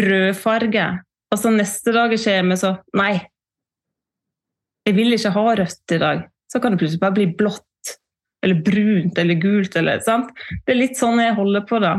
rødfarge. 0.06 0.88
Og 1.34 1.42
så 1.42 1.52
neste 1.52 1.94
dag 1.96 2.14
kommer 2.16 2.60
så 2.60 2.72
Nei, 2.96 3.14
jeg 4.86 4.98
vil 4.98 5.18
ikke 5.18 5.34
ha 5.36 5.46
rødt 5.60 5.96
i 5.96 6.02
dag. 6.02 6.26
Så 6.52 6.62
kan 6.62 6.74
det 6.74 6.82
plutselig 6.82 7.02
bare 7.02 7.18
bli 7.18 7.28
blått 7.38 7.64
eller 8.46 8.62
brunt 8.62 9.18
eller 9.18 9.40
gult. 9.42 9.76
Eller, 9.76 10.02
sant? 10.06 10.32
Det 10.66 10.76
er 10.76 10.80
litt 10.80 11.00
sånn 11.00 11.22
jeg 11.22 11.36
holder 11.38 11.66
på, 11.68 11.82
da. 11.84 11.98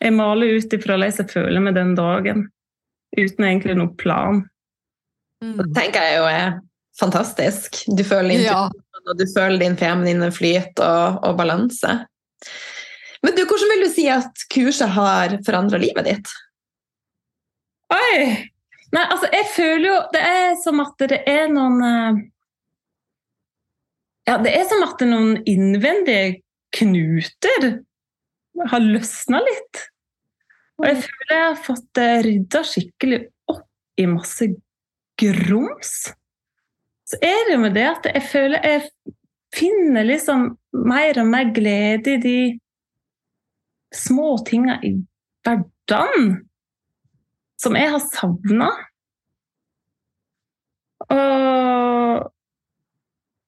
Jeg 0.00 0.16
maler 0.16 0.56
ut 0.56 0.74
ifra 0.76 0.96
hvordan 0.96 1.20
jeg 1.20 1.28
føler 1.32 1.64
meg 1.64 1.76
den 1.76 1.94
dagen. 1.98 2.48
Uten 3.16 3.46
egentlig 3.48 3.76
noen 3.76 3.94
plan. 4.00 4.42
Mm. 5.42 5.56
Det 5.58 5.70
tenker 5.76 6.04
jeg 6.04 6.20
jo 6.20 6.26
er 6.28 6.58
fantastisk. 7.00 7.82
Du 7.88 8.04
føler 8.06 8.34
din, 8.34 8.44
ja. 8.46 8.66
og 8.68 9.18
du 9.18 9.26
føler 9.34 9.58
din 9.62 9.78
feminine 9.80 10.30
flyt 10.34 10.80
og, 10.84 11.20
og 11.26 11.38
balanse. 11.40 11.96
Men 13.20 13.36
du, 13.36 13.44
hvordan 13.44 13.72
vil 13.74 13.84
du 13.84 13.90
si 13.92 14.06
at 14.12 14.46
kurset 14.52 14.94
har 14.96 15.36
forandra 15.46 15.80
livet 15.80 16.08
ditt? 16.08 16.32
Oi! 17.92 18.14
Nei, 18.90 19.02
altså, 19.04 19.28
jeg 19.30 19.46
føler 19.54 19.84
jo 19.86 19.96
Det 20.10 20.20
er 20.26 20.48
som 20.58 20.80
at 20.82 21.02
det 21.10 21.20
er 21.30 21.44
noen 21.52 21.76
eh, 21.86 22.22
ja, 24.26 24.36
det 24.42 24.50
er 24.54 24.66
som 24.70 24.82
at 24.86 25.02
noen 25.06 25.40
innvendige 25.48 26.40
knuter 26.76 27.64
har 28.70 28.84
løsna 28.84 29.40
litt. 29.42 29.80
Og 30.78 30.86
jeg 30.86 30.98
føler 31.04 31.34
jeg 31.34 31.46
har 31.48 31.60
fått 31.64 32.00
eh, 32.02 32.20
rydda 32.26 32.62
skikkelig 32.66 33.20
opp 33.50 33.66
i 33.98 34.06
masse 34.10 34.50
grums. 35.18 35.94
Så 37.10 37.18
er 37.26 37.40
det 37.46 37.56
jo 37.56 37.62
med 37.64 37.74
det 37.74 37.86
at 37.90 38.06
jeg 38.06 38.22
føler 38.30 38.66
jeg 38.66 38.84
finner 39.56 40.06
liksom 40.06 40.52
mer 40.86 41.18
og 41.18 41.26
mer 41.26 41.48
glede 41.54 42.14
i 42.14 42.20
de 42.22 42.40
små 43.94 44.36
tinga 44.46 44.78
i 44.86 44.92
hverdagen 45.42 46.28
som 47.60 47.76
jeg 47.76 47.90
har 47.92 48.04
savna. 48.12 48.68
Og 51.10 52.30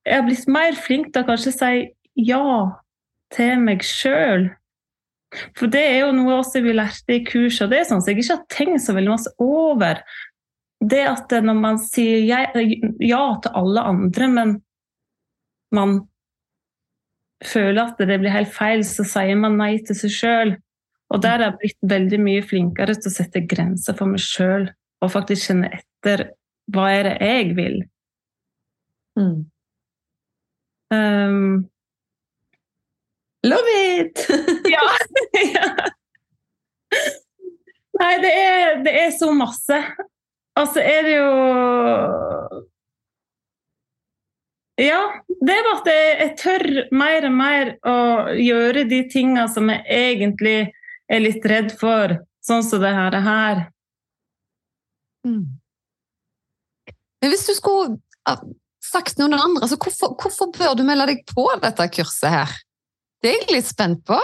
jeg 0.03 0.19
har 0.19 0.27
blitt 0.27 0.51
mer 0.51 0.75
flink 0.77 1.13
til 1.13 1.23
å 1.23 1.29
kanskje 1.31 1.55
si 1.55 1.71
ja 2.27 2.43
til 3.33 3.63
meg 3.63 3.87
sjøl. 3.87 4.51
For 5.57 5.71
det 5.73 5.81
er 5.81 6.03
jo 6.03 6.11
noe 6.17 6.41
også 6.43 6.61
vi 6.65 6.75
lærte 6.77 7.15
i 7.17 7.23
kurset, 7.25 7.65
og 7.65 7.73
det 7.73 7.79
er 7.81 7.89
sånn 7.89 8.03
som 8.03 8.13
jeg 8.13 8.21
ikke 8.21 8.37
har 8.37 8.51
tenkt 8.53 8.85
så 8.85 8.97
veldig 8.97 9.15
masse 9.15 9.33
over. 9.41 10.03
Det 10.83 11.03
at 11.07 11.33
når 11.45 11.59
man 11.59 11.79
sier 11.79 12.25
ja, 12.27 12.41
ja 13.03 13.23
til 13.43 13.55
alle 13.59 13.85
andre, 13.93 14.29
men 14.29 14.55
man 15.73 16.01
føler 17.47 17.83
at 17.85 18.03
det 18.03 18.19
blir 18.23 18.35
helt 18.35 18.53
feil, 18.55 18.85
så 18.87 19.07
sier 19.07 19.39
man 19.39 19.59
nei 19.61 19.77
til 19.87 19.99
seg 19.99 20.15
sjøl. 20.15 20.55
Og 21.13 21.23
der 21.23 21.39
har 21.39 21.51
jeg 21.51 21.59
blitt 21.61 21.91
veldig 21.93 22.21
mye 22.25 22.45
flinkere 22.47 22.97
til 22.97 23.11
å 23.11 23.15
sette 23.15 23.45
grenser 23.49 23.97
for 23.99 24.11
meg 24.11 24.23
sjøl 24.25 24.71
og 25.03 25.11
faktisk 25.13 25.51
kjenne 25.51 25.71
etter 25.77 26.31
hva 26.73 26.87
er 26.95 27.09
det 27.09 27.17
jeg 27.27 27.57
vil. 27.59 27.83
Mm. 29.19 29.43
Um, 30.93 31.69
Love 33.45 33.75
it! 33.99 34.23
ja, 34.75 34.87
Nei, 38.01 38.15
det 38.23 38.31
er, 38.33 38.79
det 38.85 38.93
er, 39.03 39.11
så 39.15 39.29
masse. 39.37 39.79
Altså 40.59 40.83
er 40.85 41.07
det 41.07 41.15
jo 41.17 41.31
Ja, 44.83 45.01
det 45.41 45.55
er 45.55 45.69
at 45.71 45.89
jeg, 45.89 46.13
jeg 46.21 46.33
tør 46.41 46.65
mer 46.97 47.27
og 47.29 47.35
mer 47.37 47.73
å 47.87 47.97
gjøre 48.37 48.85
de 48.91 49.03
tinga 49.13 49.47
som 49.53 49.71
jeg 49.71 49.85
egentlig 49.87 50.57
er 51.13 51.23
litt 51.23 51.45
redd 51.47 51.75
for, 51.79 52.17
sånn 52.43 52.65
som 52.65 52.81
det 52.83 52.93
her. 52.93 53.61
Mm. 55.29 55.45
Men 57.23 57.31
hvis 57.31 57.47
du 57.47 57.53
skulle 57.55 57.99
sagt 58.83 59.21
noen 59.21 59.37
andre, 59.39 59.69
så 59.71 59.79
hvorfor, 59.79 60.17
hvorfor 60.19 60.51
bør 60.57 60.75
du 60.79 60.83
melde 60.89 61.13
deg 61.13 61.23
på 61.29 61.47
dette 61.63 61.89
kurset 61.95 62.33
her? 62.33 62.57
Det 63.23 63.31
er 63.31 63.45
jeg 63.45 63.59
litt 63.61 63.69
spent 63.69 64.03
på. 64.09 64.19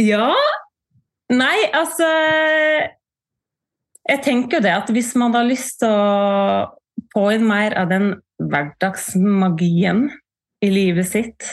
Ja 0.00 0.30
Nei, 1.30 1.58
altså 1.76 2.06
Jeg 4.10 4.22
tenker 4.26 4.62
det 4.64 4.72
at 4.74 4.90
hvis 4.90 5.12
man 5.18 5.34
har 5.36 5.46
lyst 5.46 5.80
til 5.82 5.92
å 5.92 6.66
få 7.14 7.28
inn 7.36 7.46
mer 7.46 7.76
av 7.78 7.90
den 7.92 8.12
hverdagsmagien 8.40 10.08
i 10.64 10.70
livet 10.70 11.08
sitt 11.08 11.46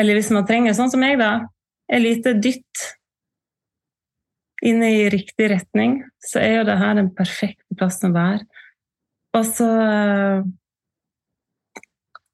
Eller 0.00 0.18
hvis 0.18 0.30
man 0.34 0.46
trenger, 0.48 0.74
sånn 0.76 0.90
som 0.92 1.02
jeg, 1.04 1.18
da, 1.20 1.46
et 1.90 2.02
lite 2.02 2.34
dytt 2.42 2.86
inn 4.66 4.82
i 4.84 5.08
riktig 5.12 5.48
retning, 5.54 6.00
så 6.20 6.40
er 6.42 6.58
jo 6.58 6.64
det 6.68 6.76
her 6.80 6.98
den 6.98 7.10
perfekte 7.16 7.76
plassen 7.78 8.10
å 8.10 8.16
være. 8.18 8.64
Og 9.38 9.46
så 9.48 9.68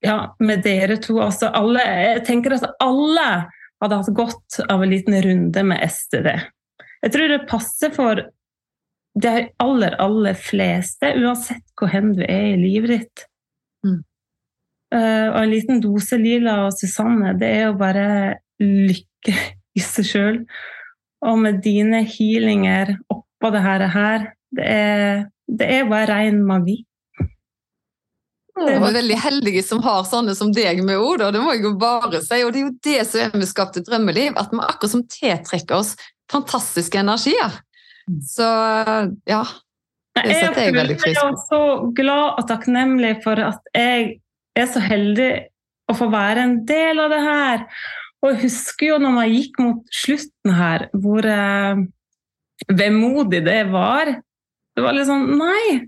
Ja, 0.05 0.17
med 0.39 0.63
dere 0.63 0.99
to 1.03 1.17
også. 1.23 1.49
Alle, 1.55 1.83
jeg 1.83 2.25
tenker 2.29 2.55
at 2.55 2.67
alle 2.83 3.29
hadde 3.83 3.99
hatt 4.01 4.11
godt 4.15 4.59
av 4.71 4.83
en 4.83 4.91
liten 4.93 5.17
runde 5.25 5.65
med 5.67 5.83
STD. 5.87 6.29
Jeg 7.03 7.15
tror 7.15 7.33
det 7.33 7.49
passer 7.51 7.95
for 7.95 8.23
de 9.17 9.33
aller, 9.63 9.97
aller 10.03 10.37
fleste, 10.37 11.13
uansett 11.17 11.65
hvor 11.79 11.91
hen 11.93 12.13
du 12.17 12.23
er 12.27 12.53
i 12.53 12.61
livet 12.61 12.93
ditt. 12.93 13.27
Mm. 13.87 14.01
Uh, 14.95 15.29
og 15.33 15.39
en 15.41 15.53
liten 15.53 15.81
dose 15.83 16.19
Lila 16.21 16.59
og 16.67 16.75
Susanne, 16.77 17.33
det 17.41 17.49
er 17.49 17.63
jo 17.69 17.77
bare 17.81 18.09
lykke 18.63 19.37
i 19.77 19.85
seg 19.85 20.11
sjøl. 20.11 20.43
Og 21.27 21.41
med 21.41 21.63
dine 21.65 22.03
healinger 22.07 22.99
oppå 23.13 23.53
det 23.55 23.65
her, 23.65 24.29
det 24.57 24.67
er, 24.69 25.25
det 25.49 25.71
er 25.79 25.89
bare 25.91 26.11
ren 26.13 26.45
magi. 26.47 26.83
Vi 28.57 28.73
er 28.73 28.81
veldig 28.81 29.17
heldige 29.21 29.61
som 29.65 29.83
har 29.85 30.07
sånne 30.09 30.33
som 30.37 30.49
deg 30.55 30.79
med 30.85 30.97
ord, 30.97 31.27
og 31.27 31.35
det 31.35 31.43
må 31.45 31.53
jeg 31.53 31.67
jo 31.67 31.75
bare 31.81 32.23
si. 32.25 32.41
Og 32.41 32.55
det 32.55 32.61
er 32.61 32.65
jo 32.65 32.77
det 32.87 33.01
som 33.09 33.25
er 33.27 33.35
med 33.37 33.49
Skapt 33.49 33.77
et 33.77 33.89
drømmeliv, 33.89 34.37
at 34.41 34.53
vi 34.53 34.63
akkurat 34.65 34.95
som 34.95 35.05
tiltrekker 35.13 35.77
oss 35.77 35.93
fantastiske 36.33 37.01
energier. 37.01 37.61
Så 38.23 38.47
ja. 39.29 39.43
Det 40.17 40.33
setter 40.33 40.63
jeg 40.63 40.77
veldig 40.77 40.97
pris 41.01 41.19
på. 41.19 41.27
Jeg 41.27 41.35
er 41.35 41.43
så 41.51 41.63
glad 41.97 42.39
og 42.41 42.47
takknemlig 42.49 43.13
for 43.25 43.43
at 43.43 43.73
jeg 43.77 44.17
er 44.57 44.69
så 44.71 44.81
heldig 44.81 45.31
å 45.91 45.97
få 45.97 46.09
være 46.13 46.47
en 46.47 46.55
del 46.69 47.03
av 47.03 47.13
det 47.13 47.21
her. 47.25 47.67
Og 48.23 48.33
jeg 48.33 48.43
husker 48.47 48.93
jo 48.93 49.01
når 49.03 49.13
man 49.19 49.35
gikk 49.35 49.61
mot 49.61 49.83
slutten 49.95 50.55
her, 50.57 50.87
hvor 50.97 51.29
eh, 51.29 51.83
vemodig 52.73 53.43
det 53.47 53.61
var. 53.75 54.15
Det 54.77 54.85
var 54.85 54.97
litt 54.97 55.09
sånn 55.11 55.29
Nei, 55.37 55.87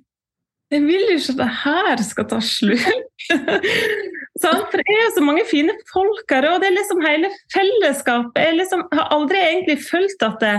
jeg 0.69 0.85
vil 0.85 1.07
jo 1.09 1.17
ikke 1.17 1.35
at 1.35 1.41
det 1.41 1.53
her 1.63 2.03
skal 2.05 2.29
ta 2.29 2.41
slutt. 2.45 3.29
For 4.39 4.79
det 4.79 4.85
er 4.85 5.01
jo 5.01 5.15
så 5.17 5.23
mange 5.27 5.43
fine 5.49 5.73
folk 5.91 6.31
her, 6.31 6.47
og 6.47 6.61
det 6.63 6.69
er 6.69 6.77
liksom 6.77 7.01
hele 7.03 7.31
fellesskapet. 7.51 8.39
Jeg 8.39 8.59
liksom 8.61 8.85
har 8.93 9.09
aldri 9.17 9.41
egentlig 9.41 9.79
følt 9.83 10.23
at 10.23 10.37
det, 10.45 10.53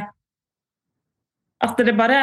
at 1.65 1.79
det 1.85 1.95
bare 1.97 2.21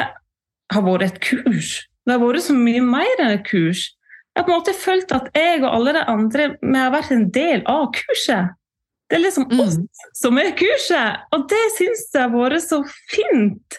har 0.73 0.85
vært 0.87 1.07
et 1.07 1.21
kurs. 1.25 1.87
Det 2.07 2.15
har 2.15 2.23
vært 2.23 2.47
så 2.47 2.57
mye 2.57 2.83
mer 2.85 3.23
enn 3.23 3.35
et 3.35 3.47
kurs. 3.47 3.89
Jeg 4.37 4.43
har 4.43 4.47
på 4.47 4.53
en 4.53 4.59
måte 4.61 4.77
følt 4.77 5.13
at 5.17 5.31
jeg 5.37 5.63
og 5.63 5.71
alle 5.73 5.97
de 5.97 6.05
andre 6.13 6.51
vi 6.61 6.77
har 6.77 6.93
vært 6.93 7.13
en 7.15 7.27
del 7.33 7.65
av 7.71 7.89
kurset. 7.97 8.55
Det 9.07 9.17
er 9.17 9.23
liksom 9.23 9.47
mm. 9.49 9.61
oss 9.63 9.77
som 10.19 10.39
er 10.43 10.51
kurset, 10.59 11.27
og 11.33 11.47
det 11.51 11.63
syns 11.77 12.09
jeg 12.11 12.25
har 12.25 12.33
vært 12.35 12.65
så 12.65 12.81
fint. 13.13 13.79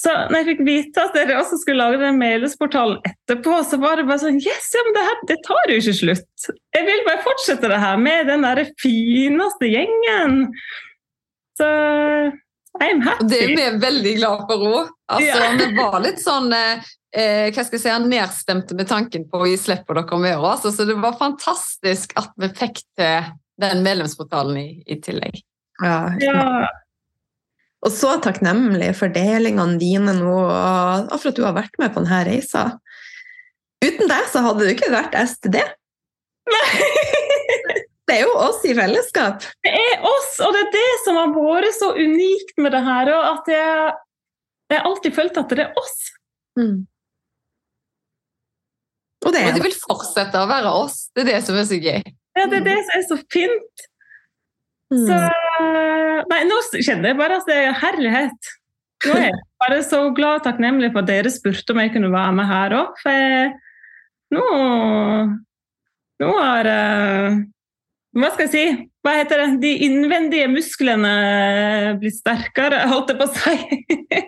Så 0.00 0.12
når 0.30 0.36
jeg 0.38 0.48
fikk 0.50 0.60
vite 0.64 1.02
at 1.02 1.16
dere 1.16 1.38
også 1.40 1.58
skulle 1.60 1.82
lage 1.82 2.00
den 2.00 2.20
mailesportalen 2.20 3.00
etterpå, 3.08 3.56
så 3.68 3.80
var 3.80 3.98
det 3.98 4.06
bare 4.08 4.22
sånn 4.22 4.38
Yes, 4.40 4.68
ja, 4.76 4.84
men 4.86 4.96
det, 4.96 5.06
her, 5.08 5.18
det 5.32 5.38
tar 5.44 5.72
jo 5.72 5.80
ikke 5.80 5.96
slutt. 5.96 6.46
Jeg 6.76 6.86
vil 6.86 7.02
bare 7.08 7.24
fortsette 7.24 7.72
det 7.72 7.80
her 7.82 7.98
med 8.00 8.30
den 8.30 8.46
der 8.46 8.62
fineste 8.80 9.68
gjengen. 9.68 10.38
Så 11.60 11.68
I'm 12.78 13.02
happy. 13.02 13.26
Det 13.26 13.42
er 13.44 13.54
vi 13.56 13.66
veldig 13.82 14.14
glad 14.20 14.46
for 14.48 14.64
òg. 14.68 14.90
Altså, 15.10 15.26
yeah. 15.26 15.56
Vi 15.58 15.68
var 15.76 15.96
litt 16.04 16.20
sånn 16.22 16.52
eh, 16.54 16.90
eh, 17.16 17.48
hva 17.50 17.64
skal 17.66 17.76
jeg 17.78 17.82
si, 17.82 17.94
nedstemte 18.12 18.76
med 18.78 18.88
tanken 18.90 19.26
på 19.30 19.42
å 19.42 19.48
gi 19.50 19.56
slipp 19.58 19.82
på 19.88 19.96
dere 19.98 20.20
med 20.22 20.38
Altså, 20.38 20.70
Så 20.74 20.86
det 20.88 20.96
var 21.02 21.18
fantastisk 21.18 22.14
at 22.20 22.30
vi 22.40 22.50
fikk 22.54 22.84
til 22.98 23.32
den 23.60 23.82
medlemsportalen 23.84 24.60
i, 24.60 24.68
i 24.86 25.00
tillegg. 25.02 25.42
Ja. 25.82 26.14
ja. 26.22 26.46
Og 27.84 27.92
så 27.92 28.14
takknemlig 28.22 28.92
for 28.98 29.12
delingene 29.12 29.80
dine 29.80 30.14
nå, 30.16 30.38
og 30.46 31.14
for 31.16 31.32
at 31.32 31.36
du 31.36 31.44
har 31.46 31.56
vært 31.56 31.76
med 31.80 31.92
på 31.92 32.04
denne 32.04 32.22
reisa. 32.28 32.64
Uten 33.80 34.08
deg 34.08 34.26
så 34.28 34.44
hadde 34.44 34.64
du 34.64 34.72
ikke 34.72 34.92
vært 34.92 35.16
STD. 35.16 35.62
Det 38.10 38.16
er 38.18 38.24
jo 38.26 38.36
oss 38.42 38.64
i 38.66 38.72
fellesskap. 38.74 39.44
Det 39.62 39.70
er 39.70 40.06
oss, 40.08 40.30
og 40.42 40.54
det 40.56 40.64
er 40.64 40.70
det 40.74 40.86
som 41.04 41.18
har 41.20 41.34
vært 41.34 41.76
så 41.76 41.92
unikt 41.94 42.56
med 42.58 42.74
det 42.74 42.80
her. 42.82 43.10
Og 43.14 43.26
at 43.28 43.50
jeg, 43.54 43.92
jeg 44.72 44.80
har 44.80 44.88
alltid 44.88 45.14
følt 45.14 45.38
at 45.38 45.52
det 45.54 45.66
er 45.68 45.78
oss. 45.78 45.98
Mm. 46.58 46.80
Og, 49.20 49.28
det 49.36 49.44
og 49.46 49.58
det 49.58 49.62
vil 49.62 49.76
fortsette 49.78 50.40
å 50.40 50.48
være 50.50 50.72
oss. 50.80 51.04
Det 51.14 51.22
er 51.22 51.36
det 51.36 51.42
som 51.46 51.58
er 51.60 51.68
så 51.68 51.78
gøy. 51.78 52.00
Ja, 52.38 52.46
det 52.50 52.58
er 52.58 52.66
det 52.66 52.78
som 52.88 52.96
er 52.96 53.06
så 53.12 53.18
fint. 53.30 53.86
Mm. 54.90 55.04
Så 55.06 55.20
Nei, 56.30 56.40
nå 56.48 56.56
kjenner 56.72 57.12
jeg 57.12 57.18
bare 57.20 57.38
at 57.38 57.46
det 57.48 57.58
er 57.60 57.78
herlighet. 57.78 58.50
Nå 59.06 59.14
er 59.16 59.26
jeg 59.28 59.38
bare 59.62 59.78
så 59.86 60.00
glad 60.16 60.40
og 60.40 60.46
takknemlig 60.48 60.90
for 60.90 61.04
at 61.04 61.10
dere 61.12 61.32
spurte 61.32 61.74
om 61.74 61.80
jeg 61.82 61.92
kunne 61.94 62.10
være 62.12 62.34
med 62.36 62.50
her 62.50 62.76
òg. 62.80 62.98
For 63.04 63.22
jeg, 63.22 63.54
nå 64.34 64.44
Nå 66.20 66.34
har 66.36 66.66
Hva 68.16 68.32
skal 68.34 68.48
jeg 68.48 68.52
si? 68.52 68.86
Hva 69.04 69.14
heter 69.20 69.42
det? 69.42 69.48
De 69.62 69.70
innvendige 69.86 70.48
musklene 70.50 71.12
blir 72.00 72.14
sterkere, 72.14 72.82
holdt 72.90 73.12
jeg 73.12 73.20
på 73.20 73.28
å 73.28 73.34
si. 73.36 74.22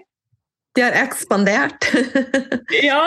De 0.72 0.84
har 0.84 0.94
ekspandert. 1.02 1.88
ja, 2.90 3.02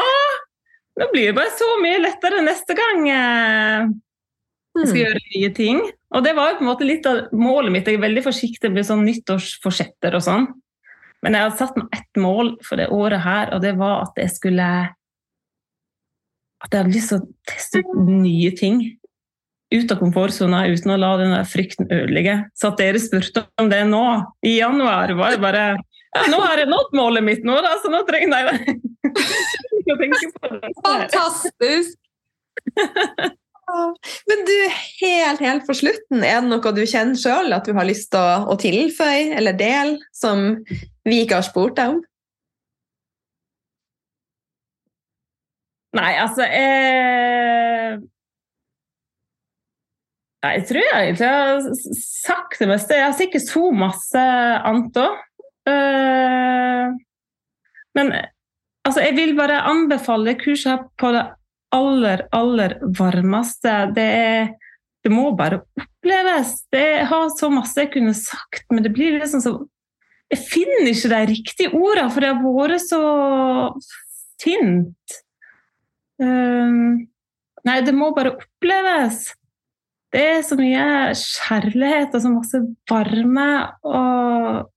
det 1.00 1.08
blir 1.14 1.38
bare 1.38 1.54
så 1.56 1.70
mye 1.82 2.02
lettere 2.04 2.44
neste 2.46 2.76
gang 2.78 3.08
eh, 3.10 3.88
jeg 4.76 4.90
skal 4.90 4.98
mm. 4.98 5.02
gjøre 5.02 5.24
nye 5.24 5.54
ting. 5.56 5.80
Og 6.16 6.24
det 6.26 6.36
var 6.36 6.58
på 6.58 6.66
en 6.66 6.70
måte 6.70 6.88
litt 6.88 7.08
av 7.08 7.32
målet 7.36 7.72
mitt. 7.72 7.88
Jeg 7.88 8.00
er 8.00 8.06
veldig 8.06 8.26
forsiktig 8.26 8.72
med 8.76 8.88
sånn 8.88 9.06
nyttårsforsetter 9.08 10.18
og 10.18 10.24
sånn. 10.24 10.50
Men 11.24 11.38
jeg 11.38 11.48
hadde 11.48 11.60
satt 11.62 11.80
meg 11.80 11.96
ett 11.96 12.20
mål 12.22 12.54
for 12.66 12.80
det 12.80 12.92
året 12.94 13.24
her, 13.24 13.54
og 13.56 13.64
det 13.64 13.74
var 13.80 14.04
at 14.06 14.20
jeg 14.20 14.36
skulle 14.36 14.68
At 16.66 16.74
jeg 16.74 16.82
hadde 16.82 16.96
lyst 16.96 17.12
til 17.12 17.20
å 17.20 17.28
teste 17.48 17.82
ut 17.84 17.98
nye 18.10 18.52
ting. 18.58 18.80
Ut 19.74 19.92
av 19.92 19.98
komfortsona 19.98 20.66
uten 20.70 20.94
å 20.94 21.00
la 21.02 21.12
den 21.18 21.34
frykten 21.50 21.90
ødelegge. 21.90 22.38
Så 22.58 22.70
at 22.70 22.82
dere 22.82 23.02
spurte 23.02 23.48
om 23.62 23.72
det 23.72 23.82
nå, 23.90 24.06
i 24.46 24.60
januar, 24.60 25.14
var 25.18 25.36
det 25.36 25.42
bare 25.44 25.66
ja, 26.16 26.28
Nå 26.32 26.38
har 26.40 26.62
jeg 26.62 26.70
nådd 26.72 26.94
målet 26.96 27.26
mitt, 27.26 27.42
nå, 27.44 27.58
da, 27.60 27.74
så 27.84 27.90
nå 27.92 28.00
trenger 28.08 28.32
jeg 28.32 28.78
det 29.84 29.92
å 29.92 29.98
tenke 30.00 30.30
på 30.38 30.52
det. 30.54 30.70
Fantastisk! 30.86 31.98
Men 34.30 34.44
du, 34.46 34.56
helt, 35.02 35.42
helt 35.42 35.66
for 35.68 35.78
slutten, 35.78 36.24
er 36.24 36.40
det 36.40 36.50
noe 36.52 36.74
du 36.76 36.84
kjenner 36.86 37.18
sjøl 37.20 37.56
at 37.56 37.68
du 37.68 37.74
har 37.76 37.88
lyst 37.88 38.12
til 38.14 38.22
å, 38.22 38.46
å, 38.54 38.58
tilføye 38.62 39.34
eller 39.36 39.58
dele, 39.58 39.98
som 40.16 40.62
vi 41.06 41.24
ikke 41.24 41.42
har 41.42 41.48
spurt 41.48 41.76
deg 41.80 41.98
om? 41.98 42.04
Nei, 45.96 46.12
altså 46.20 46.46
jeg... 46.48 48.04
Jeg 50.54 50.68
tror 50.70 50.84
jeg 50.84 51.10
egentlig 51.10 51.32
har 51.32 51.66
sagt 52.00 52.62
det 52.62 52.70
meste. 52.70 53.00
Jeg 53.00 53.08
har 53.08 53.18
sikkert 53.18 53.48
så 53.48 53.66
masse 53.76 54.24
annet 54.70 55.02
òg. 55.02 55.20
Eh, 55.72 56.96
men 57.98 58.16
Altså, 58.86 59.02
jeg 59.02 59.16
vil 59.18 59.34
bare 59.38 59.64
anbefale 59.66 60.36
kurset 60.38 60.84
på 61.02 61.10
det 61.16 61.24
aller, 61.74 62.28
aller 62.36 62.78
varmeste. 62.98 63.74
Det, 63.96 64.06
er, 64.06 64.52
det 65.02 65.12
må 65.14 65.32
bare 65.38 65.64
oppleves. 65.80 66.60
Det 66.74 67.06
har 67.10 67.32
så 67.34 67.50
masse 67.54 67.82
jeg 67.82 67.96
kunne 67.96 68.14
sagt, 68.18 68.68
men 68.70 68.86
det 68.86 68.94
blir 68.94 69.18
liksom 69.18 69.42
så 69.44 69.58
Jeg 70.34 70.42
finner 70.42 70.88
ikke 70.90 71.10
de 71.12 71.18
riktige 71.30 71.70
ordene, 71.78 72.10
for 72.10 72.24
det 72.24 72.32
har 72.32 72.40
vært 72.42 72.82
så 72.82 73.02
fint. 74.42 75.18
Um, 76.18 77.06
nei, 77.68 77.76
det 77.86 77.94
må 77.94 78.10
bare 78.16 78.34
oppleves. 78.34 79.28
Det 80.14 80.22
er 80.22 80.42
så 80.46 80.56
mye 80.60 80.86
kjærlighet 81.18 82.14
og 82.16 82.24
så 82.24 82.32
masse 82.32 82.62
varme. 82.90 83.48
Og 83.90 84.70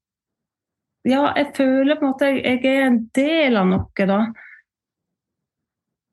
ja, 1.08 1.22
jeg 1.36 1.52
føler 1.56 1.98
på 1.98 2.06
en 2.06 2.12
måte 2.12 2.30
jeg, 2.32 2.62
er 2.64 2.86
en 2.88 3.02
del 3.16 3.58
av 3.60 3.68
noe, 3.70 4.08
da. 4.10 4.20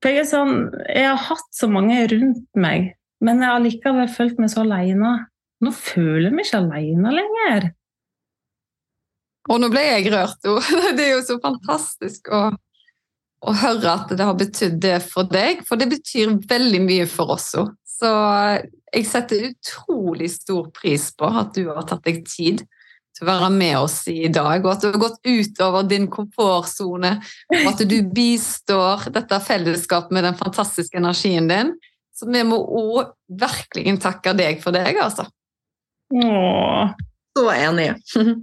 For 0.04 0.12
jeg 0.12 0.22
er 0.22 0.28
sånn 0.30 0.58
Jeg 0.92 1.08
har 1.08 1.24
hatt 1.32 1.48
så 1.56 1.70
mange 1.72 1.98
rundt 2.12 2.60
meg, 2.60 2.92
men 3.26 3.42
jeg 3.42 3.50
har 3.50 3.64
likevel 3.64 4.12
følt 4.12 4.38
meg 4.42 4.52
så 4.54 4.62
alene. 4.66 5.16
Nå 5.64 5.72
føler 5.74 6.30
jeg 6.30 6.36
meg 6.36 6.46
ikke 6.46 6.62
alene 6.62 7.16
lenger. 7.16 7.72
Og 9.50 9.62
nå 9.62 9.70
ble 9.74 9.84
jeg 9.86 10.12
rørt, 10.14 10.40
jo. 10.46 10.58
Det 10.98 11.08
er 11.08 11.12
jo 11.16 11.24
så 11.26 11.40
fantastisk 11.42 12.30
å, 12.34 12.42
å 13.46 13.56
høre 13.62 13.94
at 13.94 14.14
det 14.18 14.26
har 14.26 14.38
betydd 14.38 14.80
det 14.84 15.00
for 15.06 15.30
deg, 15.30 15.62
for 15.68 15.82
det 15.82 15.90
betyr 15.94 16.38
veldig 16.50 16.82
mye 16.86 17.10
for 17.10 17.36
oss 17.38 17.52
òg. 17.60 17.74
Så 17.96 18.12
jeg 18.92 19.08
setter 19.08 19.50
utrolig 19.52 20.30
stor 20.34 20.68
pris 20.76 21.10
på 21.16 21.30
at 21.30 21.56
du 21.56 21.70
har 21.70 21.86
tatt 21.88 22.04
deg 22.08 22.24
tid 22.28 22.64
til 23.16 23.24
å 23.24 23.30
være 23.30 23.50
med 23.54 23.78
oss 23.80 24.02
i 24.12 24.28
dag, 24.28 24.60
og 24.66 24.74
at 24.74 24.84
du 24.84 24.90
har 24.90 25.00
gått 25.00 25.22
utover 25.24 25.86
din 25.88 26.10
komfortsone, 26.12 27.14
og 27.48 27.70
at 27.72 27.84
du 27.88 27.96
bistår 28.16 29.08
dette 29.16 29.40
fellesskapet 29.46 30.12
med 30.16 30.28
den 30.28 30.36
fantastiske 30.40 31.00
energien 31.00 31.48
din. 31.48 31.72
Så 32.16 32.28
vi 32.32 32.44
må 32.48 32.60
òg 32.60 33.14
virkelig 33.28 33.98
takke 34.04 34.36
deg 34.36 34.60
for 34.64 34.76
deg, 34.76 35.00
altså. 35.00 35.28
Åh, 36.16 36.92
så 37.36 37.46
enig. 37.56 37.94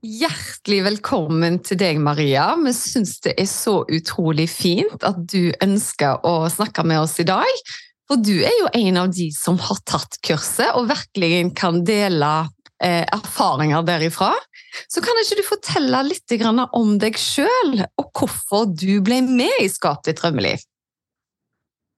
Hjertelig 0.00 0.80
velkommen 0.86 1.58
til 1.66 1.76
deg, 1.78 1.98
Maria. 2.02 2.54
Vi 2.62 2.72
syns 2.74 3.18
det 3.26 3.34
er 3.38 3.48
så 3.50 3.82
utrolig 3.84 4.48
fint 4.50 5.02
at 5.06 5.18
du 5.30 5.52
ønsker 5.60 6.24
å 6.26 6.48
snakke 6.50 6.86
med 6.88 7.02
oss 7.02 7.18
i 7.20 7.26
dag. 7.28 7.64
For 8.10 8.18
du 8.18 8.40
er 8.42 8.56
jo 8.58 8.70
en 8.74 8.96
av 9.04 9.12
de 9.14 9.28
som 9.30 9.58
har 9.62 9.78
tatt 9.86 10.16
kurset 10.26 10.72
og 10.74 10.88
virkelig 10.90 11.44
kan 11.54 11.84
dele 11.86 12.30
eh, 12.82 13.04
erfaringer 13.06 13.84
derifra. 13.86 14.32
Så 14.90 15.02
kan 15.04 15.18
ikke 15.22 15.38
du 15.38 15.44
fortelle 15.46 16.00
litt 16.08 16.34
om 16.74 16.96
deg 16.98 17.18
sjøl, 17.18 17.84
og 17.94 18.10
hvorfor 18.10 18.66
du 18.74 18.98
ble 19.06 19.20
med 19.22 19.62
i 19.62 19.68
Skap 19.70 20.02
ditt 20.06 20.18
drømmeliv? 20.18 20.58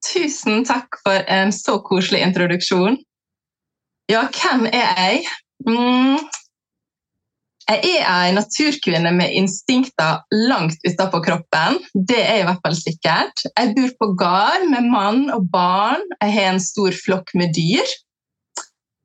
Tusen 0.04 0.66
takk 0.68 1.00
for 1.00 1.24
en 1.32 1.52
så 1.54 1.78
koselig 1.80 2.20
introduksjon. 2.26 3.00
Ja, 4.12 4.26
hvem 4.28 4.66
er 4.68 4.92
jeg? 4.98 5.24
Mm. 5.64 6.20
Jeg 7.72 8.02
er 8.02 8.08
ei 8.10 8.32
naturkvinne 8.36 9.14
med 9.16 9.32
instinkter 9.38 10.20
langt 10.50 10.82
utapå 10.84 11.22
kroppen. 11.24 11.78
Det 11.94 12.18
er 12.20 12.42
i 12.42 12.44
hvert 12.44 12.60
fall 12.64 12.74
sikkert. 12.76 13.44
Jeg 13.48 13.72
bor 13.76 13.94
på 14.00 14.08
gard 14.20 14.66
med 14.68 14.90
mann 14.92 15.22
og 15.32 15.46
barn. 15.52 16.02
Jeg 16.20 16.34
har 16.34 16.50
en 16.50 16.60
stor 16.60 16.92
flokk 16.92 17.32
med 17.38 17.54
dyr. 17.56 17.94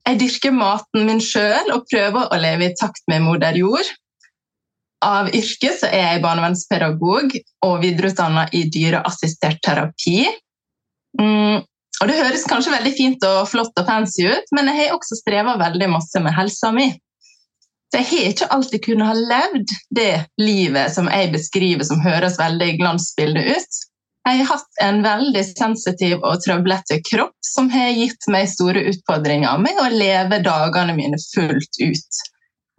Jeg 0.08 0.20
dyrker 0.20 0.56
maten 0.56 1.08
min 1.08 1.24
sjøl 1.24 1.72
og 1.76 1.88
prøver 1.88 2.28
å 2.28 2.42
leve 2.42 2.68
i 2.68 2.76
takt 2.80 3.06
med 3.12 3.24
moder 3.24 3.56
jord. 3.60 3.88
Av 5.06 5.32
yrke 5.32 5.72
er 5.88 6.04
jeg 6.04 6.24
barnevernspedagog 6.26 7.40
og 7.68 7.80
videreutdanna 7.86 8.48
i 8.52 8.66
dyreassistert 8.74 9.64
terapi. 9.64 10.26
Mm, 11.22 11.64
og 12.02 12.08
Det 12.12 12.20
høres 12.20 12.48
kanskje 12.50 12.76
veldig 12.76 12.96
fint 13.00 13.28
og 13.32 13.46
flott 13.48 13.80
og 13.80 13.88
fancy 13.88 14.28
ut, 14.28 14.56
men 14.56 14.72
jeg 14.72 14.82
har 14.82 14.98
også 14.98 15.22
streva 15.22 15.56
veldig 15.62 15.94
masse 15.96 16.20
med 16.24 16.36
helsa 16.36 16.76
mi. 16.76 16.92
Så 17.88 18.02
jeg 18.02 18.08
har 18.10 18.32
ikke 18.32 18.48
alltid 18.52 18.84
kunnet 18.84 19.08
ha 19.08 19.14
levd 19.16 19.76
det 19.96 20.14
livet 20.42 20.92
som 20.94 21.08
jeg 21.08 21.32
beskriver 21.32 21.88
som 21.88 22.02
høres 22.04 22.40
veldig 22.40 22.74
glansbilde 22.82 23.44
ut. 23.48 23.84
Jeg 24.28 24.42
har 24.42 24.50
hatt 24.50 24.82
en 24.84 24.98
veldig 25.06 25.44
sensitiv 25.48 26.18
og 26.20 26.42
trøblete 26.44 27.00
kropp 27.08 27.36
som 27.48 27.70
har 27.72 27.94
gitt 27.96 28.28
meg 28.34 28.50
store 28.52 28.84
utfordringer 28.90 29.62
med 29.64 29.80
å 29.80 29.88
leve 29.94 30.42
dagene 30.44 30.98
mine 30.98 31.20
fullt 31.32 31.80
ut. 31.80 32.24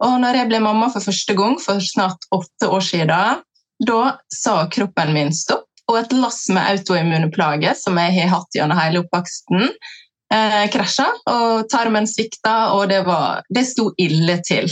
Og 0.05 0.19
når 0.21 0.37
jeg 0.39 0.49
ble 0.51 0.59
mamma 0.63 0.91
for 0.93 1.03
første 1.03 1.35
gang 1.35 1.57
for 1.59 1.81
snart 1.83 2.29
åtte 2.35 2.69
år 2.69 2.85
siden, 2.85 3.41
da 3.79 4.03
sa 4.29 4.61
kroppen 4.71 5.15
min 5.15 5.33
stopp, 5.33 5.65
og 5.89 5.97
et 5.97 6.13
lass 6.13 6.43
med 6.53 6.67
autoimmune 6.69 7.31
plager 7.33 7.73
som 7.77 7.97
jeg 7.97 8.13
har 8.19 8.29
hatt 8.35 8.55
gjennom 8.55 8.77
hele 8.77 9.01
oppveksten, 9.01 9.65
eh, 10.33 10.65
krasja. 10.69 11.07
Og 11.33 11.65
tarmen 11.71 12.05
svikta, 12.07 12.75
og 12.77 12.91
det, 12.91 13.01
var, 13.07 13.41
det 13.49 13.65
sto 13.71 13.89
ille 13.97 14.37
til. 14.45 14.69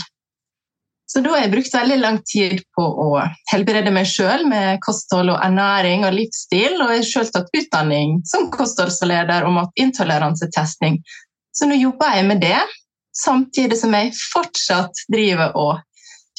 Så 1.07 1.21
da 1.23 1.31
har 1.31 1.45
jeg 1.45 1.53
brukt 1.53 1.75
veldig 1.75 1.97
lang 2.01 2.17
tid 2.27 2.59
på 2.75 2.83
å 2.83 3.11
helbrede 3.51 3.93
meg 3.95 4.09
sjøl 4.11 4.43
med 4.49 4.81
kosthold 4.83 5.31
og 5.31 5.39
ernæring 5.39 6.03
og 6.03 6.17
livsstil, 6.17 6.75
og 6.81 6.91
jeg 6.91 6.99
har 6.99 7.07
sjøl 7.07 7.29
tatt 7.31 7.53
utdanning 7.55 8.17
som 8.27 8.49
kostholdsleder 8.51 9.47
og 9.47 9.55
matintoleransetesting. 9.55 10.99
Så 11.55 11.69
nå 11.69 11.79
jobber 11.79 12.17
jeg 12.17 12.27
med 12.27 12.43
det, 12.43 12.59
samtidig 13.15 13.79
som 13.79 13.95
jeg 13.95 14.11
fortsatt 14.19 15.05
driver 15.13 15.55
og 15.55 15.79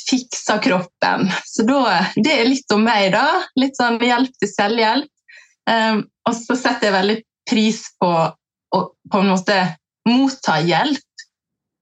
fikser 0.09 0.61
kroppen. 0.63 1.33
Så 1.49 1.65
da, 1.69 2.05
det 2.21 2.37
er 2.37 2.49
litt 2.49 2.77
om 2.77 2.85
meg, 2.85 3.11
da. 3.17 3.41
Litt 3.61 3.81
sånn 3.81 3.99
hjelp 4.05 4.37
til 4.37 4.53
selvhjelp. 4.53 5.11
Um, 5.69 6.05
og 6.29 6.37
så 6.37 6.57
setter 6.57 6.89
jeg 6.89 6.97
veldig 6.97 7.19
pris 7.49 7.83
på 8.01 8.09
å 8.09 8.79
på 9.09 9.21
en 9.21 9.31
måte 9.33 9.57
motta 10.09 10.59
hjelp 10.65 11.05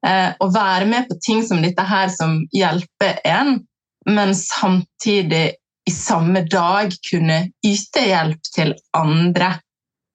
å 0.06 0.48
være 0.54 0.86
med 0.90 1.08
på 1.08 1.16
ting 1.22 1.42
som 1.46 1.62
dette 1.64 1.82
her 1.86 2.10
som 2.12 2.38
hjelper 2.54 3.20
en, 3.26 3.60
men 4.06 4.34
samtidig 4.38 5.56
i 5.86 5.92
samme 5.94 6.42
dag 6.50 6.94
kunne 7.10 7.38
yte 7.66 8.02
hjelp 8.08 8.50
til 8.54 8.74
andre. 8.96 9.52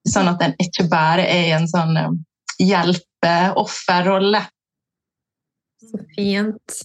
Sånn 0.07 0.31
at 0.31 0.41
en 0.43 0.55
ikke 0.59 0.87
bare 0.91 1.25
er 1.29 1.49
i 1.49 1.53
en 1.55 1.67
sånn 1.69 1.97
eh, 1.99 2.15
hjelpe-offerrolle. 2.61 4.41
Så 5.81 6.01
fint. 6.15 6.81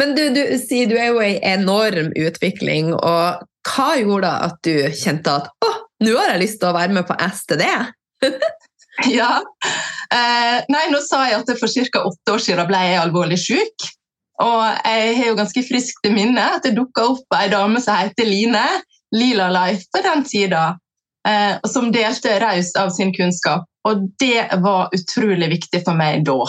Men 0.00 0.14
du, 0.16 0.22
du 0.34 0.42
sier 0.60 0.90
du 0.90 0.96
er 0.98 1.10
jo 1.10 1.22
i 1.24 1.40
enorm 1.52 2.12
utvikling, 2.16 2.92
og 2.94 3.42
hva 3.68 3.88
gjorde 4.00 4.30
at 4.48 4.60
du 4.66 4.74
kjente 4.96 5.34
at 5.42 5.50
å, 5.64 5.72
nå 6.02 6.14
har 6.18 6.34
jeg 6.34 6.42
lyst 6.44 6.60
til 6.62 6.70
å 6.70 6.76
være 6.76 6.96
med 6.98 7.08
på 7.08 7.18
STD? 7.26 7.66
ja. 9.18 9.40
Eh, 10.12 10.62
nei, 10.68 10.86
nå 10.92 11.00
sa 11.04 11.24
jeg 11.28 11.40
at 11.40 11.52
for 11.60 11.90
ca. 11.92 12.04
åtte 12.10 12.36
år 12.36 12.44
siden 12.44 12.68
ble 12.68 12.80
jeg 12.84 13.00
alvorlig 13.00 13.40
syk. 13.40 13.90
Og 14.42 14.62
jeg 14.84 15.16
har 15.18 15.28
jo 15.28 15.38
ganske 15.38 15.62
friskt 15.66 16.08
i 16.08 16.12
minne 16.12 16.44
at 16.56 16.64
det 16.66 16.74
dukka 16.76 17.04
opp 17.12 17.36
ei 17.36 17.50
dame 17.52 17.80
som 17.84 17.98
heter 18.00 18.26
Line, 18.26 18.64
Lila 19.14 19.50
Life, 19.52 19.86
på 19.92 20.02
den 20.02 20.24
tida, 20.26 20.64
eh, 21.28 21.60
som 21.68 21.92
delte 21.94 22.38
raust 22.42 22.76
av 22.80 22.90
sin 22.96 23.12
kunnskap. 23.14 23.68
Og 23.88 24.08
det 24.22 24.48
var 24.62 24.92
utrolig 24.94 25.50
viktig 25.56 25.82
for 25.84 25.98
meg 25.98 26.24
da. 26.26 26.40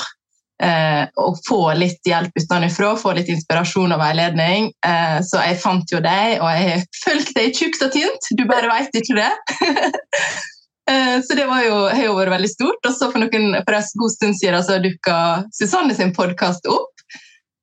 Eh, 0.63 1.03
å 1.19 1.33
få 1.43 1.73
litt 1.75 2.05
hjelp 2.07 2.37
utenfra, 2.39 2.93
få 2.97 3.15
litt 3.17 3.29
inspirasjon 3.33 3.93
og 3.95 3.99
veiledning. 3.99 4.71
Eh, 4.85 5.19
så 5.25 5.41
jeg 5.43 5.59
fant 5.61 5.91
jo 5.91 5.99
deg, 6.03 6.39
og 6.39 6.49
jeg 6.53 6.69
har 6.69 6.87
fulgt 7.03 7.33
deg 7.37 7.57
tjukt 7.57 7.83
og 7.83 7.93
tynt. 7.97 8.31
Du 8.37 8.45
bare 8.49 8.71
veit 8.71 9.01
ikke 9.01 9.17
det. 9.19 9.31
Eh, 10.91 11.21
så 11.23 11.35
det 11.37 11.45
jo, 11.47 11.75
har 11.87 12.03
jo 12.03 12.15
vært 12.17 12.33
veldig 12.35 12.51
stort. 12.51 12.81
Og 12.87 12.95
så 12.95 13.09
for, 13.11 13.23
noen, 13.23 13.55
for 13.63 13.77
en 13.77 14.01
god 14.03 14.15
stund 14.15 14.39
siden 14.39 14.65
så 14.65 14.79
dukka 14.83 15.17
Susanne 15.55 15.95
sin 15.95 16.13
podkast 16.15 16.67
opp. 16.71 16.91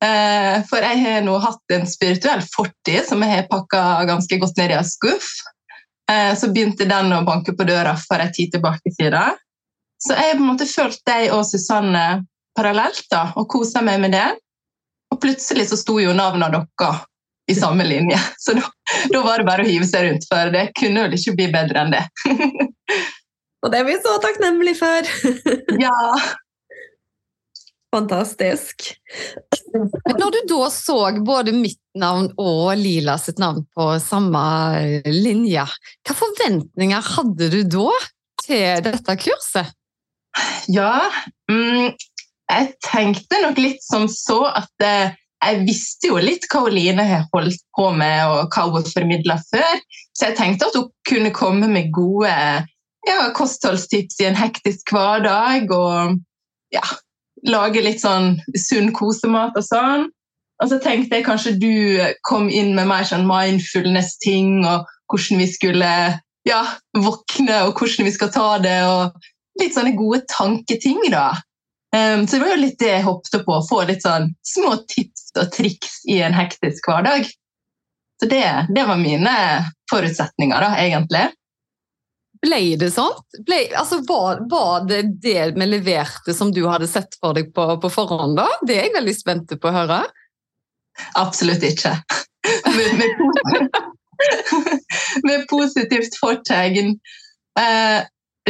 Eh, 0.04 0.62
for 0.70 0.80
jeg 0.80 1.02
har 1.02 1.24
nå 1.26 1.36
hatt 1.42 1.74
en 1.76 1.84
spirituell 1.88 2.40
fortid 2.54 3.04
som 3.08 3.20
jeg 3.24 3.34
har 3.34 3.50
pakka 3.50 3.82
ganske 4.08 4.40
godt 4.40 4.60
ned 4.60 4.72
i 4.72 4.78
en 4.78 4.88
skuff. 4.88 5.28
Eh, 6.10 6.32
så 6.36 6.48
begynte 6.48 6.88
den 6.88 7.12
å 7.12 7.24
banke 7.26 7.54
på 7.56 7.68
døra 7.68 7.94
for 8.00 8.22
en 8.22 8.32
tid 8.32 8.54
tilbake 8.56 8.92
siden. 8.96 9.36
Så 10.00 10.16
jeg 10.16 10.30
har 10.30 10.38
på 10.38 10.44
en 10.46 10.52
måte 10.54 10.68
følt 10.68 11.02
deg 11.06 11.34
og 11.36 11.44
Susanne 11.44 12.04
parallelt 12.56 13.04
da, 13.12 13.26
og 13.36 13.50
kosa 13.52 13.82
meg 13.84 14.00
med 14.00 14.16
det. 14.16 14.28
Og 15.12 15.20
plutselig 15.20 15.68
så 15.68 15.76
sto 15.76 15.98
jo 16.00 16.16
navnene 16.16 16.48
deres 16.54 17.04
i 17.50 17.56
samme 17.56 17.86
linje. 17.86 18.18
Så 18.38 18.54
da, 18.58 18.66
da, 19.12 19.22
var 19.24 19.40
det 19.40 19.48
bare 19.48 19.64
å 19.64 19.70
hive 19.70 19.88
seg 19.88 20.06
rundt, 20.06 20.28
for 20.30 20.52
det 20.54 20.68
kunne 20.78 21.06
vel 21.06 21.16
ikke 21.18 21.36
bli 21.38 21.48
bedre 21.54 21.84
enn 21.84 21.96
det. 21.96 22.04
Og 23.60 23.72
det 23.72 23.82
er 23.82 23.88
vi 23.88 23.98
så 24.00 24.14
takknemlige 24.22 24.78
for! 24.80 25.10
ja. 25.86 25.96
Fantastisk. 27.90 28.92
Når 29.74 30.30
du 30.30 30.38
da 30.52 30.68
så 30.70 30.96
både 31.26 31.52
mitt 31.56 31.80
navn 31.98 32.28
og 32.38 32.70
Lila 32.78 33.16
sitt 33.18 33.40
navn 33.42 33.64
på 33.74 33.88
samme 34.02 34.42
linje, 35.10 35.66
hva 36.06 36.16
forventninger 36.16 37.10
hadde 37.16 37.50
du 37.50 37.60
da 37.66 37.88
til 38.44 38.84
dette 38.86 39.16
kurset? 39.26 39.74
Ja, 40.70 41.10
mm, 41.50 41.90
jeg 42.50 42.70
tenkte 42.86 43.42
nok 43.42 43.58
litt 43.58 43.82
som 43.82 44.06
så 44.10 44.44
at 44.46 44.86
eh, 44.86 45.16
jeg 45.40 45.62
visste 45.64 46.10
jo 46.10 46.20
litt 46.20 46.44
hva 46.52 46.66
Oline 46.68 47.04
har 47.08 47.26
holdt 47.32 47.62
på 47.76 47.88
med 47.96 48.20
og 48.28 48.52
hva 48.52 48.66
hun 48.74 48.86
formidla 48.88 49.38
før, 49.48 49.80
så 50.16 50.28
jeg 50.28 50.38
tenkte 50.38 50.68
at 50.68 50.76
hun 50.76 50.90
kunne 51.08 51.32
komme 51.34 51.70
med 51.70 51.92
gode 51.96 52.32
ja, 53.08 53.20
kostholdstips 53.36 54.20
i 54.20 54.28
en 54.28 54.38
hektisk 54.38 54.92
hverdag 54.92 55.72
og 55.72 56.18
ja, 56.74 56.84
lage 57.48 57.82
litt 57.84 58.02
sånn 58.02 58.34
sunn 58.58 58.92
kosemat 58.96 59.56
og 59.56 59.64
sånn. 59.64 60.08
Og 60.60 60.68
så 60.68 60.76
tenkte 60.84 61.16
jeg 61.16 61.24
kanskje 61.24 61.56
du 61.56 61.74
kom 62.28 62.50
inn 62.52 62.74
med 62.76 62.90
mer 62.90 63.06
sånn 63.08 63.24
mindfulness-ting 63.28 64.60
og 64.68 64.88
hvordan 65.10 65.40
vi 65.40 65.48
skulle 65.48 65.92
ja, 66.48 66.60
våkne 66.96 67.62
og 67.66 67.80
hvordan 67.80 68.08
vi 68.08 68.12
skal 68.14 68.32
ta 68.34 68.50
det. 68.62 68.80
og 68.84 69.30
Litt 69.60 69.74
sånne 69.76 69.96
gode 69.96 70.22
tanketing, 70.30 71.00
da. 71.12 71.32
Um, 71.90 72.22
så 72.28 72.36
det 72.36 72.44
var 72.44 72.52
jo 72.52 72.60
litt 72.62 72.78
det 72.80 72.92
jeg 72.92 73.06
hoppet 73.08 73.42
på, 73.44 73.56
å 73.56 73.66
få 73.66 73.80
litt 73.88 74.04
sånn 74.04 74.28
små 74.46 74.76
tips 74.88 75.19
og 75.38 75.52
triks 75.54 76.00
i 76.10 76.20
en 76.24 76.34
hektisk 76.34 76.88
hverdag. 76.90 77.28
Så 78.20 78.28
det, 78.28 78.66
det 78.74 78.84
var 78.88 78.98
mine 79.00 79.34
forutsetninger, 79.90 80.60
da, 80.60 80.74
egentlig. 80.82 81.28
Ble 82.40 82.60
det 82.80 82.88
sånn? 82.94 83.16
Ble, 83.44 83.62
altså, 83.76 84.00
var, 84.08 84.42
var, 84.48 84.84
det 84.88 85.02
det 85.20 85.50
vi 85.56 85.68
leverte 85.68 86.34
som 86.36 86.52
du 86.52 86.62
hadde 86.68 86.88
sett 86.88 87.16
for 87.20 87.36
deg 87.36 87.52
på, 87.56 87.66
på 87.82 87.90
forhånd? 87.92 88.38
da? 88.40 88.48
Det 88.64 88.78
er 88.78 88.88
jeg 88.88 88.96
veldig 88.96 89.16
spent 89.16 89.54
på 89.60 89.70
å 89.70 89.74
høre. 89.74 90.00
Absolutt 91.20 91.64
ikke. 91.64 91.92
med, 92.76 93.00
med, 93.00 93.68
med 95.28 95.44
positivt 95.52 96.16
fortegn. 96.20 96.96
Eh, 97.60 98.00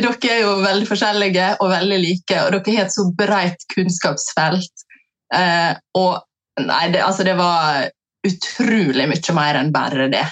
dere 0.00 0.32
er 0.32 0.42
jo 0.44 0.56
veldig 0.62 0.88
forskjellige 0.88 1.52
og 1.58 1.72
veldig 1.72 2.00
like, 2.02 2.42
og 2.44 2.54
dere 2.54 2.76
har 2.76 2.86
et 2.86 2.94
så 2.94 3.06
bredt 3.18 3.66
kunnskapsfelt. 3.74 4.86
Eh, 5.34 5.72
og 5.98 6.22
nei, 6.60 6.84
det, 6.92 7.02
altså 7.04 7.24
det 7.26 7.36
var 7.38 7.88
utrolig 8.26 9.08
mye 9.08 9.34
mer 9.36 9.58
enn 9.60 9.72
bare 9.74 10.08
det. 10.12 10.26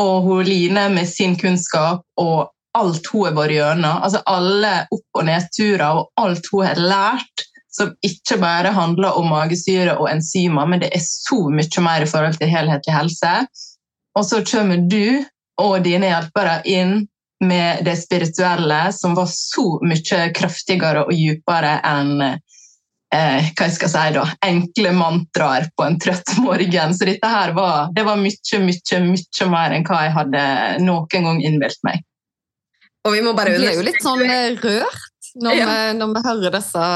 Og 0.00 0.26
hun 0.26 0.44
Line 0.44 0.88
med 0.92 1.08
sin 1.08 1.36
kunnskap 1.40 2.04
og 2.20 2.50
alt 2.76 3.08
hun 3.12 3.28
har 3.28 3.36
vært 3.36 3.56
gjennom, 3.56 4.02
altså 4.04 4.20
alle 4.28 4.72
opp- 4.92 5.20
og 5.20 5.28
nedturer 5.28 5.86
og 6.00 6.10
alt 6.20 6.50
hun 6.52 6.66
har 6.66 6.80
lært, 6.80 7.46
som 7.72 7.92
ikke 8.04 8.38
bare 8.40 8.72
handler 8.72 9.16
om 9.20 9.28
magesyre 9.32 9.96
og 10.00 10.08
enzymer, 10.10 10.68
men 10.68 10.82
det 10.82 10.90
er 10.96 11.02
så 11.04 11.46
mye 11.52 11.84
mer 11.84 12.04
i 12.04 12.08
forhold 12.08 12.38
til 12.40 12.52
helhetlig 12.52 12.94
helse. 12.94 13.32
Og 14.16 14.24
så 14.24 14.40
kommer 14.48 14.84
du 14.88 15.24
og 15.60 15.84
dine 15.84 16.08
hjelpere 16.08 16.60
inn 16.68 17.06
med 17.44 17.84
det 17.84 17.96
spirituelle, 18.00 18.92
som 18.92 19.16
var 19.16 19.28
så 19.32 19.78
mye 19.84 20.20
kraftigere 20.36 21.04
og 21.04 21.12
dypere 21.12 21.78
enn 21.84 22.40
eh, 23.16 23.48
hva 23.56 23.68
jeg 23.68 23.76
skal 23.76 23.92
si 23.92 24.04
da, 24.16 24.24
enkle 24.46 24.92
mantraer 24.96 25.70
på 25.76 25.86
en 25.86 25.98
trøtt 26.02 26.36
morgen. 26.44 26.94
Så 26.96 27.08
dette 27.08 27.30
her 27.32 27.54
var, 27.56 27.90
det 27.96 28.04
var 28.06 28.20
mye, 28.20 28.62
mye, 28.62 29.00
mye 29.08 29.50
mer 29.52 29.76
enn 29.76 29.86
hva 29.88 30.04
jeg 30.04 30.14
hadde 30.20 30.46
noen 30.84 31.28
gang 31.28 31.42
innbilt 31.42 31.82
meg. 31.86 32.04
Og 33.06 33.14
vi 33.14 33.22
må 33.22 33.36
bare 33.38 33.54
Vi 33.54 33.68
er 33.68 33.78
jo 33.78 33.84
litt 33.86 34.02
sånn 34.02 34.24
eh, 34.26 34.56
rørt 34.58 35.30
når, 35.36 35.58
ja. 35.58 35.66
vi, 35.68 35.98
når 36.00 36.14
vi 36.14 36.24
hører 36.26 36.56
disse 36.56 36.86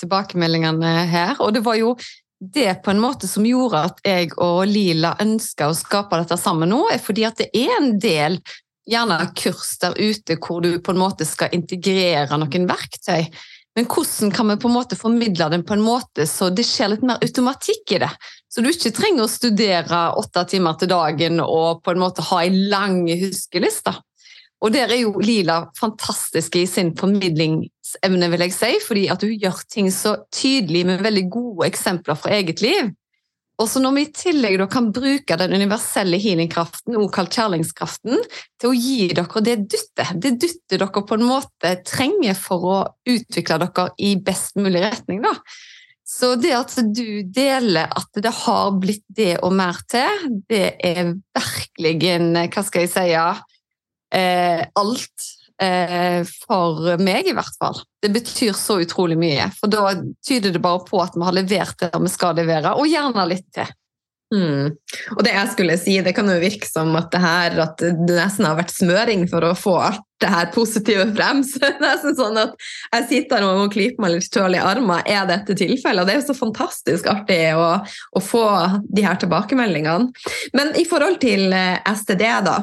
tilbakemeldingene 0.00 0.96
her. 1.10 1.36
Og 1.44 1.54
det 1.54 1.62
var 1.66 1.78
jo 1.78 1.94
det 2.40 2.74
på 2.84 2.90
en 2.90 3.02
måte 3.02 3.28
som 3.28 3.44
gjorde 3.44 3.84
at 3.90 4.00
jeg 4.06 4.32
og 4.40 4.64
Lila 4.68 5.12
ønska 5.20 5.68
å 5.68 5.76
skape 5.76 6.22
dette 6.22 6.38
sammen 6.40 6.72
nå, 6.72 6.86
er 6.88 7.02
fordi 7.02 7.26
at 7.28 7.42
det 7.42 7.50
er 7.52 7.74
en 7.76 7.92
del 8.00 8.40
gjerne 8.90 9.18
kurs 9.36 9.74
der 9.82 9.94
ute 10.00 10.38
hvor 10.40 10.62
du 10.64 10.72
på 10.82 10.94
en 10.94 11.02
måte 11.02 11.26
skal 11.28 11.52
integrere 11.54 12.38
noen 12.40 12.66
verktøy. 12.70 13.28
Men 13.80 13.86
hvordan 13.88 14.30
kan 14.30 14.48
vi 14.48 14.58
på 14.60 14.68
en 14.68 14.74
måte 14.74 14.96
formidle 14.96 15.46
den 15.48 15.62
på 15.64 15.72
en 15.72 15.80
måte 15.80 16.26
så 16.28 16.50
det 16.52 16.66
skjer 16.68 16.90
litt 16.92 17.04
mer 17.06 17.22
automatikk 17.24 17.94
i 17.96 18.00
det? 18.02 18.10
Så 18.52 18.60
du 18.60 18.68
ikke 18.68 18.92
trenger 18.92 19.24
å 19.24 19.30
studere 19.32 20.00
åtte 20.20 20.42
timer 20.50 20.76
til 20.76 20.90
dagen 20.90 21.40
og 21.40 21.80
på 21.80 21.94
en 21.94 22.02
måte 22.02 22.26
ha 22.28 22.42
ei 22.44 22.50
lang 22.52 23.06
huskeliste. 23.08 23.94
Og 24.60 24.74
der 24.74 24.92
er 24.92 25.00
jo 25.00 25.14
Lila 25.24 25.62
fantastisk 25.80 26.60
i 26.60 26.66
sin 26.68 26.92
formidlingsevne, 26.98 28.28
vil 28.34 28.44
jeg 28.44 28.56
si, 28.58 28.70
fordi 28.84 29.06
at 29.16 29.24
hun 29.24 29.32
gjør 29.46 29.64
ting 29.72 29.88
så 29.96 30.12
tydelig 30.28 30.84
med 30.90 31.00
veldig 31.06 31.24
gode 31.32 31.70
eksempler 31.72 32.20
fra 32.20 32.36
eget 32.36 32.60
liv. 32.60 32.92
Og 33.60 33.68
så 33.68 33.80
når 33.82 33.96
vi 33.96 34.04
i 34.06 34.12
tillegg 34.16 34.62
kan 34.72 34.88
bruke 34.94 35.36
den 35.36 35.52
universelle 35.52 36.16
healingkraften, 36.20 36.96
også 36.96 37.14
kalt 37.16 37.36
kjærlighetskraften, 37.36 38.22
til 38.60 38.70
å 38.70 38.76
gi 38.76 39.10
dere 39.12 39.42
det 39.44 39.56
dyttet, 39.66 40.14
det 40.16 40.36
dyttet 40.40 40.78
dere 40.80 41.04
på 41.04 41.18
en 41.18 41.26
måte 41.28 41.74
trenger 41.84 42.38
for 42.38 42.64
å 42.64 42.78
utvikle 43.08 43.60
dere 43.66 43.90
i 44.00 44.14
best 44.24 44.56
mulig 44.60 44.82
retning, 44.86 45.20
da. 45.26 45.34
Så 46.10 46.32
det 46.40 46.50
at 46.56 46.72
du 46.90 47.22
deler 47.30 47.92
at 47.94 48.16
det 48.18 48.32
har 48.42 48.72
blitt 48.82 49.04
det 49.14 49.36
og 49.46 49.52
mer 49.54 49.78
til, 49.90 50.24
det 50.50 50.74
er 50.82 51.12
virkelig 51.36 52.10
en 52.16 52.32
Hva 52.50 52.64
skal 52.66 52.86
jeg 52.86 52.92
si? 52.96 53.12
eh, 54.10 54.64
alt. 54.74 55.28
Eh, 55.60 56.22
for 56.46 56.96
meg, 57.02 57.28
i 57.28 57.34
hvert 57.36 57.58
fall. 57.60 57.82
Det 58.00 58.08
betyr 58.14 58.54
så 58.56 58.78
utrolig 58.80 59.18
mye. 59.20 59.50
For 59.58 59.68
da 59.68 59.92
tyder 60.24 60.54
det 60.54 60.62
bare 60.64 60.80
på 60.86 61.02
at 61.02 61.18
vi 61.18 61.26
har 61.26 61.36
levert 61.36 61.76
det 61.82 61.92
vi 61.92 62.12
skal 62.12 62.38
levere, 62.40 62.72
og 62.80 62.88
gjerne 62.88 63.28
litt 63.28 63.48
til. 63.52 63.68
Mm. 64.30 64.76
Og 65.16 65.24
det 65.26 65.32
jeg 65.34 65.50
skulle 65.52 65.76
si, 65.80 65.96
det 66.06 66.12
kan 66.14 66.28
jo 66.30 66.36
virke 66.38 66.68
som 66.68 66.94
at 66.94 67.10
det 67.10 67.20
her, 67.20 67.56
at 67.64 67.82
det 67.82 68.14
nesten 68.14 68.46
har 68.46 68.60
vært 68.60 68.72
smøring 68.72 69.24
for 69.28 69.42
å 69.42 69.56
få 69.58 69.74
alt 69.88 70.06
det 70.22 70.30
her 70.30 70.48
positive 70.54 71.08
frem. 71.16 71.42
Så 71.48 71.60
det 71.60 71.72
er 71.74 71.82
nesten 71.82 72.16
sånn 72.16 72.38
at 72.40 72.54
jeg 72.94 73.08
sitter 73.10 73.42
her 73.42 73.48
og 73.50 73.64
må 73.64 73.68
klype 73.74 74.00
meg 74.00 74.14
litt 74.14 74.30
sjøl 74.30 74.56
i 74.56 74.62
armen. 74.62 75.02
Er 75.04 75.28
dette 75.28 75.58
tilfellet? 75.58 76.04
Og 76.04 76.08
det 76.08 76.14
er 76.14 76.22
jo 76.22 76.28
så 76.30 76.38
fantastisk 76.38 77.10
artig 77.10 77.42
å, 77.58 77.68
å, 77.82 78.24
få 78.24 78.46
de 78.86 79.04
her 79.04 79.20
tilbakemeldingene. 79.20 80.08
Men 80.56 80.72
i 80.78 80.86
forhold 80.88 81.20
til 81.20 81.50
eh, 81.52 81.82
STD, 81.90 82.24
da. 82.46 82.60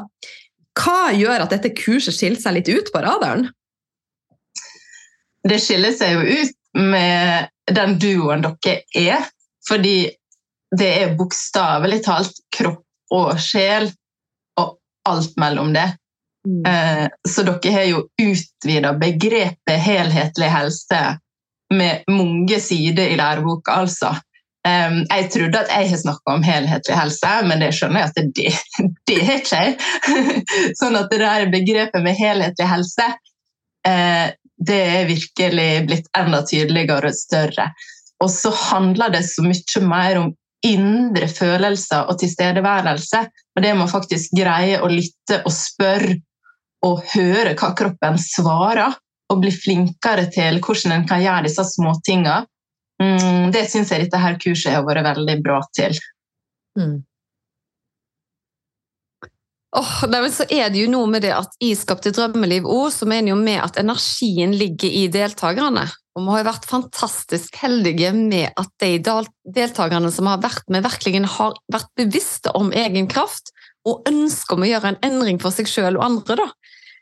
Hva 0.78 1.14
gjør 1.16 1.46
at 1.46 1.54
dette 1.56 1.74
kurset 1.78 2.16
skiller 2.16 2.42
seg 2.42 2.60
litt 2.60 2.70
ut 2.70 2.92
på 2.94 3.02
radaren? 3.04 3.48
Det 5.48 5.60
skiller 5.64 5.96
seg 5.96 6.18
jo 6.18 6.42
ut 6.42 6.56
med 6.78 7.50
den 7.74 7.98
duoen 8.02 8.44
dere 8.46 8.82
er. 8.94 9.28
Fordi 9.68 10.08
det 10.78 10.90
er 11.02 11.16
bokstavelig 11.20 12.02
talt 12.06 12.42
kropp 12.54 12.84
og 13.16 13.40
sjel 13.40 13.90
og 14.60 14.76
alt 15.08 15.38
mellom 15.40 15.74
det. 15.76 15.88
Mm. 16.48 16.64
Eh, 16.68 17.06
så 17.28 17.44
dere 17.48 17.74
har 17.76 17.88
jo 17.90 18.04
utvida 18.22 18.94
begrepet 19.00 19.84
helhetlig 19.84 20.52
helse 20.52 21.02
med 21.74 22.08
mange 22.12 22.60
sider 22.64 23.12
i 23.12 23.18
læreboka, 23.20 23.82
altså. 23.84 24.14
Um, 24.68 24.98
jeg 25.08 25.30
trodde 25.32 25.60
at 25.62 25.70
jeg 25.72 25.90
har 25.92 26.00
snakka 26.02 26.34
om 26.34 26.44
helhetlig 26.44 26.96
helse, 26.98 27.34
men 27.48 27.62
det 27.64 27.70
skjønner 27.78 28.02
jeg 28.02 28.10
at 28.10 28.18
det, 28.36 28.56
det 29.08 29.20
har 29.24 29.38
ikke 29.40 29.62
jeg. 29.62 29.76
sånn 30.80 30.98
at 31.00 31.14
det 31.14 31.22
der 31.22 31.52
begrepet 31.54 32.04
med 32.04 32.18
helhetlig 32.18 32.68
helse, 32.68 33.06
uh, 33.88 34.26
det 34.58 34.82
er 34.98 35.08
virkelig 35.08 35.70
blitt 35.88 36.10
enda 36.18 36.42
tydeligere 36.50 37.14
og 37.14 37.16
større. 37.16 37.70
Og 38.24 38.32
så 38.34 38.52
handler 38.72 39.14
det 39.14 39.24
så 39.30 39.46
mye 39.46 39.84
mer 39.86 40.20
om 40.24 40.32
indre 40.66 41.28
følelser 41.30 42.10
og 42.10 42.18
tilstedeværelse. 42.22 43.24
Og 43.56 43.64
det 43.64 43.74
må 43.78 43.88
faktisk 43.90 44.34
greie 44.36 44.82
å 44.82 44.90
lytte 44.92 45.44
og 45.46 45.54
spørre 45.54 46.18
og 46.86 47.04
høre 47.14 47.54
hva 47.58 47.74
kroppen 47.78 48.18
svarer. 48.22 48.98
Og 49.28 49.42
bli 49.44 49.52
flinkere 49.52 50.30
til 50.32 50.62
hvordan 50.64 50.94
en 50.96 51.08
kan 51.08 51.20
gjøre 51.20 51.50
disse 51.50 51.66
småtingene. 51.74 52.46
Mm, 53.02 53.52
det 53.54 53.68
syns 53.70 53.92
jeg 53.94 54.08
dette 54.08 54.22
her 54.22 54.40
kurset 54.42 54.74
har 54.74 54.86
vært 54.88 55.06
veldig 55.06 55.38
bra 55.46 55.62
til. 55.78 55.98
Mm. 56.78 56.98
Oh, 59.78 60.30
så 60.32 60.46
er 60.50 60.72
det 60.72 60.80
jo 60.80 60.90
noe 60.90 61.10
med 61.12 61.22
det 61.26 61.34
at 61.36 61.54
i 61.62 61.74
Skapte 61.78 62.14
drømmeliv 62.16 62.66
òg, 62.66 62.88
så 62.96 63.06
mener 63.10 63.34
jo 63.34 63.40
vi 63.44 63.58
at 63.60 63.78
energien 63.78 64.56
ligger 64.58 64.90
i 64.90 65.06
deltakerne. 65.14 65.86
Og 66.18 66.24
vi 66.24 66.34
har 66.34 66.48
vært 66.48 66.66
fantastisk 66.66 67.60
heldige 67.62 68.10
med 68.16 68.56
at 68.58 68.72
de 68.82 68.96
deltakerne 69.54 70.10
som 70.14 70.30
har 70.32 70.42
vært 70.42 70.66
med, 70.74 70.86
virkelig 70.88 71.22
har 71.36 71.60
vært 71.74 71.92
bevisste 72.00 72.54
om 72.58 72.72
egen 72.74 73.10
kraft 73.12 73.52
og 73.88 74.08
ønsker 74.10 74.58
om 74.58 74.66
å 74.66 74.72
gjøre 74.72 74.96
en 74.96 75.02
endring 75.06 75.38
for 75.44 75.54
seg 75.54 75.70
selv 75.70 76.02
og 76.02 76.08
andre. 76.08 76.40
Da. 76.42 76.48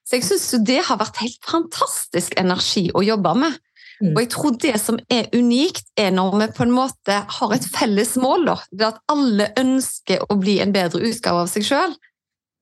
Så 0.04 0.20
jeg 0.20 0.28
syns 0.28 0.50
det 0.68 0.82
har 0.90 1.00
vært 1.00 1.22
helt 1.24 1.48
fantastisk 1.48 2.36
energi 2.42 2.90
å 2.92 3.06
jobbe 3.06 3.38
med. 3.40 3.56
Mm. 4.02 4.12
Og 4.12 4.20
jeg 4.22 4.32
tror 4.34 4.58
det 4.60 4.74
som 4.82 4.98
er 5.12 5.30
unikt, 5.36 5.88
er 6.00 6.12
når 6.16 6.36
vi 6.42 6.50
på 6.58 6.66
en 6.66 6.74
måte 6.76 7.20
har 7.38 7.56
et 7.56 7.68
felles 7.76 8.16
mål. 8.20 8.50
Da. 8.50 8.58
Det 8.72 8.90
at 8.90 9.00
alle 9.12 9.52
ønsker 9.60 10.26
å 10.28 10.38
bli 10.42 10.60
en 10.64 10.76
bedre 10.76 11.04
utgave 11.08 11.46
av 11.46 11.52
seg 11.52 11.68
sjøl. 11.68 11.96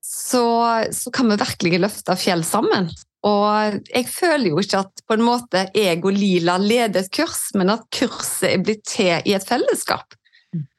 Så, 0.04 0.44
så 0.92 1.10
kan 1.14 1.32
vi 1.32 1.40
virkelig 1.40 1.80
løfte 1.80 2.16
fjell 2.20 2.44
sammen. 2.46 2.90
Og 3.24 3.78
jeg 3.88 4.06
føler 4.12 4.50
jo 4.50 4.60
ikke 4.60 4.82
at 4.84 5.02
på 5.08 5.16
en 5.16 5.24
måte 5.24 5.64
jeg 5.72 6.02
og 6.04 6.12
Lila 6.12 6.58
leder 6.60 7.00
et 7.00 7.12
kurs, 7.14 7.48
men 7.56 7.72
at 7.72 7.86
kurset 7.94 8.50
er 8.50 8.64
blitt 8.64 8.84
til 8.88 9.24
i 9.24 9.34
et 9.36 9.48
fellesskap. 9.48 10.12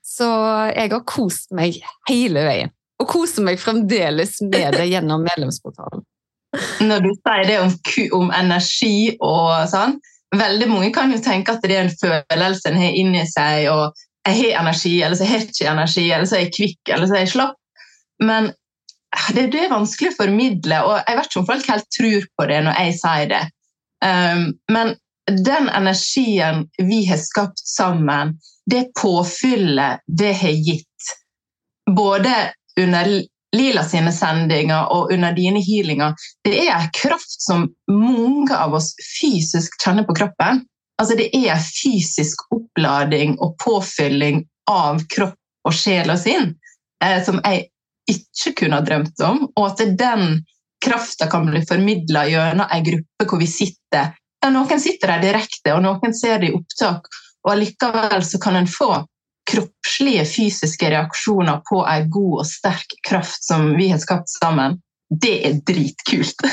Så 0.06 0.28
jeg 0.72 0.92
har 0.94 1.08
kost 1.10 1.52
meg 1.58 1.82
hele 2.08 2.46
veien. 2.46 2.74
Og 3.02 3.10
koser 3.12 3.44
meg 3.44 3.60
fremdeles 3.60 4.38
med 4.46 4.78
det 4.78 4.86
gjennom 4.88 5.26
medlemsportalen. 5.26 6.06
Når 6.86 7.02
du 7.04 7.10
sier 7.18 7.48
det 7.50 7.58
om, 7.60 7.74
om 8.22 8.30
energi 8.32 9.18
og 9.18 9.66
sånn, 9.68 9.98
veldig 10.40 10.68
mange 10.72 10.92
kan 10.96 11.14
jo 11.14 11.22
tenke 11.24 11.56
at 11.56 11.64
det 11.64 11.76
er 11.76 11.86
en 11.86 11.96
følelse 12.02 12.72
en 12.72 12.82
har 12.82 13.00
inni 13.00 13.24
seg, 13.30 13.70
og 13.72 13.96
jeg 14.26 14.38
har 14.40 14.62
energi, 14.64 14.96
eller 15.02 15.18
så 15.18 15.28
har 15.28 15.42
jeg 15.42 15.50
ikke 15.50 15.72
energi, 15.72 16.06
eller 16.12 16.30
så 16.30 16.38
er 16.38 16.46
jeg 16.46 16.54
kvikk, 16.56 16.94
eller 16.94 17.10
så 17.10 17.18
er 17.18 17.24
jeg 17.26 17.34
slapp. 17.36 17.58
Men 18.24 18.52
det, 19.36 19.48
det, 19.54 19.66
er 19.66 19.74
vanskelig 19.74 20.12
å 20.12 20.18
formidle, 20.18 20.82
og 20.88 20.96
jeg 20.98 21.18
vet 21.18 21.30
ikke 21.30 21.42
om 21.42 21.50
folk 21.50 21.70
helt 21.72 21.90
tror 21.98 22.26
på 22.38 22.48
det 22.52 22.62
når 22.66 22.80
jeg 22.82 22.96
sier 23.00 23.30
det. 23.32 23.44
Um, 24.06 24.48
men 24.72 24.96
den 25.26 25.70
energien 25.70 26.66
vi 26.78 27.04
har 27.10 27.22
skapt 27.22 27.62
sammen, 27.70 28.36
det 28.70 28.88
påfyllet 28.98 30.04
det 30.08 30.34
har 30.42 30.58
gitt, 30.68 31.14
både 31.96 32.34
under 32.82 33.12
Lila 33.56 33.84
sine 33.88 34.12
sendinger 34.14 34.92
og 34.94 35.14
under 35.14 35.36
dine 35.36 35.62
healinger, 35.64 36.16
det 36.46 36.68
er 36.68 36.90
kraft 36.96 37.38
som 37.42 37.68
mange 37.92 38.56
av 38.56 38.76
oss 38.78 38.92
fysisk 39.16 39.78
kjenner 39.84 40.08
på 40.08 40.18
kroppen. 40.18 40.66
Altså 41.00 41.18
Det 41.20 41.30
er 41.36 41.60
fysisk 41.60 42.46
opplading 42.56 43.38
og 43.44 43.56
påfylling 43.64 44.44
av 44.72 45.02
kropp 45.12 45.40
og 45.66 45.74
sjel 45.76 46.12
og 46.14 46.20
sinn 46.22 46.54
eh, 47.04 47.22
som 47.26 47.42
jeg 47.44 47.68
ikke 48.12 48.54
kunne 48.62 48.80
ha 48.80 48.86
drømt 48.86 49.22
om, 49.26 49.48
og 49.56 49.66
at 49.72 49.82
den 49.98 50.44
krafta 50.86 51.28
kan 51.32 51.48
bli 51.50 51.64
formidla 51.66 52.26
gjennom 52.30 52.70
ei 52.74 52.84
gruppe 52.86 53.28
hvor 53.30 53.42
vi 53.42 53.50
sitter. 53.50 54.14
Ja, 54.44 54.52
noen 54.54 54.82
sitter 54.82 55.16
der 55.16 55.24
direkte, 55.24 55.74
og 55.74 55.82
noen 55.86 56.14
ser 56.14 56.38
det 56.42 56.52
i 56.52 56.58
opptak, 56.58 57.10
og 57.46 57.54
allikevel 57.56 58.26
så 58.26 58.42
kan 58.42 58.60
en 58.60 58.70
få 58.70 58.92
kroppslige, 59.50 60.26
fysiske 60.28 60.90
reaksjoner 60.94 61.62
på 61.70 61.82
ei 61.90 62.06
god 62.12 62.42
og 62.42 62.48
sterk 62.50 62.98
kraft 63.08 63.44
som 63.46 63.74
vi 63.78 63.90
har 63.92 64.02
skapt 64.02 64.30
sammen. 64.32 64.80
Det 65.10 65.36
er 65.48 65.60
dritkult! 65.68 66.42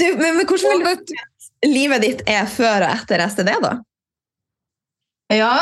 du, 0.00 0.06
men, 0.16 0.38
men 0.38 0.46
hvordan 0.46 0.70
vil 0.72 0.84
du 0.86 0.90
at 0.94 1.12
livet 1.68 2.06
ditt 2.06 2.24
er 2.30 2.48
før 2.48 2.86
og 2.86 2.94
etter 2.94 3.26
STD, 3.28 3.52
da? 3.62 3.74
Ja, 5.30 5.54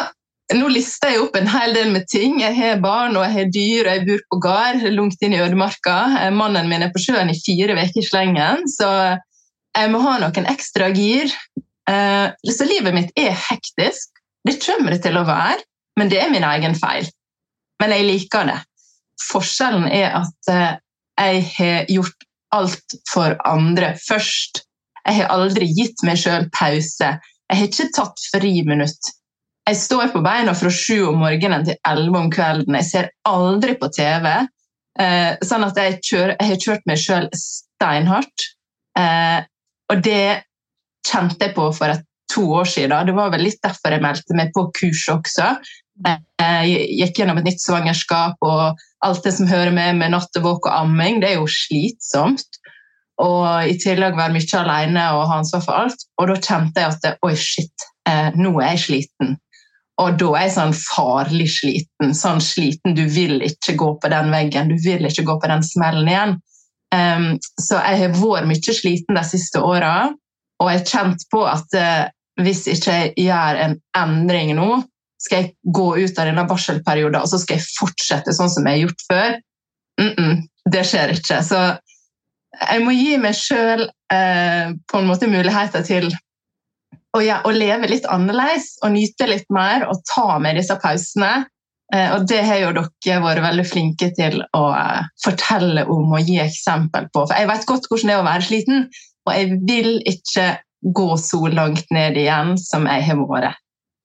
nå 0.56 0.68
lister 0.72 1.12
jeg 1.12 1.20
opp 1.26 1.34
en 1.36 1.50
hel 1.50 1.74
del 1.76 1.90
med 1.92 2.06
ting. 2.08 2.38
Jeg 2.40 2.56
har 2.56 2.78
barn 2.80 3.16
og 3.18 3.26
jeg 3.26 3.34
har 3.34 3.50
dyr, 3.52 3.88
og 3.88 3.96
jeg 3.96 4.06
bor 4.06 4.22
på 4.32 4.42
gard 4.46 4.84
langt 4.94 5.24
inn 5.24 5.34
i 5.36 5.42
ødemarka. 5.44 5.96
Eh, 6.22 6.30
mannen 6.32 6.70
min 6.70 6.86
er 6.86 6.92
på 6.94 7.02
sjøen 7.04 7.32
i 7.32 7.36
fire 7.36 7.76
uker 7.76 7.98
i 8.00 8.06
slengen, 8.06 8.64
så 8.70 8.90
jeg 9.76 9.90
må 9.92 10.00
ha 10.06 10.14
noen 10.22 10.48
ekstra 10.48 10.88
gir. 10.94 11.34
Eh, 11.88 12.26
så 12.48 12.68
livet 12.68 12.96
mitt 12.96 13.12
er 13.18 13.36
hektisk. 13.36 14.17
Det 14.46 14.58
kommer 14.62 14.94
det 14.94 15.02
til 15.06 15.18
å 15.18 15.26
være, 15.28 15.62
men 15.98 16.10
det 16.10 16.20
er 16.22 16.32
min 16.32 16.46
egen 16.46 16.76
feil. 16.78 17.08
Men 17.82 17.94
jeg 17.94 18.06
liker 18.06 18.48
det. 18.48 18.58
Forskjellen 19.28 19.86
er 19.90 20.14
at 20.20 20.52
eh, 20.52 20.78
jeg 21.18 21.44
har 21.56 21.90
gjort 21.90 22.26
alt 22.54 22.96
for 23.10 23.36
andre 23.48 23.92
først. 24.06 24.62
Jeg 25.04 25.20
har 25.20 25.32
aldri 25.34 25.68
gitt 25.74 26.02
meg 26.06 26.20
sjøl 26.20 26.48
pause. 26.54 27.14
Jeg 27.48 27.58
har 27.60 27.66
ikke 27.66 27.90
tatt 27.96 28.26
friminutt. 28.32 29.12
Jeg 29.68 29.76
står 29.76 30.12
på 30.14 30.22
beina 30.24 30.54
fra 30.56 30.70
sju 30.72 31.10
om 31.10 31.18
morgenen 31.20 31.66
til 31.66 31.76
elleve 31.88 32.22
om 32.22 32.30
kvelden. 32.32 32.76
Jeg 32.80 32.88
ser 32.88 33.10
aldri 33.28 33.74
på 33.80 33.90
TV. 33.92 34.30
Eh, 34.98 35.32
sånn 35.44 35.66
at 35.66 35.76
jeg, 35.78 35.98
kjører, 36.08 36.36
jeg 36.38 36.50
har 36.52 36.62
kjørt 36.64 36.86
meg 36.88 37.02
sjøl 37.02 37.28
steinhardt. 37.36 38.46
Eh, 38.98 39.40
og 39.92 40.04
det 40.04 40.44
kjente 41.06 41.48
jeg 41.48 41.56
på 41.56 41.68
for 41.76 41.92
et, 41.92 42.07
to 42.32 42.44
år 42.60 42.68
siden. 42.68 43.08
Det 43.08 43.16
var 43.16 43.32
vel 43.34 43.46
litt 43.48 43.60
derfor 43.64 43.94
jeg 43.94 44.04
meldte 44.04 44.36
meg 44.38 44.52
på 44.56 44.68
kurs 44.76 45.04
også. 45.12 45.54
Eh, 46.06 46.20
jeg 46.38 46.86
gikk 47.00 47.20
gjennom 47.20 47.40
et 47.40 47.48
nytt 47.48 47.62
svangerskap 47.62 48.38
og 48.46 48.78
alt 49.06 49.24
det 49.24 49.34
som 49.34 49.50
hører 49.50 49.74
med 49.74 49.98
med 49.98 50.14
nattevåk 50.14 50.68
og 50.68 50.74
amming. 50.74 51.20
Det 51.22 51.32
er 51.32 51.40
jo 51.40 51.50
slitsomt. 51.50 52.60
Og 53.18 53.66
i 53.66 53.74
tillegg 53.82 54.14
være 54.14 54.36
mye 54.36 54.60
alene 54.60 55.08
og 55.16 55.26
ha 55.26 55.40
ansvar 55.40 55.64
for 55.64 55.80
alt. 55.80 56.06
Og 56.20 56.30
da 56.30 56.38
kjente 56.38 56.84
jeg 56.84 56.94
at 56.94 57.26
oi, 57.26 57.34
shit, 57.34 57.88
eh, 58.08 58.30
nå 58.38 58.54
er 58.60 58.76
jeg 58.76 58.84
sliten. 58.86 59.36
Og 59.98 60.18
da 60.20 60.28
er 60.36 60.44
jeg 60.46 60.54
sånn 60.54 60.76
farlig 60.78 61.48
sliten. 61.56 62.12
Sånn 62.14 62.42
sliten 62.44 62.94
du 62.94 63.02
vil 63.10 63.42
ikke 63.42 63.74
gå 63.78 63.88
på 63.98 64.10
den 64.12 64.30
veggen, 64.30 64.70
du 64.70 64.78
vil 64.84 65.08
ikke 65.08 65.26
gå 65.26 65.34
på 65.42 65.50
den 65.50 65.64
smellen 65.66 66.10
igjen. 66.10 66.36
Um, 66.94 67.26
så 67.60 67.82
jeg 67.82 67.98
har 68.00 68.14
vært 68.16 68.48
mye 68.48 68.74
sliten 68.78 69.18
de 69.18 69.24
siste 69.26 69.60
åra, 69.60 70.08
og 70.62 70.70
jeg 70.70 70.78
har 70.78 70.86
kjent 70.88 71.26
på 71.32 71.42
at 71.44 71.74
uh, 71.76 72.06
hvis 72.42 72.66
ikke 72.70 72.94
jeg 72.94 73.12
gjør 73.26 73.58
en 73.64 73.76
endring 73.98 74.54
nå, 74.58 74.82
skal 75.18 75.42
jeg 75.42 75.74
gå 75.74 75.88
ut 75.98 76.20
av 76.20 76.28
denne 76.30 76.46
barselperioden 76.46 77.18
og 77.18 77.26
så 77.30 77.40
skal 77.42 77.58
jeg 77.58 77.66
fortsette 77.74 78.34
sånn 78.36 78.52
som 78.52 78.66
jeg 78.68 78.76
har 78.76 78.84
gjort 78.86 79.04
før. 79.10 79.36
Mm 79.98 80.12
-mm, 80.14 80.34
det 80.70 80.84
skjer 80.86 81.14
ikke. 81.16 81.42
Så 81.42 81.58
jeg 82.70 82.84
må 82.84 82.94
gi 82.94 83.18
meg 83.18 83.34
sjøl 83.34 83.88
eh, 84.12 84.72
muligheter 85.26 85.82
til 85.82 86.08
å, 87.16 87.20
ja, 87.20 87.40
å, 87.44 87.50
leve 87.50 87.90
litt 87.90 88.06
annerledes 88.06 88.78
og 88.82 88.92
nyte 88.94 89.26
litt 89.26 89.48
mer 89.50 89.86
og 89.88 90.02
ta 90.14 90.38
med 90.38 90.56
disse 90.56 90.76
pausene. 90.82 91.46
Eh, 91.94 92.14
og 92.14 92.28
det 92.28 92.42
har 92.44 92.58
jo 92.60 92.72
dere 92.76 93.22
vært 93.24 93.42
veldig 93.42 93.66
flinke 93.66 94.10
til 94.16 94.42
å 94.52 94.64
eh, 94.76 95.04
fortelle 95.24 95.86
om 95.88 96.12
og 96.12 96.20
gi 96.20 96.38
eksempel 96.42 97.08
på. 97.12 97.26
For 97.26 97.34
jeg 97.34 97.48
vet 97.48 97.66
godt 97.66 97.88
hvordan 97.88 98.08
det 98.08 98.16
er 98.16 98.22
å 98.22 98.28
være 98.28 98.48
sliten, 98.48 98.88
og 99.26 99.34
jeg 99.34 99.60
vil 99.68 100.02
ikke 100.08 100.48
gå 100.82 101.08
så 101.18 101.40
langt 101.52 101.88
ned 101.94 102.18
igjen 102.20 102.54
som 102.60 102.86
jeg 102.86 103.06
har 103.08 103.24
vært. 103.28 103.56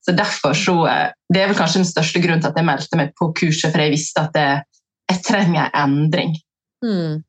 Så 0.04 0.12
derfor 0.12 0.54
så, 0.54 0.88
eh, 0.88 1.12
Det 1.34 1.42
er 1.42 1.48
vel 1.48 1.58
kanskje 1.58 1.82
den 1.82 1.92
største 1.92 2.22
grunnen 2.22 2.42
til 2.42 2.50
at 2.52 2.58
jeg 2.58 2.66
meldte 2.66 2.98
meg 2.98 3.14
på 3.18 3.32
kurset, 3.34 3.72
for 3.72 3.82
jeg 3.82 3.92
visste 3.92 4.22
at 4.22 4.36
jeg, 4.36 4.64
jeg 5.10 5.24
trenger 5.24 5.70
en 5.74 5.90
endring. 5.90 6.36
Mm. 6.84 7.24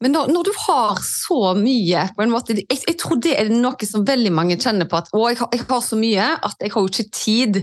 Men 0.00 0.12
når, 0.12 0.30
når, 0.32 0.42
du 0.42 0.52
har 0.56 0.96
så 1.04 1.54
mye 1.58 2.06
på 2.16 2.22
en 2.22 2.30
måte, 2.32 2.54
jeg, 2.56 2.78
jeg, 2.86 2.96
tror 2.96 3.18
det 3.20 3.34
er 3.36 3.50
noe 3.52 3.86
som 3.88 4.06
veldig 4.06 4.32
mange 4.32 4.56
kjenner 4.56 4.88
på. 4.88 4.96
at 4.96 5.10
å, 5.12 5.26
jeg 5.28 5.40
har, 5.42 5.50
jeg 5.52 5.66
har 5.68 5.82
så 5.84 5.98
mye 6.00 6.28
at 6.40 6.56
jeg 6.60 6.72
har 6.72 6.80
jo 6.80 6.88
ikke 6.88 7.10
tid 7.12 7.60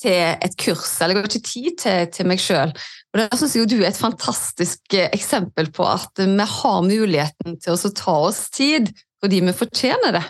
til 0.00 0.36
et 0.46 0.56
kurs, 0.60 0.94
eller 1.00 1.16
jeg 1.16 1.24
har 1.24 1.30
ikke 1.30 1.50
tid 1.50 1.76
til, 1.82 2.08
til 2.12 2.30
meg 2.30 2.40
sjøl. 2.40 2.72
Der 3.16 3.36
syns 3.36 3.56
jeg 3.56 3.68
du 3.68 3.78
er 3.82 3.90
et 3.90 4.00
fantastisk 4.00 4.96
eh, 4.96 5.10
eksempel 5.12 5.68
på 5.72 5.84
at 5.88 6.20
vi 6.20 6.48
har 6.52 6.80
muligheten 6.84 7.60
til 7.60 7.76
å 7.76 7.92
ta 7.96 8.16
oss 8.30 8.46
tid 8.56 8.92
fordi 9.24 9.42
vi 9.46 9.54
fortjener 9.56 10.18
det. 10.18 10.24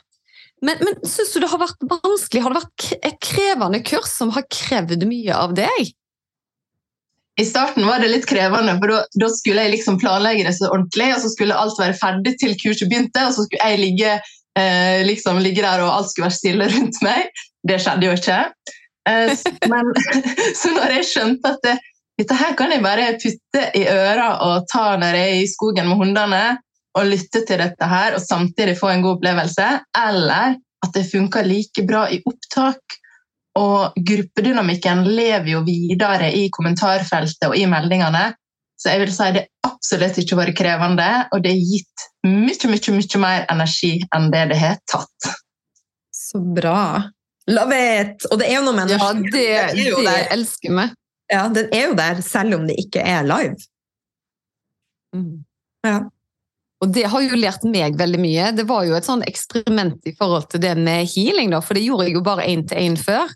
Men, 0.64 0.80
men 0.80 0.96
syns 1.04 1.34
du 1.34 1.40
det 1.42 1.50
har 1.52 1.60
vært 1.60 1.84
vanskelig? 1.90 2.42
Har 2.42 2.52
det 2.52 2.62
vært 2.62 3.06
et 3.10 3.16
krevende 3.22 3.82
kurs 3.84 4.08
som 4.08 4.32
har 4.36 4.46
krevd 4.52 5.04
mye 5.08 5.36
av 5.36 5.54
deg? 5.56 5.92
I 7.36 7.44
starten 7.44 7.84
var 7.84 8.00
det 8.00 8.08
litt 8.08 8.24
krevende, 8.28 8.78
for 8.80 8.94
da, 9.20 9.28
skulle 9.28 9.66
jeg 9.66 9.74
liksom 9.74 9.98
planlegge 10.00 10.46
det 10.46 10.54
så 10.56 10.70
ordentlig, 10.70 11.10
og 11.12 11.20
så 11.20 11.32
skulle 11.34 11.58
alt 11.60 11.76
være 11.76 11.98
ferdig 11.98 12.32
til 12.40 12.54
kurset 12.62 12.88
begynte, 12.88 13.26
og 13.28 13.34
så 13.36 13.44
skulle 13.44 13.68
jeg 13.74 13.82
ligge, 13.82 14.14
eh, 14.56 15.02
liksom, 15.04 15.42
ligge 15.44 15.60
der 15.60 15.84
og 15.84 15.92
alt 15.98 16.08
skulle 16.08 16.30
være 16.30 16.38
stille 16.38 16.70
rundt 16.72 17.02
meg. 17.04 17.42
Det 17.68 17.76
skjedde 17.84 18.08
jo 18.08 18.14
ikke. 18.16 18.38
Eh, 19.10 19.34
men, 19.72 19.92
så 20.62 20.72
når 20.78 20.96
jeg 20.96 21.10
skjønte 21.10 21.52
at 21.52 21.68
det, 21.68 21.76
dette 22.16 22.40
her 22.40 22.56
kan 22.56 22.72
jeg 22.72 22.84
bare 22.86 23.10
putte 23.20 23.66
i 23.76 23.84
øra 23.92 24.30
og 24.46 24.64
ta 24.72 24.86
når 24.96 25.20
jeg 25.20 25.34
er 25.34 25.42
i 25.42 25.50
skogen 25.52 25.92
med 25.92 26.00
hundene, 26.00 26.44
og 26.96 27.10
lytte 27.10 27.42
til 27.46 27.60
dette 27.60 27.88
her 27.90 28.16
og 28.16 28.22
samtidig 28.24 28.76
få 28.78 28.92
en 28.92 29.04
god 29.04 29.18
opplevelse, 29.18 29.66
eller 30.00 30.56
at 30.56 30.94
det 30.94 31.04
funker 31.10 31.46
like 31.46 31.84
bra 31.88 32.06
i 32.12 32.22
opptak. 32.24 32.98
Og 33.56 33.96
gruppedynamikken 33.96 35.04
lever 35.08 35.54
jo 35.54 35.62
videre 35.64 36.28
i 36.36 36.48
kommentarfeltet 36.52 37.48
og 37.48 37.56
i 37.56 37.64
meldingene. 37.68 38.30
Så 38.76 38.92
jeg 38.92 39.00
vil 39.06 39.12
si 39.14 39.30
det 39.32 39.46
absolutt 39.64 40.18
ikke 40.20 40.36
vært 40.36 40.56
krevende, 40.58 41.08
og 41.32 41.40
det 41.44 41.54
har 41.54 41.62
gitt 41.64 42.06
mye, 42.28 42.72
mye, 42.72 42.96
mye 42.98 43.20
mer 43.22 43.46
energi 43.52 43.94
enn 44.12 44.28
det 44.34 44.42
det 44.52 44.58
har 44.60 44.76
tatt. 44.84 45.30
Så 46.12 46.42
bra. 46.42 47.06
Love 47.48 47.78
it! 47.78 48.26
Og 48.28 48.40
det 48.40 48.50
er 48.50 48.58
jo 48.58 48.66
noe 48.66 48.76
med 48.76 48.92
Ja, 48.92 49.12
det, 49.14 49.30
det, 49.32 49.88
det 50.04 50.16
elsker 50.34 50.76
meg. 50.76 50.92
Ja, 51.32 51.46
den 51.50 51.72
er 51.74 51.88
jo 51.88 51.96
der 51.98 52.20
selv 52.22 52.58
om 52.58 52.66
det 52.68 52.76
ikke 52.82 53.00
er 53.02 53.24
live. 53.26 53.56
Mm. 55.16 55.46
Ja. 55.86 56.00
Og 56.84 56.92
det 56.92 57.06
har 57.08 57.24
jo 57.24 57.38
lært 57.40 57.64
meg 57.64 57.96
veldig 57.96 58.20
mye. 58.20 58.50
Det 58.52 58.66
var 58.68 58.84
jo 58.84 58.96
et 58.98 59.06
sånn 59.06 59.24
eksperiment 59.24 60.04
i 60.08 60.12
forhold 60.16 60.50
til 60.52 60.60
det 60.60 60.74
med 60.76 61.08
healing, 61.14 61.54
da, 61.54 61.62
for 61.64 61.78
det 61.78 61.86
gjorde 61.86 62.08
jeg 62.08 62.18
jo 62.18 62.24
bare 62.26 62.48
én 62.50 62.66
til 62.68 62.82
én 62.82 62.98
før. 63.00 63.32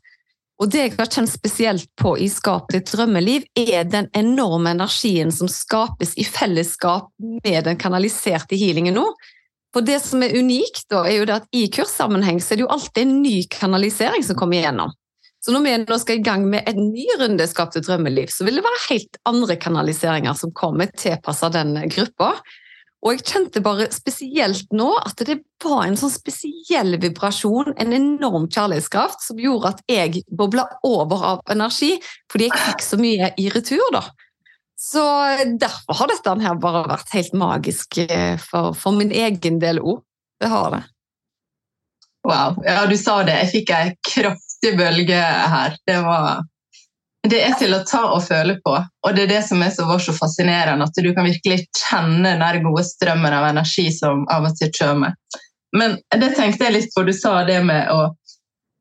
Og 0.61 0.69
det 0.69 0.83
jeg 0.83 0.97
har 0.99 1.09
kjent 1.09 1.33
spesielt 1.33 1.89
på 1.97 2.13
i 2.21 2.29
Skap 2.29 2.69
ditt 2.75 2.91
drømmeliv, 2.93 3.47
er 3.57 3.87
den 3.89 4.11
enorme 4.17 4.75
energien 4.77 5.33
som 5.33 5.49
skapes 5.49 6.13
i 6.21 6.27
fellesskap 6.29 7.09
med 7.41 7.65
den 7.65 7.81
kanaliserte 7.81 8.59
healingen 8.61 8.99
nå. 9.01 9.07
For 9.73 9.87
det 9.87 10.01
som 10.05 10.21
er 10.27 10.35
unikt, 10.37 10.85
da, 10.93 11.07
er 11.09 11.23
jo 11.23 11.29
det 11.31 11.39
at 11.41 11.49
i 11.57 11.65
kurssammenheng 11.73 12.43
så 12.45 12.53
er 12.53 12.61
det 12.61 12.67
jo 12.67 12.73
alltid 12.75 13.07
en 13.07 13.21
ny 13.23 13.37
kanalisering 13.49 14.27
som 14.27 14.37
kommer 14.37 14.61
igjennom. 14.61 14.93
Så 15.41 15.55
når 15.55 15.65
vi 15.65 15.77
nå 15.81 15.97
skal 16.03 16.19
i 16.19 16.25
gang 16.25 16.43
med 16.53 16.67
en 16.69 16.91
ny 16.91 17.07
runde 17.23 17.47
Skap 17.49 17.73
ditt 17.73 17.87
drømmeliv, 17.89 18.29
så 18.29 18.45
vil 18.45 18.61
det 18.61 18.67
være 18.67 18.87
helt 18.91 19.21
andre 19.31 19.57
kanaliseringer 19.57 20.37
som 20.37 20.53
kommer 20.53 20.91
tilpassa 20.93 21.49
den 21.55 21.73
gruppa. 21.89 22.35
Og 23.01 23.15
jeg 23.15 23.25
kjente 23.25 23.63
bare 23.65 23.87
spesielt 23.95 24.75
nå 24.77 24.91
at 25.01 25.23
det 25.25 25.39
var 25.65 25.87
en 25.87 25.97
sånn 25.97 26.13
spesiell 26.13 26.99
vibrasjon, 27.01 27.73
en 27.81 27.95
enorm 27.97 28.45
kjærlighetskraft, 28.53 29.23
som 29.25 29.41
gjorde 29.41 29.73
at 29.73 29.81
jeg 29.89 30.21
bobla 30.29 30.67
over 30.85 31.25
av 31.31 31.41
energi, 31.53 31.95
fordi 32.33 32.51
jeg 32.51 32.61
fikk 32.67 32.85
så 32.85 33.01
mye 33.01 33.33
i 33.41 33.49
retur, 33.55 33.87
da. 33.97 34.05
Så 34.81 35.03
derfor 35.61 35.97
har 35.97 36.09
dette 36.09 36.37
her 36.41 36.61
bare 36.61 36.87
vært 36.89 37.13
helt 37.13 37.35
magisk 37.37 37.99
eh, 38.05 38.37
for, 38.41 38.73
for 38.77 38.97
min 38.97 39.13
egen 39.13 39.59
del 39.61 39.81
òg. 39.81 40.01
Det 40.41 40.49
har 40.49 40.71
det. 40.73 40.85
Wow. 42.25 42.57
Ja, 42.65 42.85
du 42.89 42.97
sa 43.01 43.19
det. 43.25 43.37
Jeg 43.43 43.51
fikk 43.55 43.75
ei 43.77 43.91
kraftig 44.05 44.73
bølge 44.77 45.21
her. 45.21 45.77
Det 45.89 45.99
var 46.05 46.45
det 47.29 47.41
er 47.45 47.57
til 47.61 47.75
å 47.77 47.83
ta 47.85 48.01
og 48.15 48.23
føle 48.25 48.57
på. 48.65 48.73
Og 49.07 49.17
det 49.17 49.27
er 49.27 49.33
det 49.35 49.43
som 49.49 49.61
er 49.63 49.73
så, 49.75 49.85
så 50.01 50.15
fascinerende, 50.17 50.87
at 50.87 51.03
du 51.05 51.11
kan 51.17 51.29
virkelig 51.29 51.67
kjenne 51.77 52.37
den 52.41 52.65
gode 52.65 52.85
strømmen 52.89 53.37
av 53.37 53.51
energi 53.51 53.91
som 53.93 54.25
av 54.33 54.49
og 54.49 54.57
til 54.57 54.73
kommer. 54.79 55.17
Men 55.77 55.99
det 56.17 56.33
tenkte 56.39 56.67
jeg 56.67 56.77
litt 56.77 56.95
på, 56.95 57.05
du 57.07 57.13
sa 57.15 57.43
det 57.47 57.61
med 57.67 57.93
å, 57.93 58.15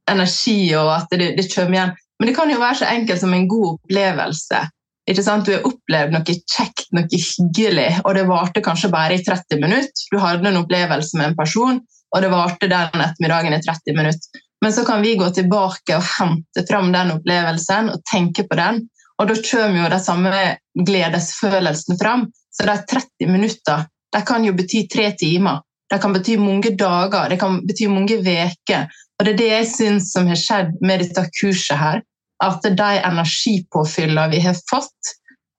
energi 0.09 0.71
og 0.79 0.89
at 0.95 1.11
det, 1.13 1.33
det 1.37 1.49
kommer 1.51 1.77
igjen. 1.77 1.95
Men 2.19 2.31
det 2.31 2.35
kan 2.35 2.51
jo 2.51 2.59
være 2.61 2.81
så 2.81 2.89
enkelt 2.89 3.21
som 3.21 3.35
en 3.35 3.47
god 3.47 3.73
opplevelse 3.75 4.63
ikke 5.09 5.25
sant? 5.25 5.47
Du 5.47 5.55
har 5.55 5.65
opplevd 5.65 6.13
noe 6.13 6.35
kjekt, 6.37 6.89
noe 6.93 7.07
hyggelig, 7.09 7.87
og 8.03 8.13
det 8.17 8.27
varte 8.29 8.61
kanskje 8.65 8.91
bare 8.93 9.17
i 9.17 9.23
30 9.25 9.61
minutter. 9.63 10.05
Du 10.11 10.19
hadde 10.21 10.51
en 10.51 10.59
opplevelse 10.61 11.17
med 11.17 11.31
en 11.31 11.39
person, 11.39 11.79
og 12.13 12.21
det 12.21 12.29
varte 12.33 12.69
den 12.69 13.05
ettermiddagen 13.05 13.55
i 13.55 13.61
30 13.63 13.97
minutter. 13.97 14.43
Men 14.61 14.73
så 14.75 14.85
kan 14.85 15.01
vi 15.01 15.15
gå 15.15 15.29
tilbake 15.35 15.95
og 15.97 16.07
hente 16.17 16.65
fram 16.67 16.91
den 16.91 17.13
opplevelsen 17.15 17.93
og 17.93 18.03
tenke 18.11 18.43
på 18.47 18.57
den. 18.59 18.83
Og 19.19 19.29
da 19.29 19.35
kommer 19.43 19.83
jo 19.83 19.91
de 19.91 19.99
samme 20.03 20.43
gledesfølelsene 20.87 21.97
fram. 21.99 22.27
Så 22.51 22.67
de 22.67 22.75
30 22.91 23.31
minutter 23.31 23.87
de 24.13 24.21
kan 24.25 24.45
jo 24.45 24.55
bety 24.57 24.87
tre 24.91 25.11
timer. 25.17 25.61
Det 25.89 26.01
kan 26.01 26.13
bety 26.13 26.37
mange 26.37 26.75
dager, 26.77 27.29
det 27.29 27.39
kan 27.41 27.61
bety 27.65 27.87
mange 27.89 28.19
uker. 28.19 28.89
Og 29.19 29.25
det 29.25 29.33
er 29.33 29.39
det 29.39 29.49
jeg 29.49 29.69
syns 29.73 30.11
som 30.13 30.27
har 30.29 30.39
skjedd 30.39 30.75
med 30.85 31.03
dette 31.03 31.25
kurset 31.39 31.79
her 31.79 32.03
at 32.43 32.63
de 32.63 32.91
energipåfyllene 33.03 34.29
vi 34.31 34.39
har 34.45 34.55
fått, 34.69 35.13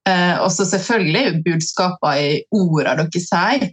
eh, 0.09 0.39
og 0.41 0.49
så 0.53 0.65
selvfølgelig 0.65 1.43
budskapene 1.45 2.23
i 2.23 2.39
ordene 2.57 3.05
dere 3.05 3.25
sier, 3.25 3.67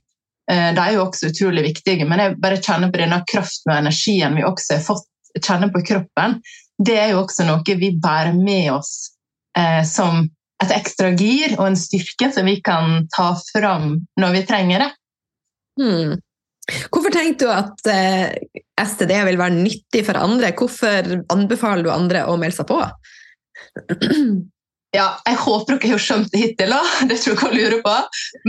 eh, 0.51 0.71
de 0.75 0.81
er 0.83 0.95
jo 0.97 1.05
også 1.05 1.31
utrolig 1.31 1.63
viktige. 1.69 2.07
Men 2.09 2.19
jeg 2.19 2.39
bare 2.43 2.59
kjenner 2.59 2.91
på 2.91 2.99
denne 2.99 3.21
kraften 3.31 3.71
og 3.71 3.79
energien 3.79 4.35
vi 4.35 4.43
også 4.47 4.75
har 4.75 4.83
fått 4.89 5.07
kjenne 5.43 5.69
på 5.73 5.83
kroppen. 5.85 6.39
Det 6.77 6.97
er 6.99 7.13
jo 7.13 7.23
også 7.23 7.45
noe 7.47 7.77
vi 7.79 7.91
bærer 8.01 8.35
med 8.37 8.71
oss 8.75 9.13
eh, 9.57 9.83
som 9.87 10.25
et 10.63 10.73
ekstra 10.73 11.11
gir 11.13 11.53
og 11.59 11.67
en 11.67 11.77
styrke 11.77 12.31
som 12.33 12.47
vi 12.49 12.57
kan 12.65 13.05
ta 13.13 13.31
fram 13.51 13.93
når 14.19 14.37
vi 14.37 14.45
trenger 14.49 14.85
det. 14.85 14.89
Hmm. 15.77 16.15
Hvorfor 16.91 17.13
tenker 17.13 17.45
du 17.45 17.51
at 17.53 17.89
eh, 17.91 18.33
STD 18.81 19.13
vil 19.29 19.39
være 19.39 19.55
nyttig 19.55 20.03
for 20.07 20.19
andre? 20.19 20.51
Hvorfor 20.57 21.13
anbefaler 21.33 21.85
du 21.85 21.91
andre 21.93 22.25
å 22.27 22.35
melde 22.39 22.57
seg 22.59 22.69
på? 22.69 22.81
Ja, 24.95 25.17
jeg 25.27 25.39
håper 25.43 25.77
dere 25.77 25.93
har 25.93 26.01
skjønt 26.01 26.29
det 26.33 26.41
hittil, 26.41 26.71
da. 26.73 26.81
det 27.09 27.19
tror 27.21 27.35
jeg 27.35 27.41
dere 27.43 27.57
lurer 27.57 27.81
på. 27.85 27.95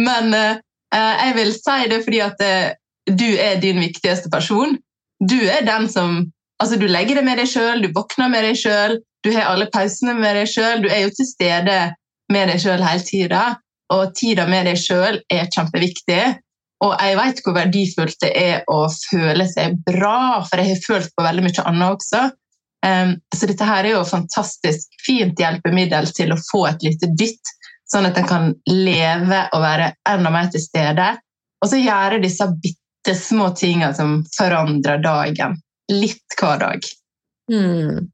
Men 0.00 0.34
eh, 0.38 0.60
jeg 0.94 1.36
vil 1.38 1.54
si 1.56 1.78
det 1.92 2.02
fordi 2.06 2.20
at 2.24 2.44
eh, 2.44 2.74
du 3.08 3.28
er 3.36 3.62
din 3.62 3.80
viktigste 3.82 4.30
person. 4.32 4.76
Du 5.18 5.38
er 5.38 5.66
den 5.66 5.88
som 5.90 6.20
Altså, 6.58 6.76
du 6.76 6.88
legger 6.90 7.20
det 7.20 7.26
med 7.26 7.38
deg 7.38 7.48
sjøl, 7.50 7.84
du 7.84 7.92
våkner 7.94 8.30
med 8.32 8.42
deg 8.44 8.58
sjøl, 8.58 8.98
du 9.24 9.30
har 9.34 9.50
alle 9.52 9.68
pausene 9.72 10.14
med 10.18 10.36
deg 10.38 10.50
sjøl. 10.50 10.82
Du 10.82 10.90
er 10.90 11.04
jo 11.06 11.14
til 11.14 11.26
stede 11.28 11.78
med 12.32 12.50
deg 12.50 12.60
sjøl 12.62 12.84
hele 12.84 13.04
tida, 13.06 13.44
og 13.94 14.12
tida 14.18 14.46
med 14.48 14.68
deg 14.68 14.78
sjøl 14.80 15.20
er 15.32 15.48
kjempeviktig. 15.54 16.22
Og 16.86 16.92
jeg 17.02 17.16
vet 17.18 17.40
hvor 17.42 17.56
verdifullt 17.56 18.20
det 18.22 18.30
er 18.38 18.60
å 18.70 18.84
føle 18.92 19.48
seg 19.50 19.80
bra, 19.86 20.44
for 20.46 20.62
jeg 20.62 20.76
har 20.76 20.84
følt 20.84 21.14
på 21.16 21.24
veldig 21.26 21.46
mye 21.48 21.64
annet 21.66 21.96
også. 21.96 22.28
Um, 22.86 23.16
så 23.34 23.48
dette 23.50 23.66
her 23.66 23.82
er 23.82 23.96
jo 23.96 24.02
et 24.04 24.12
fantastisk 24.12 25.00
fint 25.02 25.40
hjelpemiddel 25.42 26.06
til 26.14 26.30
å 26.30 26.38
få 26.38 26.68
et 26.68 26.84
lite 26.86 27.10
dytt, 27.18 27.54
sånn 27.90 28.06
at 28.06 28.20
en 28.20 28.28
kan 28.28 28.52
leve 28.70 29.40
og 29.56 29.64
være 29.64 29.90
enda 30.06 30.30
mer 30.30 30.52
til 30.52 30.62
stede. 30.62 31.08
Og 31.58 31.72
så 31.72 31.80
gjøre 31.82 32.22
disse 32.22 32.46
bitte 32.62 33.16
små 33.18 33.50
tingene 33.58 33.90
som 33.98 34.20
forandrer 34.36 35.02
dagen. 35.02 35.58
Litt 35.92 36.38
hver 36.38 36.60
dag. 36.60 36.88
Mm. 37.50 38.08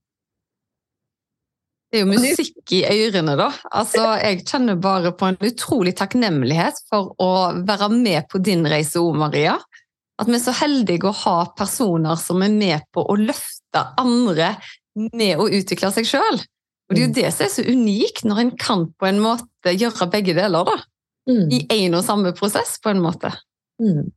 Det 1.95 2.01
er 2.01 2.03
jo 2.03 2.11
musikk 2.11 2.73
i 2.75 2.81
ørene, 2.91 3.37
da. 3.39 3.49
Altså, 3.71 4.03
jeg 4.19 4.41
kjenner 4.49 4.79
bare 4.83 5.13
på 5.15 5.29
en 5.31 5.39
utrolig 5.47 5.93
takknemlighet 5.99 6.81
for 6.91 7.13
å 7.23 7.29
være 7.67 7.87
med 7.95 8.27
på 8.33 8.41
din 8.43 8.67
reise 8.67 8.99
òg, 8.99 9.15
Maria. 9.21 9.55
At 10.19 10.27
vi 10.31 10.35
er 10.35 10.43
så 10.43 10.55
heldige 10.59 11.11
å 11.11 11.15
ha 11.25 11.37
personer 11.59 12.19
som 12.19 12.43
er 12.43 12.51
med 12.55 12.83
på 12.95 13.03
å 13.07 13.15
løfte 13.19 13.85
andre 14.01 14.57
med 14.95 15.39
å 15.39 15.47
utvikle 15.47 15.91
seg 15.95 16.11
sjøl. 16.11 16.43
Og 16.89 16.95
det 16.95 17.01
er 17.01 17.07
jo 17.07 17.13
mm. 17.13 17.17
det 17.21 17.31
som 17.35 17.47
er 17.47 17.53
så 17.55 17.65
unikt, 17.67 18.27
når 18.27 18.43
en 18.43 18.53
kan 18.59 18.85
på 18.99 19.09
en 19.09 19.23
måte 19.23 19.73
gjøre 19.75 20.11
begge 20.13 20.35
deler, 20.37 20.67
da. 20.67 20.77
Mm. 21.31 21.47
I 21.47 21.63
én 21.79 21.97
og 21.97 22.05
samme 22.07 22.35
prosess, 22.37 22.77
på 22.83 22.93
en 22.93 23.03
måte. 23.07 23.33
Mm. 23.83 24.11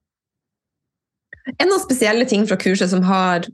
Er 1.53 1.63
det 1.63 1.69
noen 1.69 1.83
spesielle 1.83 2.27
ting 2.29 2.43
fra 2.49 2.57
kurset 2.59 2.91
som 2.91 3.05
har 3.07 3.47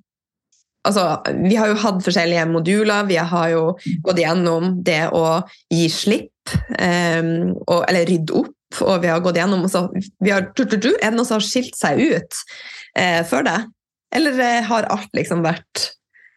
altså, 0.88 1.06
vi 1.46 1.56
har 1.60 1.72
jo 1.72 1.80
hatt 1.84 2.04
forskjellige 2.06 2.48
moduler. 2.52 3.08
Vi 3.10 3.20
har 3.20 3.50
jo 3.54 3.64
gått 4.06 4.22
gjennom 4.24 4.78
det 4.86 5.06
å 5.16 5.42
gi 5.72 5.88
slipp, 5.92 6.54
um, 6.78 7.54
og, 7.68 7.80
eller 7.88 8.08
rydde 8.10 8.44
opp. 8.44 8.54
Og 8.82 9.04
vi 9.04 9.10
har 9.12 9.22
gått 9.22 9.38
gjennom 9.38 9.68
vi 9.70 10.32
har, 10.34 10.48
Er 10.50 10.78
det 10.82 11.12
noe 11.14 11.28
som 11.28 11.38
har 11.38 11.46
skilt 11.46 11.76
seg 11.78 12.00
ut 12.02 12.40
uh, 12.98 13.22
for 13.30 13.46
deg? 13.46 13.68
Eller 14.14 14.40
uh, 14.40 14.64
har 14.70 14.90
alt 14.94 15.14
liksom 15.14 15.44
vært 15.46 15.92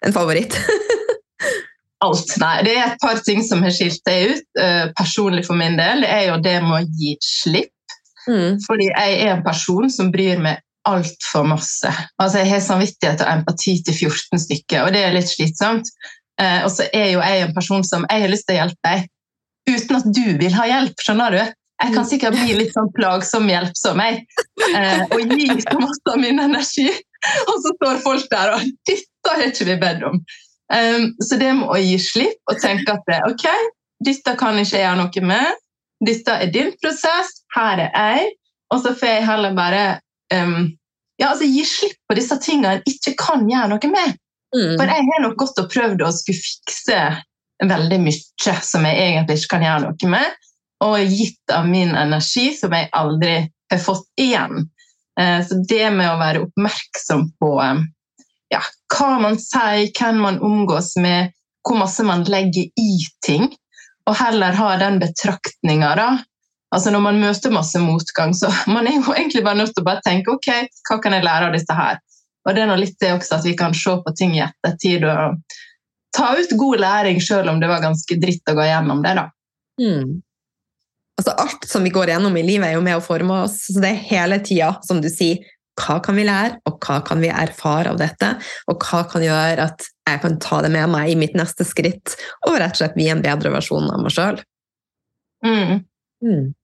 en 0.05 0.13
favoritt? 0.13 0.57
alt. 2.05 2.37
Nei, 2.43 2.59
det 2.67 2.75
er 2.77 2.91
et 2.91 3.01
par 3.01 3.23
ting 3.25 3.41
som 3.45 3.65
har 3.65 3.73
skilt 3.73 4.03
seg 4.05 4.35
ut 4.35 4.61
uh, 4.61 4.93
personlig 4.99 5.47
for 5.49 5.57
min 5.59 5.81
del. 5.81 6.05
Det 6.05 6.13
er 6.13 6.29
jo 6.29 6.37
det 6.45 6.59
med 6.67 6.77
å 6.77 6.85
gi 6.85 7.17
slipp. 7.25 7.73
Mm. 8.27 8.61
Fordi 8.67 8.91
jeg 8.91 9.19
er 9.23 9.37
en 9.37 9.45
person 9.47 9.89
som 9.93 10.13
bryr 10.13 10.41
meg 10.43 10.61
altfor 10.87 11.47
masse. 11.51 11.91
Altså, 12.23 12.41
jeg 12.43 12.51
har 12.53 12.63
samvittighet 12.65 13.25
og 13.25 13.33
empati 13.33 13.77
til 13.87 13.99
14 14.09 14.43
stykker, 14.47 14.87
og 14.87 14.95
det 14.95 15.03
er 15.05 15.15
litt 15.17 15.31
slitsomt. 15.31 15.91
Eh, 16.41 16.63
og 16.65 16.71
så 16.73 16.89
er 16.95 17.13
jo 17.15 17.23
jeg 17.25 17.45
en 17.47 17.55
person 17.57 17.85
som 17.87 18.05
jeg 18.11 18.25
har 18.27 18.33
lyst 18.33 18.47
til 18.49 18.59
å 18.59 18.65
hjelpe 18.65 18.91
deg 18.91 19.07
uten 19.67 19.97
at 19.99 20.11
du 20.15 20.27
vil 20.39 20.55
ha 20.55 20.67
hjelp. 20.69 21.01
skjønner 21.03 21.35
du? 21.35 21.41
Jeg 21.77 21.93
kan 21.93 22.07
sikkert 22.09 22.37
bli 22.39 22.55
litt 22.57 22.73
sånn 22.73 22.89
plagsom 22.97 23.51
hjelpsom 23.51 24.01
jeg, 24.01 24.23
Eh, 24.77 25.03
og 25.13 25.33
gi 25.37 25.47
så 25.63 25.77
masse 25.81 26.13
av 26.13 26.19
min 26.21 26.41
energi. 26.41 26.89
Og 27.49 27.57
så 27.65 27.73
står 27.75 28.01
folk 28.05 28.27
der 28.31 28.53
og 28.55 28.65
'Dette 28.87 29.33
har 29.33 29.47
ikke 29.47 29.67
vi 29.69 29.77
bedt 29.81 30.05
om'. 30.05 30.21
Um, 30.67 31.15
så 31.23 31.39
det 31.39 31.53
med 31.55 31.71
å 31.71 31.79
gi 31.79 31.97
slipp 32.03 32.51
og 32.51 32.59
tenke 32.61 32.91
at 32.93 33.05
det, 33.07 33.21
ok, 33.31 33.45
dette 34.03 34.35
kan 34.39 34.59
ikke 34.59 34.75
jeg 34.75 34.83
gjøre 34.83 34.99
noe 34.99 35.23
med, 35.23 35.61
dette 36.03 36.33
er 36.43 36.51
din 36.51 36.73
prosess, 36.83 37.31
her 37.55 37.85
er 37.87 37.93
jeg, 37.95 38.33
og 38.75 38.83
så 38.83 38.95
får 38.99 39.13
jeg 39.13 39.27
heller 39.29 39.55
bare 39.55 39.85
um, 40.35 40.71
ja, 41.17 41.31
altså 41.31 41.49
gi 41.49 41.65
slipp 41.65 41.99
på 42.09 42.17
disse 42.19 42.37
tingene 42.43 42.77
jeg 42.79 42.97
ikke 42.97 43.15
kan 43.21 43.47
gjøre 43.49 43.71
noe 43.73 43.93
med. 43.93 44.17
Mm. 44.57 44.75
For 44.79 44.93
jeg 44.93 45.07
har 45.09 45.23
nok 45.25 45.39
gått 45.41 45.61
og 45.63 45.71
prøvd 45.73 46.05
å 46.05 46.13
skulle 46.15 46.43
fikse 46.43 47.01
veldig 47.65 47.99
mye 48.05 48.57
som 48.63 48.85
jeg 48.85 49.01
egentlig 49.01 49.39
ikke 49.41 49.55
kan 49.57 49.67
gjøre 49.67 49.85
noe 49.87 50.13
med, 50.13 50.49
og 50.85 50.97
gitt 51.09 51.55
av 51.57 51.69
min 51.69 51.95
energi 51.97 52.51
som 52.57 52.75
jeg 52.77 52.91
aldri 52.97 53.37
har 53.73 53.83
fått 53.83 54.09
igjen. 54.21 54.67
Uh, 55.17 55.41
så 55.47 55.61
det 55.69 55.87
med 55.97 56.11
å 56.11 56.19
være 56.21 56.45
oppmerksom 56.45 57.31
på 57.41 57.53
um, 57.57 57.87
ja, 58.53 58.61
hva 58.93 59.17
man 59.23 59.39
sier, 59.41 59.89
hvem 59.97 60.21
man 60.23 60.41
omgås 60.45 60.95
med, 61.01 61.33
hvor 61.67 61.81
masse 61.81 62.05
man 62.07 62.25
legger 62.29 62.69
i 62.69 62.91
ting. 63.27 63.49
Og 64.07 64.15
heller 64.21 64.55
ha 64.55 64.77
den 64.79 65.01
betraktninga. 65.03 65.95
Altså 66.75 66.91
Når 66.91 67.03
man 67.05 67.21
møter 67.23 67.55
masse 67.55 67.79
motgang, 67.79 68.35
så 68.35 68.51
man 68.75 68.89
er 68.89 68.99
jo 68.99 69.15
egentlig 69.15 69.45
bare 69.47 69.61
nødt 69.63 69.75
til 69.77 69.85
å 69.85 69.89
bare 69.89 70.05
tenke 70.07 70.35
ok, 70.35 70.51
hva 70.89 70.99
kan 71.03 71.17
jeg 71.17 71.27
lære 71.27 71.49
av 71.51 71.57
disse 71.57 71.79
her? 71.79 72.03
Og 72.47 72.55
det 72.55 72.63
er 72.63 72.71
nå 72.71 72.77
litt 72.79 72.99
det 73.03 73.15
også 73.15 73.41
at 73.41 73.47
vi 73.47 73.57
kan 73.59 73.75
se 73.75 73.97
på 74.03 74.13
ting 74.19 74.37
i 74.37 74.45
ettertid 74.45 75.07
og 75.09 75.57
ta 76.17 76.31
ut 76.39 76.53
god 76.59 76.81
læring, 76.81 77.19
selv 77.23 77.51
om 77.51 77.59
det 77.61 77.69
var 77.71 77.83
ganske 77.83 78.19
dritt 78.23 78.49
å 78.49 78.55
gå 78.57 78.69
gjennom 78.69 79.03
det. 79.05 79.17
da. 79.19 79.27
Mm. 79.83 80.23
Altså 81.19 81.35
Alt 81.43 81.67
som 81.69 81.85
vi 81.85 81.93
går 81.93 82.13
gjennom 82.13 82.37
i 82.39 82.45
livet, 82.47 82.69
er 82.71 82.77
jo 82.77 82.85
med 82.87 82.99
å 82.99 83.05
forme 83.05 83.43
oss. 83.47 83.59
så 83.73 83.83
Det 83.83 83.91
er 83.91 84.07
hele 84.13 84.39
tida, 84.45 84.77
som 84.87 85.03
du 85.03 85.11
sier, 85.13 85.43
hva 85.77 85.99
kan 86.05 86.17
vi 86.17 86.25
lære, 86.25 86.61
og 86.69 86.79
hva 86.81 87.03
kan 87.05 87.21
vi 87.21 87.29
erfare 87.29 87.93
av 87.93 87.99
dette? 88.01 88.31
Og 88.71 88.81
hva 88.81 89.03
kan 89.11 89.25
gjøre 89.25 89.67
at 89.67 89.89
jeg 90.09 90.23
kan 90.23 90.39
ta 90.41 90.63
det 90.65 90.71
med 90.73 90.89
meg 90.95 91.13
i 91.13 91.19
mitt 91.19 91.35
neste 91.37 91.67
skritt, 91.69 92.15
og 92.47 92.57
rett 92.63 92.79
og 92.79 92.81
slett 92.81 92.97
bli 92.97 93.11
en 93.13 93.25
bedre 93.25 93.53
versjon 93.53 93.91
av 93.93 94.01
meg 94.07 94.15
sjøl? 94.15 94.41
Mm. 95.45 95.83
Mm. 96.25 96.55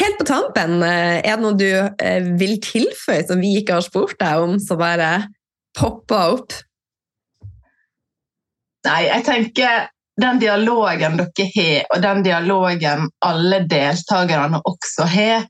Helt 0.00 0.18
på 0.18 0.26
tampen, 0.26 0.82
eh, 0.82 1.18
er 1.18 1.34
det 1.34 1.42
noe 1.42 1.58
du 1.58 1.66
eh, 1.68 2.28
vil 2.38 2.60
tilføye 2.62 3.24
som 3.26 3.40
vi 3.42 3.56
ikke 3.58 3.78
har 3.78 3.86
spurt 3.86 4.16
deg 4.20 4.44
om, 4.44 4.54
som 4.62 4.78
bare 4.78 5.10
popper 5.76 6.36
opp? 6.36 6.54
Nei, 8.86 9.00
jeg 9.08 9.24
tenker 9.26 9.88
den 10.20 10.38
dialogen 10.38 11.18
dere 11.18 11.48
har, 11.56 11.86
og 11.90 12.02
den 12.04 12.22
dialogen 12.26 13.08
alle 13.26 13.64
deltakerne 13.70 14.60
også 14.62 15.08
har, 15.10 15.48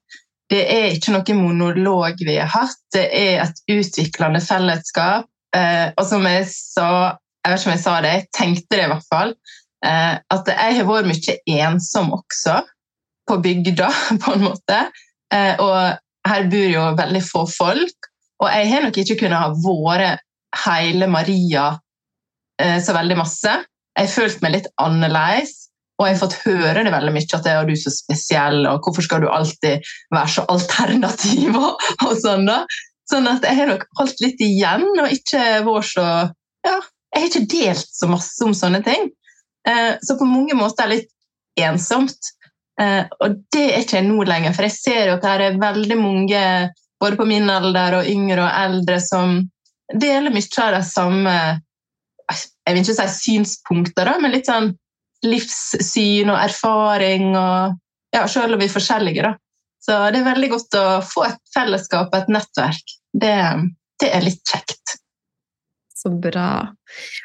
det 0.52 0.62
er 0.70 0.94
ikke 0.94 1.14
noe 1.14 1.36
monolog 1.36 2.20
vi 2.24 2.38
har 2.38 2.50
hatt, 2.52 2.80
det 2.94 3.04
er 3.16 3.44
et 3.44 3.62
utviklende 3.72 4.40
fellesskap. 4.44 5.28
Eh, 5.56 5.90
og 5.94 6.06
som 6.08 6.24
jeg 6.26 6.48
sa, 6.50 6.88
jeg 7.44 7.52
vet 7.52 7.60
ikke 7.60 7.70
om 7.70 7.74
jeg 7.74 7.84
sa 7.84 7.94
det, 8.02 8.14
jeg 8.14 8.26
tenkte 8.34 8.78
det 8.78 8.86
i 8.86 8.90
hvert 8.92 9.08
fall, 9.12 9.34
at 9.84 10.48
jeg 10.48 10.78
har 10.78 10.86
vært 10.88 11.10
mye 11.10 11.36
ensom 11.60 12.12
også, 12.16 12.62
på 13.28 13.38
bygda, 13.44 13.90
på 14.22 14.36
en 14.36 14.46
måte. 14.48 14.80
Eh, 15.34 15.60
og 15.62 16.28
her 16.28 16.48
bor 16.52 16.70
jo 16.72 16.84
veldig 16.98 17.24
få 17.24 17.44
folk. 17.50 18.10
Og 18.42 18.48
jeg 18.50 18.70
har 18.72 18.84
nok 18.84 18.98
ikke 19.00 19.18
kunnet 19.22 19.40
ha 19.40 19.50
vært 19.64 20.24
hele 20.64 21.08
Maria 21.10 21.68
eh, 22.60 22.80
så 22.82 22.96
veldig 22.96 23.18
masse. 23.18 23.60
Jeg 23.94 24.08
har 24.08 24.14
følt 24.14 24.42
meg 24.42 24.58
litt 24.58 24.72
annerledes. 24.82 25.60
Og 25.94 26.08
jeg 26.08 26.16
har 26.16 26.22
fått 26.24 26.40
høre 26.42 26.80
det 26.82 26.90
veldig 26.90 27.12
mye, 27.14 27.26
at 27.36 27.44
jeg 27.46 27.54
er 27.54 27.68
du 27.68 27.76
så 27.78 27.90
spesiell, 27.94 28.64
og 28.66 28.82
hvorfor 28.82 29.04
skal 29.06 29.20
du 29.22 29.28
alltid 29.30 29.84
være 30.10 30.32
så 30.32 30.42
alternativ? 30.50 31.54
og, 31.68 31.84
og 32.02 32.16
sånn 32.18 32.48
da. 32.50 32.64
Sånn 33.06 33.28
at 33.30 33.44
jeg 33.46 33.60
har 33.60 33.70
nok 33.70 33.84
holdt 34.00 34.22
litt 34.24 34.40
igjen, 34.42 34.88
og 34.96 35.12
ikke 35.12 35.44
vært 35.66 35.90
så 35.92 36.06
Ja, 36.64 36.78
jeg 37.14 37.20
har 37.20 37.28
ikke 37.28 37.46
delt 37.52 37.90
så 37.92 38.08
masse 38.10 38.42
om 38.42 38.54
sånne 38.56 38.80
ting. 38.82 39.10
Eh, 39.68 39.96
så 40.02 40.16
på 40.18 40.28
mange 40.28 40.56
måter 40.58 40.84
er 40.84 40.92
det 40.92 41.00
litt 41.02 41.66
ensomt. 41.68 42.32
Eh, 42.80 43.04
og 43.22 43.36
det 43.54 43.64
er 43.70 43.82
ikke 43.84 44.00
jeg 44.00 44.08
nå 44.08 44.24
lenger, 44.26 44.54
for 44.54 44.66
jeg 44.66 44.76
ser 44.76 45.10
jo 45.10 45.18
at 45.18 45.26
det 45.26 45.34
er 45.48 45.60
veldig 45.60 45.98
mange, 46.00 46.44
både 47.00 47.18
på 47.20 47.26
min 47.28 47.50
alder 47.50 48.00
og 48.00 48.08
yngre 48.10 48.46
og 48.46 48.62
eldre, 48.64 48.98
som 49.02 49.38
deler 49.92 50.34
mye 50.34 50.64
av 50.64 50.78
de 50.78 50.82
samme 50.88 51.36
Jeg 52.64 52.72
vil 52.72 52.80
ikke 52.80 52.94
si 52.96 53.06
synspunkter, 53.20 54.08
da, 54.08 54.14
men 54.16 54.32
litt 54.32 54.48
sånn 54.48 54.70
livssyn 55.28 56.30
og 56.32 56.38
erfaring. 56.40 57.34
og 57.36 57.76
ja, 58.16 58.22
Selv 58.28 58.56
om 58.56 58.62
vi 58.62 58.64
er 58.64 58.72
forskjellige. 58.72 59.22
da. 59.26 59.34
Så 59.84 59.98
det 60.12 60.22
er 60.22 60.30
veldig 60.30 60.48
godt 60.54 60.76
å 60.80 60.84
få 61.04 61.26
et 61.28 61.40
fellesskap 61.52 62.14
et 62.16 62.30
nettverk. 62.32 62.94
Det, 63.12 63.36
det 64.00 64.08
er 64.08 64.24
litt 64.24 64.40
kjekt. 64.48 64.96
Så 66.04 66.10
bra. 66.20 66.48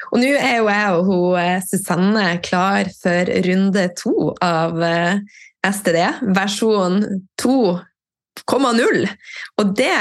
Og 0.08 0.22
nå 0.22 0.30
er 0.40 0.54
jo 0.56 0.68
jeg 0.70 0.92
og 0.96 1.04
hun, 1.04 1.36
eh, 1.36 1.60
Susanne 1.60 2.38
klar 2.40 2.88
for 2.96 3.28
runde 3.44 3.82
to 3.98 4.30
av 4.40 4.80
eh, 4.80 5.20
STD, 5.68 5.98
versjon 6.32 7.02
2,0. 7.42 9.04
Og 9.60 9.74
det 9.76 9.98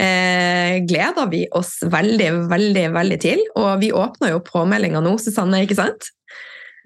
eh, 0.00 0.80
gleder 0.88 1.28
vi 1.28 1.42
oss 1.52 1.74
veldig, 1.84 2.30
veldig, 2.48 2.86
veldig 2.96 3.18
til. 3.20 3.44
Og 3.60 3.84
vi 3.84 3.92
åpner 3.92 4.32
jo 4.32 4.40
påmeldinga 4.48 5.04
nå, 5.04 5.18
Susanne, 5.20 5.60
ikke 5.66 5.76
sant? 5.82 6.08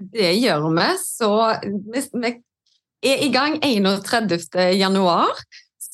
Det 0.02 0.34
gjør 0.40 0.66
vi. 0.74 0.88
Så 0.98 1.30
vi 1.94 2.34
er 3.06 3.22
i 3.22 3.30
gang 3.30 3.60
31. 3.62 4.50
januar. 4.74 5.46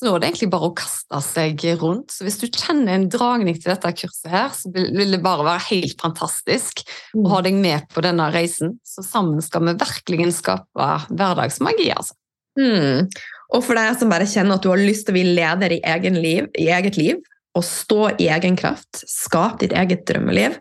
Så 0.03 0.09
nå 0.09 0.17
er 0.17 0.19
det 0.19 0.27
egentlig 0.33 0.49
bare 0.51 0.67
å 0.67 0.73
kaste 0.75 1.19
seg 1.23 1.61
rundt. 1.79 2.11
Så 2.11 2.25
hvis 2.25 2.35
du 2.41 2.49
kjenner 2.49 2.97
en 2.97 3.05
dragning 3.07 3.55
til 3.55 3.71
dette 3.71 3.87
kurset 3.95 4.27
her, 4.27 4.49
så 4.51 4.67
vil 4.75 5.13
det 5.15 5.21
bare 5.23 5.45
være 5.47 5.63
helt 5.69 6.01
fantastisk 6.03 6.81
å 7.15 7.29
ha 7.31 7.37
deg 7.45 7.55
med 7.55 7.85
på 7.93 8.03
denne 8.03 8.25
reisen. 8.33 8.73
Så 8.83 8.99
sammen 9.07 9.39
skal 9.39 9.63
vi 9.63 9.77
virkelig 9.79 10.25
skape 10.41 10.87
hverdagsmagi, 11.07 11.85
altså. 11.95 12.17
Mm. 12.59 13.07
Og 13.55 13.63
for 13.63 13.79
deg 13.79 13.95
som 13.95 14.11
bare 14.11 14.27
kjenner 14.27 14.59
at 14.59 14.65
du 14.65 14.73
har 14.73 14.81
lyst 14.81 15.07
til 15.07 15.15
å 15.15 15.17
bli 15.21 15.37
leder 15.37 15.77
i, 15.77 15.79
egen 15.93 16.19
liv, 16.19 16.49
i 16.59 16.67
eget 16.75 16.99
liv, 16.99 17.21
og 17.55 17.63
stå 17.63 18.01
i 18.19 18.27
egen 18.35 18.57
kraft, 18.59 19.05
skape 19.07 19.61
ditt 19.63 19.75
eget 19.79 20.03
drømmeliv, 20.09 20.57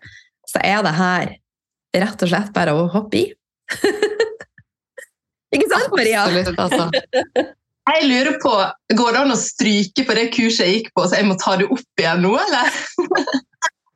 så 0.52 0.62
er 0.62 0.86
det 0.86 0.92
her 1.00 1.32
rett 1.98 2.22
og 2.22 2.30
slett 2.30 2.54
bare 2.54 2.76
å 2.78 2.86
hoppe 2.94 3.24
i. 3.24 3.24
Ikke 5.58 5.66
sant, 5.66 5.90
Maria? 5.98 6.28
Altså. 6.30 7.48
Jeg 7.90 8.06
lurer 8.06 8.36
på, 8.42 8.52
Går 8.94 9.14
det 9.14 9.22
an 9.24 9.34
å 9.34 9.38
stryke 9.38 10.04
på 10.06 10.14
det 10.18 10.28
kurset 10.34 10.68
jeg 10.68 10.76
gikk 10.76 10.92
på, 10.94 11.06
så 11.06 11.18
jeg 11.18 11.28
må 11.30 11.38
ta 11.40 11.56
det 11.58 11.66
opp 11.66 12.02
igjen 12.02 12.22
nå, 12.26 12.36
eller? 12.46 12.68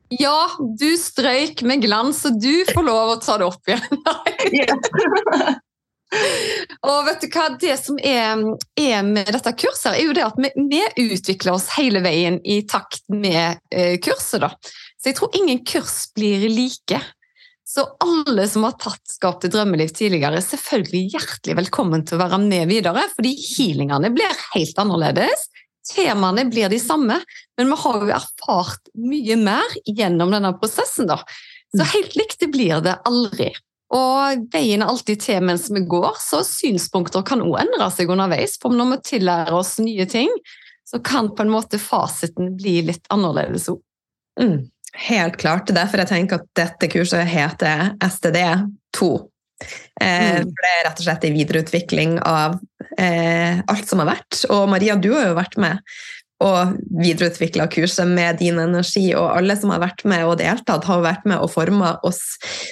Ja, 0.07 0.47
du 0.79 0.93
strøyk 0.95 1.65
med 1.67 1.81
glans, 1.83 2.21
så 2.23 2.29
du 2.31 2.63
får 2.69 2.85
lov 2.87 3.09
å 3.11 3.19
ta 3.19 3.33
det 3.41 3.47
opp 3.49 3.67
igjen. 3.67 5.57
og 6.87 6.99
vet 7.07 7.23
du 7.23 7.27
hva, 7.33 7.47
Det 7.59 7.75
som 7.81 7.97
er, 7.99 8.39
er, 8.79 9.01
med 9.03 9.31
dette 9.35 9.53
kurset, 9.59 9.93
er 9.93 10.05
jo 10.05 10.15
det 10.15 10.23
at 10.23 10.39
vi, 10.39 10.51
vi 10.71 11.11
utvikler 11.11 11.57
oss 11.57 11.69
hele 11.75 11.99
veien 12.05 12.39
i 12.47 12.61
takt 12.69 13.03
med 13.11 13.59
eh, 13.73 13.97
kurset. 14.03 14.41
da. 14.43 14.53
Så 14.97 15.11
jeg 15.11 15.19
tror 15.19 15.35
ingen 15.37 15.63
kurs 15.67 16.05
blir 16.15 16.47
like. 16.51 17.01
Så 17.67 17.83
alle 17.99 18.47
som 18.47 18.63
har 18.63 18.77
tatt 18.79 19.11
Skap 19.11 19.41
til 19.43 19.51
drømmeliv 19.51 19.91
tidligere, 19.91 20.39
er 20.39 20.45
selvfølgelig 20.45 21.17
hjertelig 21.17 21.55
velkommen 21.57 22.05
til 22.07 22.15
å 22.15 22.21
være 22.21 22.39
med 22.39 22.69
videre, 22.71 23.03
fordi 23.17 23.33
healingene 23.41 24.11
blir 24.15 24.43
helt 24.53 24.79
annerledes. 24.79 25.49
Temaene 25.87 26.45
blir 26.47 26.71
de 26.71 26.79
samme, 26.79 27.17
men 27.59 27.71
vi 27.71 27.79
har 27.81 27.97
jo 27.99 28.13
erfart 28.15 28.91
mye 28.95 29.35
mer 29.41 29.75
gjennom 29.83 30.31
denne 30.31 30.53
prosessen. 30.61 31.09
da. 31.11 31.19
Så 31.75 31.83
mm. 31.83 31.89
helt 31.91 32.15
likt 32.19 32.39
det 32.43 32.49
blir 32.55 32.83
det 32.85 32.95
aldri. 33.07 33.49
Og 33.95 34.47
veien 34.51 34.83
er 34.83 34.91
alltid 34.91 35.21
til 35.23 35.43
mens 35.47 35.67
vi 35.71 35.83
går, 35.87 36.15
så 36.23 36.41
synspunkter 36.47 37.23
kan 37.27 37.43
òg 37.43 37.59
endre 37.65 37.91
seg 37.91 38.11
underveis. 38.11 38.55
For 38.63 38.75
når 38.75 38.93
vi 38.93 39.01
tillærer 39.11 39.59
oss 39.59 39.75
nye 39.83 40.07
ting, 40.07 40.31
så 40.87 41.03
kan 41.03 41.33
på 41.35 41.43
en 41.43 41.51
måte 41.51 41.79
fasiten 41.83 42.55
bli 42.59 42.79
litt 42.87 43.11
annerledes 43.11 43.67
òg. 43.75 43.83
Mm. 44.39 44.69
Helt 44.97 45.37
klart. 45.37 45.67
Det 45.67 45.75
er 45.75 45.83
derfor 45.83 46.01
jeg 46.01 46.09
tenker 46.09 46.41
at 46.41 46.47
dette 46.57 46.89
kurset 46.89 47.27
heter 47.29 47.91
STD2. 48.01 49.09
Eh, 50.01 50.37
mm. 50.41 50.49
for 50.49 50.65
det 50.65 50.71
er 50.73 50.83
rett 50.87 50.99
og 51.01 51.05
slett 51.05 51.25
en 51.25 51.37
videreutvikling 51.37 52.17
av 52.25 52.57
eh, 52.97 53.61
alt 53.61 53.89
som 53.89 54.01
har 54.01 54.09
vært. 54.11 54.43
Og 54.53 54.65
Maria, 54.71 54.97
du 54.97 55.11
har 55.13 55.29
jo 55.29 55.37
vært 55.37 55.57
med 55.61 55.81
og 56.45 56.75
videreutvikla 57.01 57.65
kurset 57.73 58.05
med 58.09 58.37
din 58.41 58.59
energi, 58.61 59.07
og 59.17 59.31
alle 59.39 59.55
som 59.57 59.71
har 59.73 59.81
vært 59.81 60.03
med 60.05 60.25
og 60.27 60.35
deltatt, 60.37 60.85
har 60.85 61.01
vært 61.01 61.25
med 61.25 61.41
og 61.41 61.49
forma 61.49 61.95
oss. 62.05 62.21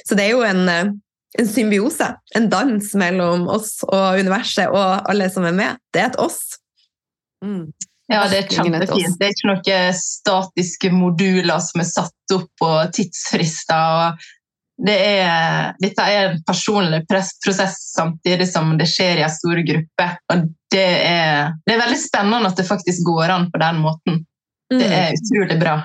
Så 0.05 0.17
det 0.17 0.27
er 0.27 0.35
jo 0.35 0.43
en, 0.45 0.69
eh, 0.69 0.93
en 1.41 1.49
symbiose, 1.49 2.11
en 2.37 2.49
dans 2.49 2.93
mellom 3.01 3.49
oss 3.49 3.79
og 3.87 4.21
universet 4.21 4.69
og 4.69 5.09
alle 5.09 5.29
som 5.33 5.45
er 5.49 5.57
med. 5.57 5.81
Det 5.93 6.03
er 6.03 6.13
et 6.13 6.21
oss. 6.21 6.59
Mm. 7.43 7.73
Ja, 8.11 8.25
det 8.29 8.37
er 8.37 8.49
kjempefint. 8.49 9.17
Det 9.17 9.27
er 9.27 9.33
ikke 9.33 9.49
noen 9.49 9.97
statiske 9.97 10.91
moduler 10.93 11.61
som 11.63 11.81
er 11.81 11.87
satt 11.89 12.35
opp 12.35 12.49
på 12.61 12.71
tidsfrister. 12.93 14.27
Det 14.85 14.95
er, 14.99 15.71
dette 15.79 16.03
er 16.03 16.29
en 16.29 16.41
personlig 16.45 17.05
prosess 17.07 17.77
samtidig 17.95 18.47
som 18.51 18.75
det 18.77 18.89
skjer 18.91 19.21
i 19.21 19.25
en 19.25 19.33
stor 19.33 19.61
gruppe. 19.65 20.07
Og 20.33 20.45
det 20.75 20.87
er, 21.07 21.55
det 21.65 21.75
er 21.75 21.81
veldig 21.81 21.99
spennende 22.01 22.51
at 22.51 22.59
det 22.59 22.67
faktisk 22.67 23.07
går 23.07 23.33
an 23.39 23.49
på 23.51 23.61
den 23.63 23.81
måten. 23.81 24.23
Det 24.69 24.85
er 24.85 25.13
mm. 25.13 25.21
utrolig 25.21 25.59
bra. 25.61 25.75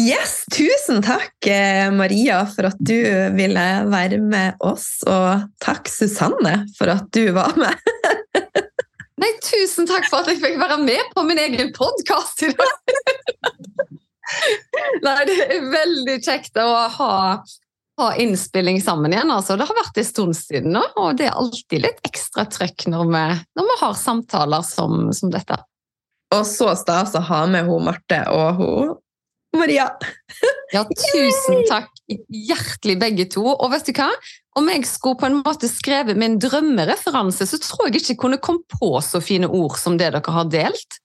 Yes, 0.00 0.46
tusen 0.48 1.02
takk, 1.04 1.34
eh, 1.46 1.90
Maria, 1.92 2.40
for 2.48 2.70
at 2.70 2.78
du 2.80 2.96
ville 3.36 3.66
være 3.92 4.18
med 4.24 4.56
oss. 4.64 5.02
Og 5.04 5.44
takk, 5.62 5.90
Susanne, 5.92 6.62
for 6.78 6.90
at 6.94 7.10
du 7.12 7.26
var 7.36 7.52
med. 7.60 7.76
Nei, 9.22 9.30
tusen 9.38 9.86
takk 9.86 10.08
for 10.10 10.24
at 10.24 10.32
jeg 10.32 10.40
fikk 10.42 10.56
være 10.58 10.80
med 10.82 11.10
på 11.14 11.22
min 11.26 11.38
egen 11.38 11.68
podkast 11.76 12.42
i 12.42 12.48
dag! 12.58 12.94
Nei, 15.06 15.18
det 15.28 15.36
er 15.44 15.68
veldig 15.70 16.16
kjekt 16.24 16.58
å 16.58 16.66
ha, 16.96 17.10
ha, 18.00 18.08
innspilling 18.18 18.80
sammen 18.82 19.14
igjen. 19.14 19.30
Altså, 19.30 19.54
det 19.60 19.68
har 19.68 19.78
vært 19.78 20.00
en 20.00 20.08
stund 20.08 20.38
siden 20.38 20.74
nå, 20.74 20.82
og 20.98 21.20
det 21.20 21.28
er 21.28 21.38
alltid 21.38 21.84
litt 21.84 22.02
ekstra 22.08 22.48
trøkk 22.50 22.88
når 22.90 23.12
vi, 23.12 23.22
når 23.60 23.70
vi 23.70 23.78
har 23.84 23.94
samtaler 24.00 24.66
som, 24.66 25.12
som, 25.14 25.30
dette. 25.30 25.60
Og 26.34 26.42
så 26.48 26.72
stas 26.80 27.14
å 27.14 27.22
ha 27.28 27.44
med 27.52 27.68
hun 27.68 27.86
Marte 27.86 28.24
og 28.32 28.58
hun 28.58 28.92
Maria. 29.54 29.86
ja, 30.74 30.82
tusen 30.88 31.62
takk 31.68 31.92
hjertelig 32.10 32.96
begge 33.00 33.26
to. 33.32 33.44
Og 33.52 33.70
vet 33.72 33.88
du 33.88 33.92
hva? 33.96 34.08
Om 34.58 34.68
jeg 34.72 34.88
skulle 34.88 35.20
på 35.20 35.28
en 35.28 35.38
måte 35.40 35.70
skrevet 35.70 36.18
min 36.18 36.38
drømmereferanse, 36.42 37.46
så 37.48 37.60
tror 37.62 37.88
jeg 37.88 38.00
ikke 38.02 38.12
jeg 38.14 38.20
kunne 38.20 38.42
komme 38.42 38.66
på 38.80 38.94
så 39.04 39.22
fine 39.24 39.48
ord 39.48 39.78
som 39.80 39.96
det 40.00 40.12
dere 40.12 40.36
har 40.36 40.50
delt. 40.52 40.98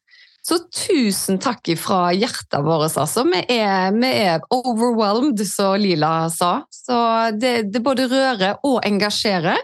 Så 0.48 0.62
tusen 0.72 1.42
takk 1.44 1.68
fra 1.76 2.14
hjertet 2.16 2.64
vårt, 2.64 2.96
altså. 2.96 3.26
Vi 3.28 3.42
er, 3.52 3.92
vi 3.92 4.12
er, 4.24 4.44
overwhelmed, 4.54 5.42
som 5.48 5.76
Lila 5.82 6.30
sa. 6.32 6.62
Så 6.72 6.98
det, 7.36 7.74
det, 7.74 7.82
både 7.84 8.08
rører 8.08 8.62
og 8.64 8.80
engasjerer, 8.88 9.60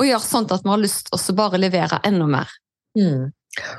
og 0.00 0.08
gjør 0.08 0.24
sånn 0.24 0.48
at 0.48 0.64
vi 0.64 0.72
har 0.72 0.80
lyst 0.80 1.10
til 1.10 1.20
å 1.20 1.36
bare 1.36 1.60
levere 1.60 2.00
enda 2.08 2.28
mer. 2.30 2.54
Mm. 2.96 3.28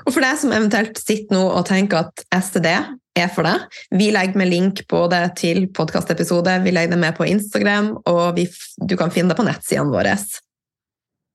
Og 0.05 0.13
for 0.13 0.21
deg 0.21 0.37
som 0.39 0.53
eventuelt 0.55 1.01
sitter 1.01 1.35
nå 1.35 1.41
og 1.49 1.65
tenker 1.67 2.05
at 2.05 2.23
STD 2.29 2.69
er 3.15 3.29
for 3.31 3.47
deg, 3.47 3.63
vi 3.95 4.09
legger 4.13 4.39
med 4.39 4.51
link 4.51 4.83
både 4.91 5.21
til 5.39 5.65
podkastepisode, 5.75 6.57
vi 6.65 6.73
legger 6.75 6.95
det 6.95 7.01
med 7.01 7.15
på 7.17 7.27
Instagram, 7.29 7.93
og 8.11 8.35
vi, 8.37 8.47
du 8.83 8.97
kan 8.99 9.13
finne 9.13 9.31
det 9.31 9.39
på 9.39 9.47
nettsidene 9.47 9.93
våre. 9.93 10.17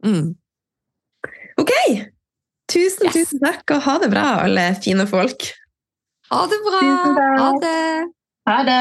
Mm. 0.04 0.34
Ok! 1.60 1.72
Tusen, 2.70 3.08
yes. 3.08 3.16
tusen 3.16 3.42
takk, 3.42 3.64
og 3.74 3.82
ha 3.86 3.96
det 4.02 4.12
bra, 4.12 4.26
alle 4.44 4.68
fine 4.84 5.08
folk. 5.10 5.48
Ha 6.30 6.44
det 6.46 6.60
bra. 6.62 6.84
Ha 7.40 7.50
det. 7.64 7.80
Ha 8.46 8.60
det. 8.68 8.80